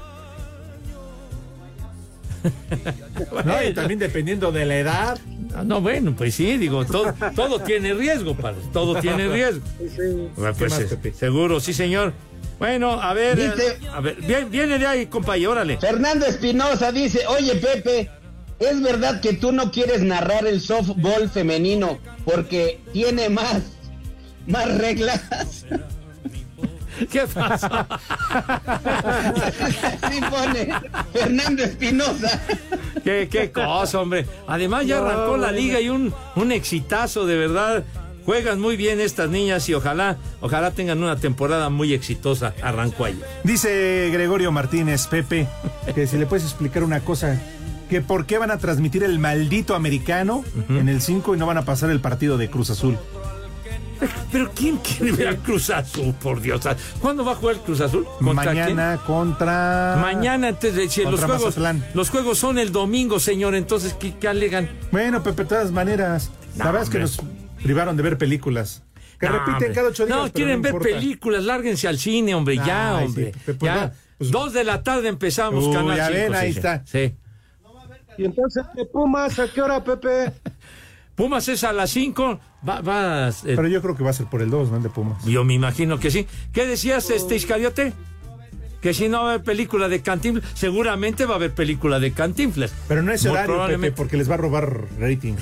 No, 3.46 3.64
y 3.64 3.74
también 3.74 4.00
dependiendo 4.00 4.52
de 4.52 4.66
la 4.66 4.78
edad. 4.78 5.18
Ah, 5.56 5.64
No, 5.64 5.82
bueno, 5.82 6.14
pues 6.16 6.36
sí, 6.36 6.58
digo, 6.58 6.86
todo, 6.86 7.14
todo 7.36 7.60
tiene 7.62 7.94
riesgo, 7.94 8.36
padre, 8.36 8.60
todo 8.72 9.00
tiene 9.00 9.28
riesgo. 9.34 9.66
Sí, 9.80 9.90
sí. 9.90 10.30
Bueno, 10.36 10.54
¿Qué 10.54 10.60
pues, 10.60 10.72
más, 10.72 10.82
eh, 10.92 11.14
seguro, 11.18 11.60
sí, 11.60 11.74
señor. 11.74 12.14
Bueno, 12.60 13.02
a 13.02 13.14
ver, 13.14 13.36
Dice- 13.38 13.78
a 13.92 14.00
ver, 14.00 14.16
viene, 14.18 14.46
viene 14.46 14.78
de 14.80 14.86
ahí, 14.88 15.06
compañero, 15.08 15.52
órale. 15.52 15.78
Fernando 15.78 16.26
Espinosa 16.26 16.92
dice, 16.92 17.26
oye 17.28 17.56
Pepe, 17.56 18.10
es 18.60 18.82
verdad 18.82 19.20
que 19.22 19.34
tú 19.34 19.52
no 19.52 19.72
quieres 19.72 20.02
narrar 20.04 20.46
el 20.46 20.62
softball 20.62 21.30
femenino 21.30 21.98
porque 22.24 22.80
tiene 22.94 23.28
más, 23.30 23.62
más 24.48 24.78
reglas. 24.78 25.22
¿Qué 27.12 27.22
pasa? 27.34 27.88
Pone 30.30 30.70
Fernando 31.14 31.64
Espinosa. 31.64 32.42
¿Qué, 33.04 33.28
qué 33.30 33.52
cosa, 33.52 34.02
hombre. 34.02 34.26
Además 34.48 34.86
ya 34.86 35.00
arrancó 35.00 35.38
la 35.38 35.52
liga 35.52 35.80
y 35.80 35.90
un, 35.90 36.14
un 36.36 36.52
exitazo, 36.52 37.26
de 37.26 37.38
verdad. 37.38 37.84
Juegan 38.26 38.60
muy 38.60 38.76
bien 38.76 39.00
estas 39.00 39.30
niñas 39.30 39.70
y 39.70 39.76
ojalá, 39.76 40.18
ojalá 40.42 40.72
tengan 40.72 41.04
una 41.04 41.16
temporada 41.18 41.70
muy 41.70 41.94
exitosa. 41.94 42.56
Arrancó 42.64 43.06
ahí. 43.06 43.20
Dice 43.44 44.10
Gregorio 44.12 44.52
Martínez, 44.52 45.06
Pepe, 45.06 45.48
que 45.94 46.08
si 46.08 46.18
le 46.18 46.26
puedes 46.26 46.44
explicar 46.44 46.84
una 46.84 47.02
cosa, 47.02 47.40
que 47.88 48.02
por 48.02 48.26
qué 48.26 48.40
van 48.40 48.50
a 48.50 48.58
transmitir 48.58 49.04
el 49.04 49.20
maldito 49.20 49.76
americano 49.76 50.44
en 50.70 50.90
el 50.90 51.02
5 51.02 51.36
y 51.36 51.38
no 51.38 51.46
van 51.46 51.60
a 51.60 51.66
pasar 51.66 51.92
el 51.92 52.00
partido 52.00 52.40
de 52.40 52.50
Cruz 52.50 52.72
Azul. 52.72 52.98
Pero 54.32 54.52
¿quién 54.54 54.78
quiere 54.78 55.12
ver 55.14 55.28
al 55.30 55.38
Cruz 55.38 55.70
Azul, 55.70 56.14
por 56.22 56.42
Dios? 56.42 56.62
¿Cuándo 57.00 57.24
va 57.24 57.34
a 57.34 57.36
jugar 57.36 57.56
el 57.56 57.62
Cruz 57.62 57.82
Azul? 57.82 58.06
¿Contra 58.20 58.34
Mañana 58.34 59.00
contra... 59.06 59.98
Mañana, 60.02 60.50
entonces, 60.50 60.92
si 60.92 61.02
los 61.04 61.12
Contra 61.12 61.28
juegos, 61.28 61.46
Mazatlán. 61.58 61.86
los 61.94 62.10
juegos 62.10 62.38
son 62.38 62.58
el 62.58 62.72
domingo, 62.72 63.20
señor, 63.20 63.56
entonces, 63.56 63.94
¿qué, 63.94 64.14
qué 64.16 64.28
alegan? 64.28 64.70
Bueno, 64.92 65.24
Pepe, 65.24 65.44
de 65.44 65.50
todas 65.50 65.72
maneras, 65.72 66.32
No, 66.56 66.66
la 66.66 66.72
verdad 66.72 66.84
es 66.84 66.90
que 66.90 67.00
nos 67.00 67.18
privaron 67.64 67.96
de 67.96 68.04
ver 68.04 68.18
películas. 68.18 68.84
Que 69.20 69.28
No, 69.28 69.34
repiten 69.34 69.54
hombre. 69.56 69.72
cada 69.74 69.88
ocho 69.90 70.06
días. 70.06 70.18
No, 70.18 70.32
quieren 70.32 70.62
ver 70.62 70.74
importa. 70.74 70.94
películas, 70.96 71.44
lárguense 71.44 71.88
al 71.88 71.98
cine, 71.98 72.36
hombre, 72.36 72.58
ya, 72.58 72.98
Ay, 72.98 73.06
hombre. 73.06 73.32
sí, 73.34 73.40
Pepe, 73.46 73.54
pues 73.60 73.74
ya. 73.74 73.94
pues- 74.18 74.32
Dos 74.32 74.52
de 74.54 74.64
la 74.66 74.84
tarde 74.84 75.08
empezamos, 75.08 75.64
Uy, 75.66 75.74
Canal 75.74 75.96
ya 75.98 76.08
5, 76.08 76.18
ven, 76.20 76.36
ahí 76.36 76.52
sí, 76.52 76.58
está. 76.58 76.84
Sí. 76.86 77.16
Y 78.18 78.26
entonces, 78.26 78.64
¿de 78.76 78.86
Pumas 78.86 79.40
a 79.40 79.48
qué 79.48 79.62
hora, 79.62 79.84
Pepe? 79.84 80.32
Pumas 81.16 81.48
es 81.48 81.64
a 81.64 81.72
las 81.72 81.90
5, 81.92 82.40
va, 82.68 82.82
va, 82.82 83.30
eh, 83.30 83.34
Pero 83.44 83.68
yo 83.68 83.82
creo 83.82 83.96
que 83.96 84.04
va 84.04 84.10
a 84.10 84.14
ser 84.14 84.26
por 84.28 84.42
el 84.42 84.50
2, 84.50 84.72
¿no? 84.72 84.78
El 84.78 84.84
de 84.84 84.90
Pumas. 84.90 85.24
yo 85.26 85.44
me 85.44 85.54
imagino 85.54 86.00
que 86.00 86.12
sí. 86.12 86.28
¿Qué 86.54 86.66
decías, 86.66 87.10
este 87.10 87.36
Iscariote? 87.36 87.94
Que 88.82 88.94
si 88.94 89.10
no 89.10 89.24
va 89.24 89.32
a 89.32 89.34
haber 89.34 89.44
película 89.44 89.88
de 89.90 90.02
Cantinflas, 90.02 90.46
seguramente 90.54 91.26
va 91.26 91.34
a 91.34 91.36
haber 91.38 91.54
película 91.54 92.00
de 92.00 92.12
Cantinflas. 92.12 92.72
Pero 92.88 93.02
no 93.02 93.12
es 93.12 93.24
Muy 93.24 93.32
horario, 93.32 93.48
Pepe, 93.48 93.54
probablemente. 93.56 93.98
porque 93.98 94.18
les 94.18 94.30
va 94.30 94.36
a 94.36 94.38
robar 94.38 94.82
rating. 95.00 95.34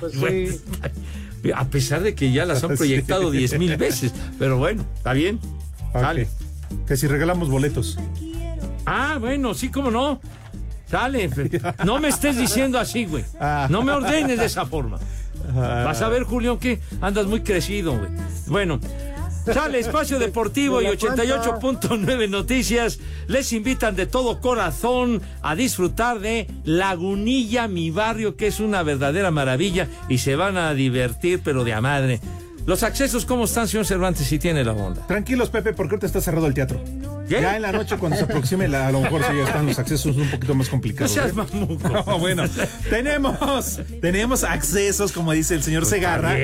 Pues 0.00 0.16
Bueno, 0.20 0.52
sí. 0.52 1.50
a 1.54 1.64
pesar 1.68 2.02
de 2.02 2.14
que 2.14 2.30
ya 2.32 2.44
las 2.44 2.62
han 2.62 2.76
proyectado 2.76 3.30
diez 3.30 3.58
mil 3.58 3.76
veces. 3.78 4.12
Pero 4.38 4.58
bueno, 4.58 4.84
está 4.96 5.14
bien. 5.14 5.38
Ok. 5.94 6.00
Sale. 6.00 6.28
Que 6.86 6.96
si 6.96 7.06
regalamos 7.06 7.48
boletos. 7.48 7.98
Ah, 8.84 9.16
bueno, 9.18 9.54
sí, 9.54 9.70
cómo 9.70 9.90
no. 9.90 10.20
Sale. 10.90 11.30
No 11.84 12.00
me 12.00 12.08
estés 12.08 12.36
diciendo 12.36 12.78
así, 12.78 13.06
güey. 13.06 13.24
Ah. 13.40 13.66
No 13.70 13.82
me 13.82 13.92
ordenes 13.92 14.38
de 14.38 14.44
esa 14.44 14.66
forma. 14.66 14.98
Vas 15.54 16.02
a 16.02 16.08
ver, 16.08 16.24
Julián, 16.24 16.58
que 16.58 16.80
andas 17.00 17.26
muy 17.26 17.40
crecido, 17.40 17.96
güey. 17.96 18.10
Bueno. 18.46 18.80
Sale 19.46 19.78
Espacio 19.78 20.18
Deportivo 20.18 20.82
y 20.82 20.84
88.9 20.84 22.28
Noticias. 22.28 23.00
Les 23.26 23.52
invitan 23.52 23.96
de 23.96 24.06
todo 24.06 24.40
corazón 24.40 25.22
a 25.42 25.56
disfrutar 25.56 26.20
de 26.20 26.46
Lagunilla, 26.64 27.66
mi 27.66 27.90
barrio, 27.90 28.36
que 28.36 28.46
es 28.48 28.60
una 28.60 28.82
verdadera 28.82 29.30
maravilla 29.30 29.88
y 30.08 30.18
se 30.18 30.36
van 30.36 30.56
a 30.56 30.74
divertir, 30.74 31.40
pero 31.42 31.64
de 31.64 31.72
a 31.72 31.80
madre. 31.80 32.20
Los 32.70 32.84
accesos, 32.84 33.24
¿cómo 33.24 33.46
están, 33.46 33.66
señor 33.66 33.84
Cervantes, 33.84 34.28
si 34.28 34.38
tiene 34.38 34.62
la 34.62 34.70
onda? 34.70 35.04
Tranquilos, 35.08 35.50
Pepe, 35.50 35.72
porque 35.72 35.94
ahorita 35.96 36.06
está 36.06 36.20
cerrado 36.20 36.46
el 36.46 36.54
teatro. 36.54 36.80
¿Qué? 37.28 37.40
Ya 37.40 37.56
en 37.56 37.62
la 37.62 37.72
noche, 37.72 37.96
cuando 37.98 38.16
se 38.16 38.22
aproxime, 38.22 38.68
la- 38.68 38.86
a 38.86 38.92
lo 38.92 39.00
mejor 39.00 39.22
sí 39.24 39.32
ya 39.36 39.42
están 39.42 39.66
los 39.66 39.76
accesos 39.80 40.14
un 40.14 40.30
poquito 40.30 40.54
más 40.54 40.68
No 40.68 40.70
complicados. 40.70 41.10
seas 41.10 41.30
¿eh? 41.30 41.32
mamuco. 41.34 41.88
No, 42.06 42.18
bueno, 42.20 42.44
tenemos, 42.88 43.80
tenemos 44.00 44.44
accesos, 44.44 45.10
como 45.10 45.32
dice 45.32 45.56
el 45.56 45.64
señor 45.64 45.80
Pues 45.82 45.90
Segarra 45.90 46.36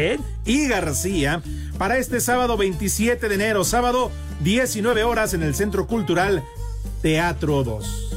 y 0.45 0.67
García, 0.67 1.43
para 1.79 1.97
este 1.97 2.19
sábado 2.19 2.57
27 2.57 3.29
de 3.29 3.35
enero, 3.37 3.63
sábado 3.63 4.11
19 4.41 5.05
horas 5.05 5.33
en 5.33 5.45
el 5.45 5.55
Centro 5.55 5.87
Cultural 5.87 6.43
Teatro 7.03 7.63
2. 7.63 8.13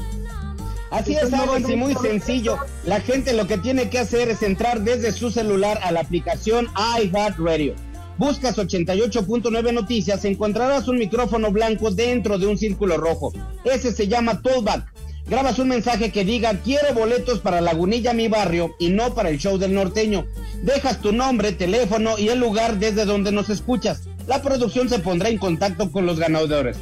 Así 0.89 1.14
es, 1.14 1.32
Alex, 1.32 1.70
y 1.70 1.76
muy 1.76 1.93
sencillo. 1.93 2.57
La 2.86 3.01
gente 3.01 3.34
lo 3.34 3.45
que 3.45 3.60
tiene 3.60 3.91
que 3.91 3.99
hacer 3.99 4.30
es 4.30 4.41
entrar 4.41 4.82
desde 4.82 5.12
su 5.12 5.30
celular 5.30 5.80
a 5.84 5.91
la 5.91 5.99
aplicación 5.99 6.68
iHeartRadio. 6.99 7.76
Buscas 8.20 8.57
88.9 8.57 9.74
noticias, 9.74 10.26
encontrarás 10.26 10.89
un 10.89 10.97
micrófono 10.99 11.51
blanco 11.51 11.89
dentro 11.89 12.38
de 12.38 12.47
un 12.47 12.57
círculo 12.57 12.97
rojo. 12.97 13.32
Ese 13.63 13.93
se 13.93 14.09
llama 14.09 14.41
Tollback. 14.41 14.91
Grabas 15.26 15.57
un 15.57 15.70
mensaje 15.70 16.11
que 16.11 16.26
diga 16.26 16.53
quiero 16.63 16.93
boletos 16.93 17.39
para 17.39 17.61
Lagunilla 17.61 18.13
mi 18.13 18.28
barrio 18.28 18.76
y 18.78 18.89
no 18.89 19.13
para 19.15 19.30
el 19.30 19.38
show 19.38 19.57
del 19.57 19.74
norteño. 19.74 20.26
Dejas 20.63 20.99
tu 20.99 21.13
nombre, 21.13 21.53
teléfono 21.53 22.17
y 22.17 22.28
el 22.28 22.39
lugar 22.39 22.78
desde 22.78 23.05
donde 23.05 23.32
nos 23.32 23.49
escuchas. 23.49 24.01
La 24.28 24.41
producción 24.41 24.89
se 24.89 24.99
pondrá 24.99 25.30
en 25.30 25.38
contacto 25.38 25.89
con 25.89 26.05
los 26.05 26.20
ganadores. 26.20 26.76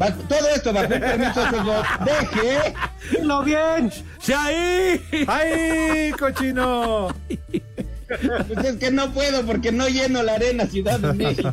Va- 0.00 0.12
todo 0.28 0.48
esto 0.54 0.72
bajo 0.72 0.92
el 0.94 1.00
permiso 1.00 1.40
de 1.44 1.50
los 1.64 1.84
deje. 2.04 2.74
¡Dilo 3.18 3.42
bien! 3.42 3.90
¡Sí 4.20 4.32
ahí! 4.32 5.00
¡Ay, 5.26 6.12
cochino! 6.12 7.08
Pues 8.48 8.64
es 8.64 8.76
que 8.76 8.90
no 8.90 9.12
puedo 9.12 9.44
porque 9.44 9.72
no 9.72 9.88
lleno 9.88 10.22
la 10.22 10.34
arena 10.34 10.66
Ciudad 10.66 10.98
de 11.00 11.12
México. 11.12 11.52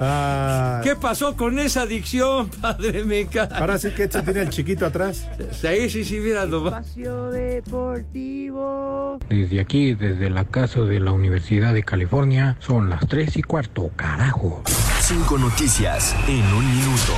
Ah, 0.00 0.80
¿Qué 0.82 0.96
pasó 0.96 1.36
con 1.36 1.58
esa 1.58 1.82
adicción, 1.82 2.48
padre 2.48 3.04
Meca? 3.04 3.44
ahora 3.52 3.78
sí 3.78 3.90
que 3.90 4.08
se 4.08 4.22
tiene 4.22 4.40
el 4.42 4.50
chiquito 4.50 4.86
atrás. 4.86 5.28
Sí, 5.52 5.88
sí, 5.90 6.04
sí, 6.04 6.18
mira, 6.20 6.44
lo 6.44 6.64
va. 6.64 6.80
Espacio 6.80 7.30
Deportivo. 7.30 9.18
Desde 9.28 9.60
aquí, 9.60 9.94
desde 9.94 10.30
la 10.30 10.44
casa 10.44 10.80
de 10.80 10.98
la 11.00 11.12
Universidad 11.12 11.72
de 11.74 11.82
California, 11.82 12.56
son 12.60 12.90
las 12.90 13.06
3 13.06 13.36
y 13.36 13.42
cuarto, 13.42 13.90
carajo. 13.96 14.62
Cinco 15.00 15.38
noticias 15.38 16.14
en 16.28 16.44
un 16.54 16.66
minuto. 16.76 17.12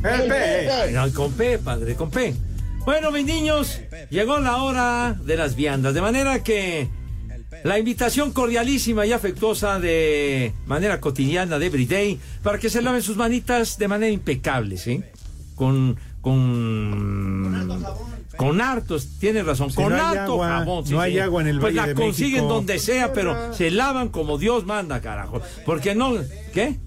El 0.04 0.28
Pepe. 0.28 0.92
No, 0.92 1.12
con 1.12 1.32
P, 1.32 1.58
padre, 1.58 1.96
con 1.96 2.12
P. 2.12 2.32
Bueno, 2.84 3.10
mis 3.10 3.24
niños, 3.24 3.80
llegó 4.08 4.38
la 4.38 4.62
hora 4.62 5.18
de 5.20 5.36
las 5.36 5.56
viandas, 5.56 5.94
de 5.94 6.00
manera 6.00 6.44
que 6.44 6.88
la 7.64 7.76
invitación 7.76 8.30
cordialísima 8.30 9.04
y 9.04 9.10
afectuosa 9.10 9.80
de 9.80 10.52
manera 10.66 11.00
cotidiana 11.00 11.58
de 11.58 11.66
Everyday 11.66 12.20
para 12.44 12.60
que 12.60 12.70
se 12.70 12.82
laven 12.82 13.02
sus 13.02 13.16
manitas 13.16 13.78
de 13.78 13.88
manera 13.88 14.12
impecable, 14.12 14.76
¿sí? 14.76 15.02
Con, 15.56 15.96
con, 16.20 17.52
Con 18.36 18.60
hartos, 18.60 19.08
tiene 19.20 19.42
razón, 19.42 19.70
Si 19.70 19.76
con 19.76 19.90
no 19.92 20.02
harto 20.04 20.32
agua, 20.34 20.48
jabón. 20.48 20.84
no 20.90 21.00
hay 21.00 21.18
agua 21.18 21.42
en 21.42 21.48
el 21.48 21.60
Pues 21.60 21.74
Valle 21.74 21.80
la 21.80 21.86
de 21.88 21.94
consiguen 21.94 22.32
México. 22.42 22.52
donde 22.54 22.78
sea, 22.78 23.12
pero 23.12 23.54
se 23.54 23.70
lavan 23.70 24.08
como 24.08 24.38
Dios 24.38 24.66
manda, 24.66 25.00
carajo. 25.00 25.40
Porque 25.64 25.94
no, 25.94 26.14
¿qué? 26.52 26.78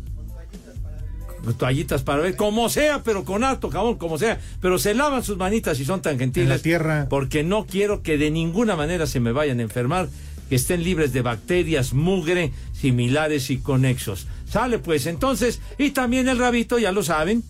Toallitas 1.57 2.03
para 2.03 2.21
ver, 2.23 2.35
como 2.35 2.67
sea, 2.67 3.03
pero 3.03 3.23
con 3.23 3.43
harto 3.45 3.69
jabón, 3.69 3.95
como 3.97 4.17
sea. 4.17 4.39
Pero 4.61 4.77
se 4.79 4.93
lavan 4.93 5.23
sus 5.23 5.37
manitas 5.37 5.79
y 5.79 5.85
son 5.85 6.01
tan 6.01 6.19
gentiles. 6.19 6.47
En 6.49 6.49
la 6.57 6.59
tierra. 6.61 7.07
Porque 7.09 7.43
no 7.43 7.65
quiero 7.65 8.01
que 8.01 8.17
de 8.17 8.31
ninguna 8.31 8.75
manera 8.75 9.07
se 9.07 9.21
me 9.21 9.31
vayan 9.31 9.59
a 9.59 9.63
enfermar, 9.63 10.09
que 10.49 10.55
estén 10.55 10.83
libres 10.83 11.13
de 11.13 11.21
bacterias, 11.21 11.93
mugre, 11.93 12.51
similares 12.73 13.49
y 13.49 13.59
conexos. 13.59 14.27
Sale 14.49 14.79
pues, 14.79 15.05
entonces, 15.05 15.61
y 15.77 15.91
también 15.91 16.27
el 16.27 16.37
rabito, 16.37 16.79
ya 16.79 16.91
lo 16.91 17.01
saben, 17.03 17.43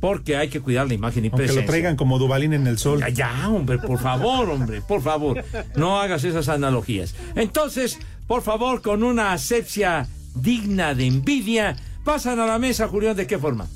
porque 0.00 0.36
hay 0.36 0.48
que 0.48 0.60
cuidar 0.60 0.88
la 0.88 0.94
imagen 0.94 1.24
y 1.24 1.28
Aunque 1.28 1.36
presencia. 1.36 1.60
lo 1.62 1.66
traigan 1.66 1.96
como 1.96 2.18
Dubalín 2.18 2.52
en 2.54 2.66
el 2.66 2.78
sol. 2.78 3.00
Ya, 3.00 3.08
ya, 3.10 3.48
hombre, 3.48 3.78
por 3.78 4.00
favor, 4.00 4.48
hombre, 4.50 4.80
por 4.80 5.02
favor, 5.02 5.44
no 5.76 6.00
hagas 6.00 6.24
esas 6.24 6.48
analogías. 6.48 7.14
Entonces, 7.36 7.98
por 8.26 8.42
favor, 8.42 8.80
con 8.82 9.02
una 9.02 9.32
asepsia 9.32 10.08
digna 10.34 10.94
de 10.94 11.06
envidia, 11.06 11.76
pasan 12.04 12.40
a 12.40 12.46
la 12.46 12.58
mesa, 12.58 12.88
Julián, 12.88 13.16
¿de 13.16 13.26
qué 13.26 13.38
forma? 13.38 13.66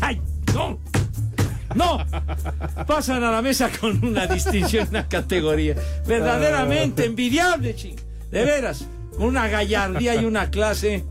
¡Ay, 0.00 0.20
no! 0.54 0.78
¡No! 1.74 1.98
Pasan 2.86 3.22
a 3.22 3.30
la 3.30 3.42
mesa 3.42 3.70
con 3.80 4.02
una 4.04 4.26
distinción, 4.26 4.88
una 4.90 5.06
categoría 5.08 5.74
verdaderamente 6.06 7.04
envidiable, 7.04 7.74
ching. 7.74 7.96
De 8.30 8.44
veras, 8.44 8.86
con 9.16 9.26
una 9.26 9.46
gallardía 9.48 10.14
y 10.20 10.24
una 10.24 10.50
clase 10.50 11.04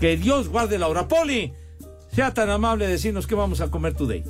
que 0.00 0.16
Dios 0.16 0.48
guarde 0.48 0.78
la 0.78 0.88
hora. 0.88 1.06
Poli, 1.06 1.52
sea 2.16 2.32
tan 2.32 2.48
amable 2.48 2.86
de 2.86 2.92
decirnos 2.92 3.26
qué 3.26 3.34
vamos 3.34 3.60
a 3.60 3.70
comer 3.70 3.92
today. 3.92 4.24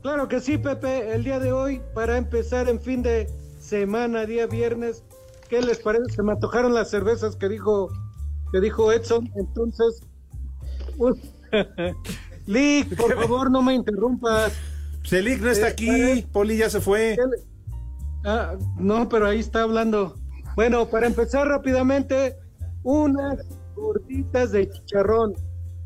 Claro 0.00 0.26
que 0.26 0.40
sí, 0.40 0.56
Pepe. 0.56 1.12
El 1.12 1.22
día 1.22 1.38
de 1.38 1.52
hoy, 1.52 1.82
para 1.94 2.16
empezar 2.16 2.66
en 2.66 2.80
fin 2.80 3.02
de 3.02 3.28
semana, 3.60 4.24
día 4.24 4.46
viernes, 4.46 5.04
¿qué 5.50 5.60
les 5.60 5.80
parece? 5.80 6.10
Se 6.14 6.22
me 6.22 6.32
antojaron 6.32 6.72
las 6.72 6.88
cervezas 6.88 7.36
que 7.36 7.50
dijo, 7.50 7.90
que 8.52 8.62
dijo 8.62 8.90
Edson. 8.90 9.30
Entonces, 9.36 10.00
Lick, 12.46 12.96
por 12.96 13.14
favor, 13.20 13.50
no 13.50 13.60
me 13.60 13.74
interrumpas. 13.74 14.54
Celic 15.04 15.42
no 15.42 15.50
está 15.50 15.68
Eh, 15.68 15.72
aquí, 15.72 15.90
eh, 15.90 16.26
Poli 16.32 16.56
ya 16.56 16.70
se 16.70 16.80
fue. 16.80 17.18
Ah, 18.24 18.54
no, 18.78 19.10
pero 19.10 19.26
ahí 19.26 19.40
está 19.40 19.64
hablando. 19.64 20.16
Bueno, 20.56 20.88
para 20.88 21.06
empezar 21.06 21.48
rápidamente, 21.48 22.34
unas 22.82 23.44
gorditas 23.76 24.52
de 24.52 24.70
chicharrón, 24.70 25.34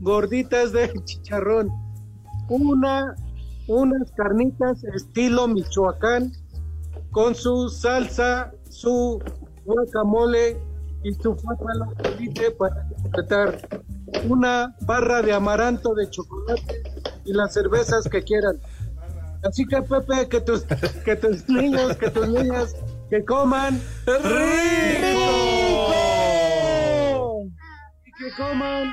gorditas 0.02 0.72
de 0.72 0.92
chicharrón, 1.04 1.70
una, 2.48 3.14
unas 3.68 4.10
carnitas 4.12 4.82
estilo 4.84 5.46
Michoacán 5.46 6.32
con 7.12 7.36
su 7.36 7.68
salsa, 7.68 8.52
su 8.68 9.22
guacamole 9.64 10.60
y 11.04 11.14
su 11.14 11.36
pápalo 11.36 11.94
para 12.58 12.88
completar, 12.88 13.68
una 14.28 14.74
barra 14.82 15.22
de 15.22 15.32
amaranto 15.32 15.94
de 15.94 16.10
chocolate 16.10 16.82
y 17.24 17.32
las 17.32 17.54
cervezas 17.54 18.08
que 18.08 18.22
quieran. 18.22 18.60
Así 19.44 19.64
que 19.66 19.82
Pepe, 19.82 20.28
que 20.28 20.40
tus, 20.40 20.64
que 21.04 21.16
tus 21.16 21.48
niños, 21.48 21.96
que 21.96 22.10
tus 22.10 22.28
niñas, 22.28 22.74
que 23.08 23.24
coman 23.24 23.80
rico. 24.06 25.12
Y 28.04 28.12
que 28.12 28.30
coman 28.36 28.88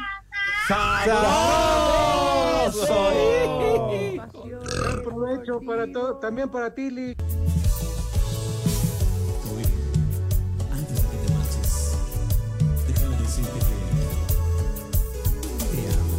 Buen 0.69 0.77
provecho 5.03 5.59
para 5.65 5.91
todo, 5.91 6.17
también 6.17 6.47
para 6.49 6.75
ti, 6.75 6.91
Lee. 6.91 7.15
Antes 10.71 10.95
de 10.95 11.09
que 11.09 11.17
te 11.17 11.33
marches, 11.33 11.97
déjame 12.87 13.17
decirte 13.17 13.57
que 13.57 13.65
te 15.75 15.81
amo. 15.91 16.13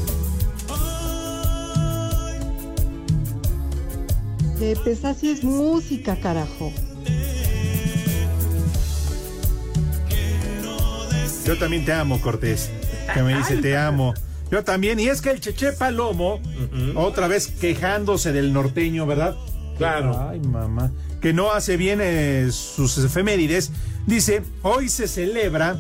Pepe, 4.59 4.91
esa 4.91 5.15
sí 5.15 5.31
es 5.31 5.45
música, 5.45 6.17
carajo. 6.17 6.73
Yo 11.47 11.57
también 11.57 11.85
te 11.85 11.93
amo, 11.93 12.21
Cortés. 12.21 12.69
Que 13.15 13.23
me 13.23 13.37
dice 13.37 13.57
te 13.59 13.77
amo. 13.77 14.13
Yo 14.51 14.65
también. 14.65 14.99
Y 15.01 15.09
es 15.09 15.21
que 15.21 15.31
el 15.31 15.41
Cheche 15.41 15.73
Palomo, 15.73 16.41
otra 16.95 17.29
vez 17.29 17.49
quejándose 17.49 18.33
del 18.33 18.53
norteño, 18.53 19.07
¿verdad? 19.07 19.37
Claro. 19.79 20.29
Ay, 20.29 20.41
mamá. 20.41 20.91
Que 21.21 21.33
no 21.33 21.53
hace 21.53 21.77
bien 21.77 22.01
eh, 22.03 22.49
sus 22.51 22.99
efemérides. 22.99 23.73
Dice, 24.07 24.43
hoy 24.63 24.89
se 24.89 25.09
celebra 25.09 25.79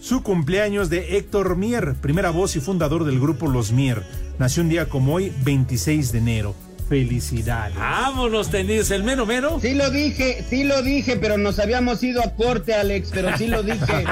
su 0.00 0.22
cumpleaños 0.22 0.90
de 0.90 1.16
Héctor 1.16 1.56
Mier, 1.56 1.94
primera 1.94 2.30
voz 2.30 2.56
y 2.56 2.60
fundador 2.60 3.04
del 3.04 3.20
grupo 3.20 3.48
Los 3.48 3.72
Mier. 3.72 4.02
Nació 4.38 4.62
un 4.62 4.68
día 4.68 4.88
como 4.88 5.14
hoy, 5.14 5.32
26 5.44 6.12
de 6.12 6.18
enero. 6.18 6.54
Felicidades. 6.88 7.76
Vámonos, 7.76 8.50
tendidos, 8.50 8.90
el 8.90 9.04
mero 9.04 9.24
mero. 9.26 9.58
Sí 9.60 9.74
lo 9.74 9.90
dije, 9.90 10.44
sí 10.48 10.64
lo 10.64 10.82
dije, 10.82 11.16
pero 11.16 11.38
nos 11.38 11.58
habíamos 11.58 12.02
ido 12.02 12.22
a 12.22 12.30
corte, 12.34 12.74
Alex, 12.74 13.10
pero 13.12 13.36
sí 13.38 13.46
lo 13.46 13.62
dije. 13.62 13.80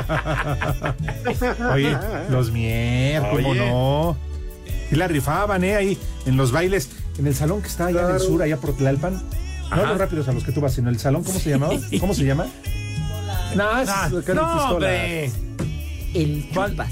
Oye, 1.72 1.96
los 2.30 2.50
Mier, 2.50 3.22
¿cómo 3.22 3.48
Oye. 3.50 3.70
no? 3.70 4.16
Y 4.90 4.96
la 4.96 5.08
rifaban, 5.08 5.64
¿eh? 5.64 5.76
Ahí 5.76 5.98
en 6.26 6.36
los 6.36 6.52
bailes, 6.52 6.90
en 7.18 7.26
el 7.26 7.34
salón 7.34 7.62
que 7.62 7.68
está 7.68 7.86
allá 7.86 8.00
en 8.00 8.06
el 8.06 8.10
Claro. 8.16 8.24
sur, 8.24 8.42
allá 8.42 8.56
por 8.56 8.76
Tlalpan. 8.76 9.14
No 9.14 9.76
Ajá. 9.76 9.86
los 9.86 9.98
rápidos 9.98 10.28
a 10.28 10.32
los 10.32 10.44
que 10.44 10.52
tú 10.52 10.60
vas, 10.60 10.74
sino 10.74 10.90
el 10.90 10.98
salón, 10.98 11.24
¿cómo 11.24 11.38
se 11.38 11.50
llamaba? 11.50 11.74
¿Cómo 12.00 12.14
se 12.14 12.24
llama? 12.24 12.46
No, 13.56 13.80
es 13.80 13.88
Ah, 13.88 14.10
no, 14.34 14.70
hombre. 14.70 15.30
El 16.14 16.46
chupas. 16.52 16.90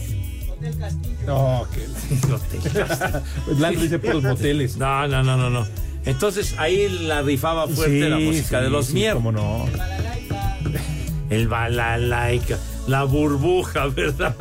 No, 1.26 1.66
que 1.72 3.54
Lalo 3.58 3.80
dice 3.82 3.98
puros 3.98 4.22
moteles. 4.22 4.76
No, 4.76 5.06
no, 5.08 5.22
no, 5.22 5.36
no, 5.36 5.50
no. 5.50 5.66
Entonces 6.04 6.54
ahí 6.58 6.88
la 6.88 7.22
rifaba 7.22 7.68
fuerte 7.68 8.08
la 8.08 8.18
música 8.18 8.58
sí, 8.58 8.64
de 8.64 8.70
los 8.70 8.86
sí, 8.86 8.94
mier. 8.94 9.14
cómo 9.14 9.32
no. 9.32 9.66
El 11.30 11.46
balalaica, 11.46 12.58
la 12.88 13.04
burbuja, 13.04 13.86
¿verdad? 13.94 14.34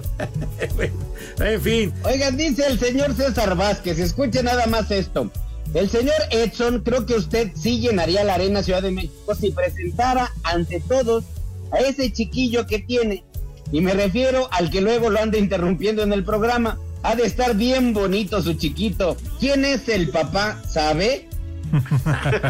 en 1.39 1.61
fin. 1.61 1.93
Oigan, 2.03 2.35
dice 2.35 2.65
el 2.65 2.79
señor 2.79 3.13
César 3.13 3.55
Vázquez, 3.55 3.99
escuche 3.99 4.41
nada 4.41 4.65
más 4.65 4.89
esto. 4.89 5.31
El 5.75 5.87
señor 5.87 6.15
Edson, 6.31 6.79
creo 6.79 7.05
que 7.05 7.13
usted 7.13 7.51
sí 7.55 7.79
llenaría 7.79 8.23
la 8.23 8.33
Arena 8.33 8.63
Ciudad 8.63 8.81
de 8.81 8.89
México 8.89 9.35
si 9.35 9.51
presentara 9.51 10.31
ante 10.41 10.79
todos 10.79 11.25
a 11.71 11.77
ese 11.77 12.11
chiquillo 12.11 12.65
que 12.65 12.79
tiene. 12.79 13.23
Y 13.71 13.81
me 13.81 13.93
refiero 13.93 14.47
al 14.51 14.69
que 14.71 14.81
luego 14.81 15.09
lo 15.09 15.19
anda 15.19 15.37
interrumpiendo 15.37 16.03
en 16.03 16.13
el 16.13 16.23
programa. 16.23 16.77
Ha 17.03 17.15
de 17.15 17.23
estar 17.25 17.55
bien 17.55 17.93
bonito 17.93 18.41
su 18.41 18.53
chiquito. 18.55 19.15
¿Quién 19.39 19.63
es 19.65 19.87
el 19.89 20.09
papá? 20.09 20.61
¿Sabe? 20.67 21.27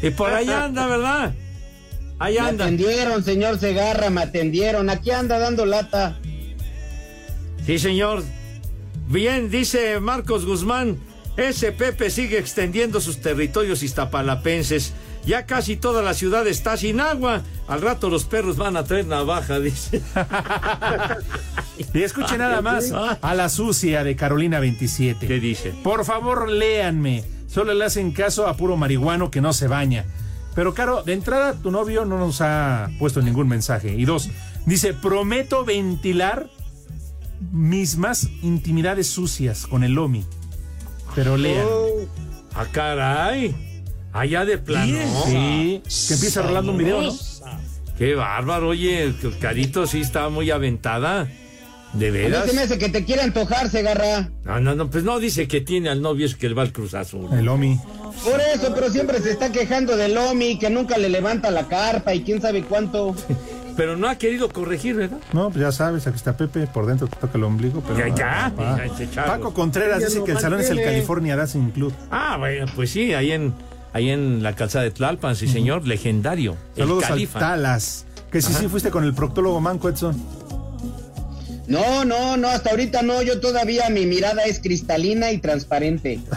Y 0.00 0.10
por 0.10 0.32
ahí 0.32 0.48
anda, 0.48 0.86
¿verdad? 0.86 1.34
Ahí 2.20 2.34
Me 2.34 2.40
anda. 2.40 2.64
atendieron, 2.66 3.24
señor 3.24 3.58
Segarra, 3.58 4.10
me 4.10 4.22
atendieron. 4.22 4.90
Aquí 4.90 5.10
anda 5.10 5.38
dando 5.40 5.66
lata. 5.66 6.18
Sí, 7.66 7.78
señor. 7.80 8.22
Bien, 9.08 9.50
dice 9.50 9.98
Marcos 9.98 10.44
Guzmán, 10.46 10.98
ese 11.36 11.72
Pepe 11.72 12.10
sigue 12.10 12.38
extendiendo 12.38 13.00
sus 13.00 13.20
territorios 13.20 13.82
iztapalapenses. 13.82 14.92
Ya 15.28 15.44
casi 15.44 15.76
toda 15.76 16.00
la 16.00 16.14
ciudad 16.14 16.46
está 16.46 16.78
sin 16.78 17.00
agua. 17.00 17.42
Al 17.68 17.82
rato 17.82 18.08
los 18.08 18.24
perros 18.24 18.56
van 18.56 18.78
a 18.78 18.84
traer 18.84 19.06
navaja, 19.06 19.60
dice. 19.60 20.00
Y 21.94 22.02
escuche 22.02 22.38
nada 22.38 22.62
más 22.62 22.92
a 22.92 23.34
la 23.34 23.50
sucia 23.50 24.04
de 24.04 24.16
Carolina 24.16 24.58
27. 24.58 25.26
¿Qué 25.26 25.38
dice? 25.38 25.74
Por 25.84 26.06
favor, 26.06 26.48
léanme. 26.48 27.24
Solo 27.46 27.74
le 27.74 27.84
hacen 27.84 28.12
caso 28.12 28.46
a 28.46 28.56
puro 28.56 28.78
marihuano 28.78 29.30
que 29.30 29.42
no 29.42 29.52
se 29.52 29.68
baña. 29.68 30.06
Pero, 30.54 30.72
Caro, 30.72 31.02
de 31.02 31.12
entrada, 31.12 31.52
tu 31.52 31.70
novio 31.70 32.06
no 32.06 32.18
nos 32.18 32.40
ha 32.40 32.88
puesto 32.98 33.20
ningún 33.20 33.48
mensaje. 33.48 33.94
Y 33.94 34.06
dos, 34.06 34.30
dice, 34.64 34.94
prometo 34.94 35.62
ventilar 35.66 36.48
mis 37.52 37.98
más 37.98 38.28
intimidades 38.42 39.08
sucias 39.08 39.66
con 39.66 39.84
el 39.84 39.92
Lomi. 39.92 40.24
Pero 41.14 41.36
lean. 41.36 41.66
Ah, 42.54 42.64
caray. 42.72 43.67
Allá 44.18 44.44
de 44.44 44.58
plano. 44.58 44.98
Sí, 45.26 45.82
que 46.08 46.14
empieza 46.14 46.42
rolando 46.42 46.72
un 46.72 46.78
video, 46.78 47.02
¿no? 47.02 47.12
Qué 47.96 48.14
bárbaro, 48.14 48.68
oye, 48.68 49.12
Carito 49.40 49.86
sí 49.86 50.00
está 50.00 50.28
muy 50.28 50.50
aventada. 50.50 51.28
¿De 51.94 52.08
A 52.08 52.12
mí 52.12 52.18
veras? 52.18 52.46
se 52.46 52.52
me 52.52 52.62
hace 52.62 52.78
que 52.78 52.90
te 52.90 53.04
quiere 53.04 53.22
antojar, 53.22 53.70
Segarra. 53.70 54.28
No, 54.44 54.60
no, 54.60 54.74
no, 54.74 54.90
pues 54.90 55.04
no 55.04 55.18
dice 55.18 55.48
que 55.48 55.60
tiene 55.62 55.88
al 55.88 56.02
novio, 56.02 56.26
es 56.26 56.34
que 56.36 56.46
él 56.46 56.56
va 56.56 56.62
al 56.62 56.72
Cruz 56.72 56.92
Azul. 56.94 57.28
El 57.32 57.46
Lomi. 57.46 57.78
Por 58.24 58.40
eso, 58.40 58.72
pero 58.74 58.90
siempre 58.90 59.20
se 59.20 59.30
está 59.30 59.50
quejando 59.50 59.96
del 59.96 60.16
Omi, 60.18 60.58
que 60.58 60.68
nunca 60.68 60.98
le 60.98 61.08
levanta 61.08 61.50
la 61.50 61.66
carpa 61.66 62.14
y 62.14 62.22
quién 62.22 62.42
sabe 62.42 62.62
cuánto. 62.62 63.14
Pero 63.78 63.96
no 63.96 64.08
ha 64.08 64.16
querido 64.18 64.48
corregir, 64.48 64.96
¿verdad? 64.96 65.18
No, 65.32 65.50
pues 65.50 65.60
ya 65.60 65.70
sabes, 65.70 66.04
aquí 66.08 66.16
está 66.16 66.36
Pepe, 66.36 66.66
por 66.66 66.84
dentro 66.86 67.06
te 67.06 67.14
toca 67.16 67.38
el 67.38 67.44
ombligo. 67.44 67.80
Pero 67.86 68.08
Ya, 68.08 68.52
ya, 68.52 68.52
Ah. 68.58 69.24
Paco 69.24 69.54
Contreras 69.54 70.00
Ya 70.00 70.06
dice 70.06 70.24
que 70.24 70.32
el 70.32 70.38
salón 70.40 70.58
es 70.60 70.68
el. 70.70 70.82
California 70.82 71.36
Dancing 71.36 71.70
Club. 71.70 71.94
Ah, 72.10 72.36
bueno, 72.38 72.66
pues 72.74 72.90
sí, 72.90 73.14
ahí 73.14 73.30
en, 73.30 73.54
ahí 73.98 74.10
en 74.10 74.42
la 74.42 74.54
calzada 74.54 74.84
de 74.84 74.90
Tlalpan, 74.90 75.36
sí 75.36 75.46
señor, 75.48 75.86
legendario. 75.86 76.56
el 76.76 76.82
Saludos 76.84 77.04
al 77.04 77.10
califa. 77.10 77.38
Talas. 77.38 78.04
Que 78.32 78.40
sí, 78.42 78.48
Ajá. 78.52 78.60
sí 78.60 78.68
fuiste 78.68 78.90
con 78.90 79.04
el 79.04 79.14
proctólogo 79.14 79.60
Manco 79.60 79.88
Edson. 79.88 80.16
No, 81.66 82.04
no, 82.06 82.38
no, 82.38 82.48
hasta 82.48 82.70
ahorita 82.70 83.02
no, 83.02 83.20
yo 83.22 83.40
todavía 83.40 83.90
mi 83.90 84.06
mirada 84.06 84.42
es 84.44 84.58
cristalina 84.58 85.30
y 85.32 85.38
transparente. 85.38 86.20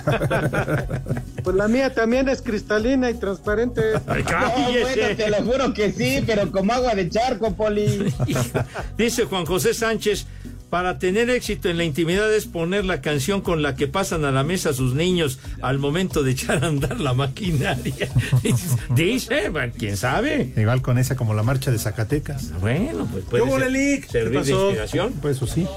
Pues 1.43 1.55
la 1.55 1.67
mía 1.67 1.91
también 1.91 2.29
es 2.29 2.39
cristalina 2.43 3.09
y 3.09 3.15
transparente. 3.15 3.81
Ay, 4.05 4.23
No, 4.29 4.51
bueno, 4.81 5.15
te 5.17 5.27
lo 5.31 5.37
juro 5.37 5.73
que 5.73 5.91
sí, 5.91 6.23
pero 6.23 6.51
como 6.51 6.71
agua 6.71 6.93
de 6.93 7.09
charco, 7.09 7.55
Poli. 7.55 8.13
Dice 8.97 9.23
Juan 9.25 9.47
José 9.47 9.73
Sánchez, 9.73 10.27
para 10.71 10.99
tener 10.99 11.29
éxito 11.29 11.67
en 11.67 11.75
la 11.77 11.83
intimidad 11.83 12.33
es 12.33 12.45
poner 12.45 12.85
la 12.85 13.01
canción 13.01 13.41
con 13.41 13.61
la 13.61 13.75
que 13.75 13.87
pasan 13.87 14.23
a 14.23 14.31
la 14.31 14.45
mesa 14.45 14.71
sus 14.71 14.95
niños 14.95 15.37
al 15.61 15.79
momento 15.79 16.23
de 16.23 16.31
echar 16.31 16.63
a 16.63 16.67
andar 16.67 16.97
la 17.01 17.13
maquinaria. 17.13 18.07
Dice, 18.95 19.49
bueno, 19.49 19.73
quién 19.77 19.97
sabe. 19.97 20.53
Igual 20.55 20.81
con 20.81 20.97
esa 20.97 21.17
como 21.17 21.33
la 21.33 21.43
marcha 21.43 21.71
de 21.71 21.77
Zacatecas. 21.77 22.57
Bueno, 22.61 23.05
pues 23.11 23.25
puede 23.25 23.43
¿Qué 23.43 23.49
ser-? 23.51 24.01
¿Qué 24.01 24.07
servir 24.07 24.31
de 24.31 24.39
pasó? 24.39 24.65
inspiración. 24.67 25.13
Pues 25.21 25.35
eso 25.35 25.45
sí. 25.45 25.67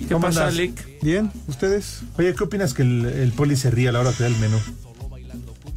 ¿Qué 0.00 0.06
¿Cómo 0.08 0.26
pasa? 0.26 0.50
Lick? 0.50 1.00
Bien, 1.00 1.30
¿ustedes? 1.46 2.00
Oye, 2.18 2.34
¿qué 2.34 2.42
opinas 2.42 2.74
que 2.74 2.82
el, 2.82 3.06
el 3.06 3.30
poli 3.30 3.54
se 3.54 3.70
ríe 3.70 3.88
a 3.88 3.92
la 3.92 4.00
hora 4.00 4.12
que 4.12 4.24
da 4.24 4.28
el 4.28 4.36
menú? 4.38 4.58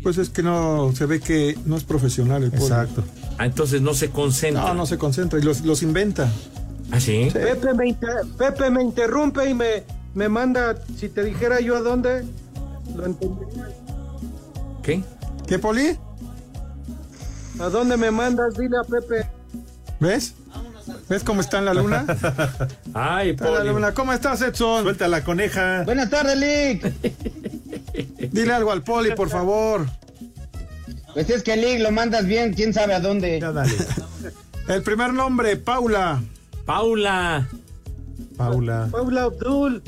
Pues 0.01 0.17
es 0.17 0.29
que 0.29 0.41
no, 0.41 0.91
se 0.95 1.05
ve 1.05 1.19
que 1.19 1.55
no 1.67 1.77
es 1.77 1.83
profesional 1.83 2.43
el 2.43 2.49
poli. 2.49 2.63
Exacto. 2.63 3.03
Ah, 3.37 3.45
entonces 3.45 3.83
no 3.83 3.93
se 3.93 4.09
concentra. 4.09 4.63
No, 4.63 4.73
no 4.73 4.85
se 4.87 4.97
concentra 4.97 5.37
y 5.37 5.43
los, 5.43 5.61
los 5.61 5.83
inventa. 5.83 6.31
¿Ah, 6.91 6.99
sí? 6.99 7.29
Pepe 7.33 7.73
me, 7.73 7.87
inter- 7.89 8.25
Pepe 8.37 8.69
me 8.69 8.81
interrumpe 8.83 9.49
y 9.49 9.53
me, 9.53 9.83
me 10.13 10.29
manda, 10.29 10.75
si 10.97 11.09
te 11.09 11.23
dijera 11.23 11.59
yo 11.59 11.75
a 11.75 11.81
dónde, 11.81 12.23
lo 12.95 13.05
entendería. 13.05 13.67
¿Qué? 14.83 15.03
¿Qué, 15.47 15.59
Poli? 15.59 15.97
¿A 17.59 17.69
dónde 17.69 17.97
me 17.97 18.11
mandas? 18.11 18.53
Dile 18.55 18.77
a 18.77 18.83
Pepe. 18.83 19.27
¿Ves? 19.99 20.35
¿Ves 21.09 21.23
cómo 21.23 21.41
está 21.41 21.57
en 21.59 21.65
la 21.65 21.73
luna? 21.73 22.05
Ay, 22.93 23.29
Está 23.31 23.47
en 23.47 23.53
la 23.53 23.59
Poli. 23.59 23.69
luna. 23.71 23.93
¿Cómo 23.93 24.13
estás, 24.13 24.41
Edson? 24.41 24.83
Suelta 24.83 25.07
la 25.07 25.23
coneja. 25.23 25.83
Buenas 25.83 26.09
tardes, 26.09 26.37
Lick. 26.37 26.93
Dile 28.31 28.53
algo 28.53 28.71
al 28.71 28.83
Poli, 28.83 29.11
por 29.15 29.29
favor. 29.29 29.85
Pues 31.13 31.29
es 31.29 31.43
que 31.43 31.55
Lick 31.57 31.79
lo 31.79 31.91
mandas 31.91 32.25
bien, 32.25 32.53
quién 32.53 32.73
sabe 32.73 32.93
a 32.93 32.99
dónde. 32.99 33.39
Ya 33.39 33.51
dale. 33.51 33.73
El 34.67 34.83
primer 34.83 35.13
nombre, 35.13 35.55
Paula. 35.57 36.21
Paula. 36.65 37.47
Paula. 38.37 38.89
Paula 38.91 39.23
Abdul. 39.23 39.83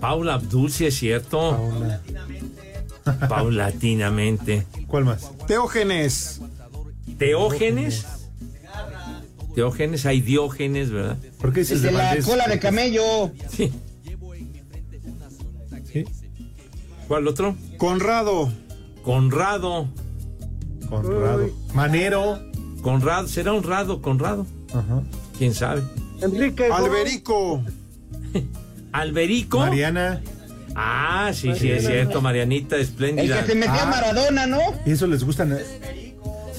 Paula 0.00 0.34
Abdul, 0.34 0.70
sí 0.70 0.86
es 0.86 0.94
cierto. 0.96 1.38
Paula. 1.56 2.00
Paulatinamente. 3.28 4.66
¿Cuál 4.86 5.04
más? 5.04 5.30
Teógenes. 5.46 6.40
¿Teógenes? 7.18 8.06
Teógenes, 9.54 10.04
hay 10.04 10.20
diógenes, 10.20 10.90
¿verdad? 10.90 11.16
¿Por 11.40 11.52
qué 11.52 11.60
dices 11.60 11.80
Desde 11.80 11.92
de 11.92 11.98
la 11.98 12.08
Valdés? 12.08 12.26
cola 12.26 12.46
de 12.48 12.58
camello. 12.58 13.30
Sí. 13.48 13.72
Sí. 15.92 16.04
¿Cuál 17.06 17.28
otro? 17.28 17.54
Conrado. 17.76 18.52
Conrado. 19.04 19.86
Conrado. 20.88 21.50
Manero. 21.72 22.40
Conrado, 22.82 23.28
será 23.28 23.52
honrado, 23.52 24.02
Conrado. 24.02 24.44
Ajá. 24.72 25.02
¿Quién 25.38 25.54
sabe? 25.54 25.82
Enrique. 26.22 26.66
Alberico. 26.72 27.62
Alberico. 28.92 29.58
Mariana. 29.58 30.20
Ah, 30.76 31.30
sí, 31.32 31.54
sí, 31.54 31.70
es 31.70 31.86
cierto, 31.86 32.20
Marianita, 32.20 32.74
El 32.76 32.82
espléndida. 32.82 33.40
que 33.42 33.52
se 33.52 33.54
metía 33.54 33.74
a 33.74 33.82
Ah. 33.84 33.90
Maradona, 33.90 34.46
¿no? 34.46 34.58
Y 34.84 34.92
eso 34.92 35.06
les 35.06 35.22
gusta. 35.22 35.44
¿no? 35.44 35.56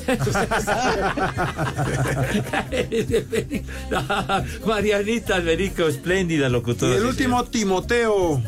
Marianita 4.65 5.35
Alberico, 5.35 5.83
espléndida 5.87 6.47
Y 6.47 6.51
locutora. 6.51 6.95
el 6.95 7.01
sí, 7.01 7.07
último, 7.07 7.43
Timoteo. 7.45 8.37
sí. 8.37 8.43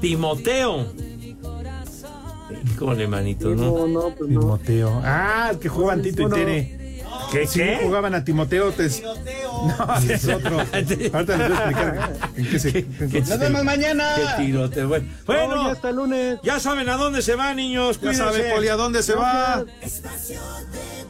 Timoteo. 0.00 0.86
Híjole, 2.74 3.06
manito, 3.06 3.50
¿no? 3.54 3.56
No, 3.56 3.86
no, 3.86 4.14
pues 4.14 4.30
no. 4.30 4.40
Timoteo. 4.40 5.00
Ah, 5.04 5.48
el 5.52 5.58
que 5.58 5.68
jugaban 5.68 6.02
Tito 6.02 6.22
y 6.22 6.24
Bueno. 6.24 6.36
Tere. 6.36 6.79
¿Qué, 7.32 7.46
Sí, 7.46 7.60
qué? 7.60 7.78
jugaban 7.82 8.14
a 8.14 8.24
Timoteo. 8.24 8.72
Te... 8.72 8.88
No, 9.60 9.96
es 10.08 10.26
otro. 10.26 10.58
Ahorita 10.72 11.12
les 11.12 11.12
voy 11.12 11.36
a 11.36 11.46
explicar 11.46 12.12
en 12.34 12.50
qué 12.50 12.58
se. 12.58 12.72
qué 12.72 13.20
Nos 13.20 13.38
vemos 13.38 13.62
mañana. 13.64 14.14
Qué 14.16 14.42
tirote. 14.44 14.84
Bueno, 14.84 15.66
hasta 15.70 15.90
el 15.90 15.96
lunes. 15.96 16.38
ya 16.42 16.58
saben 16.58 16.88
a 16.88 16.96
dónde 16.96 17.20
se 17.20 17.34
van, 17.34 17.56
niños. 17.56 17.96
Ya 17.96 18.00
Cuídense. 18.08 18.22
sabe, 18.24 18.50
Poli, 18.54 18.68
a 18.68 18.76
dónde 18.76 19.02
se 19.02 19.14
va. 19.14 19.64
Gracias. 19.66 19.96
Estación 19.96 20.42
de 20.72 21.04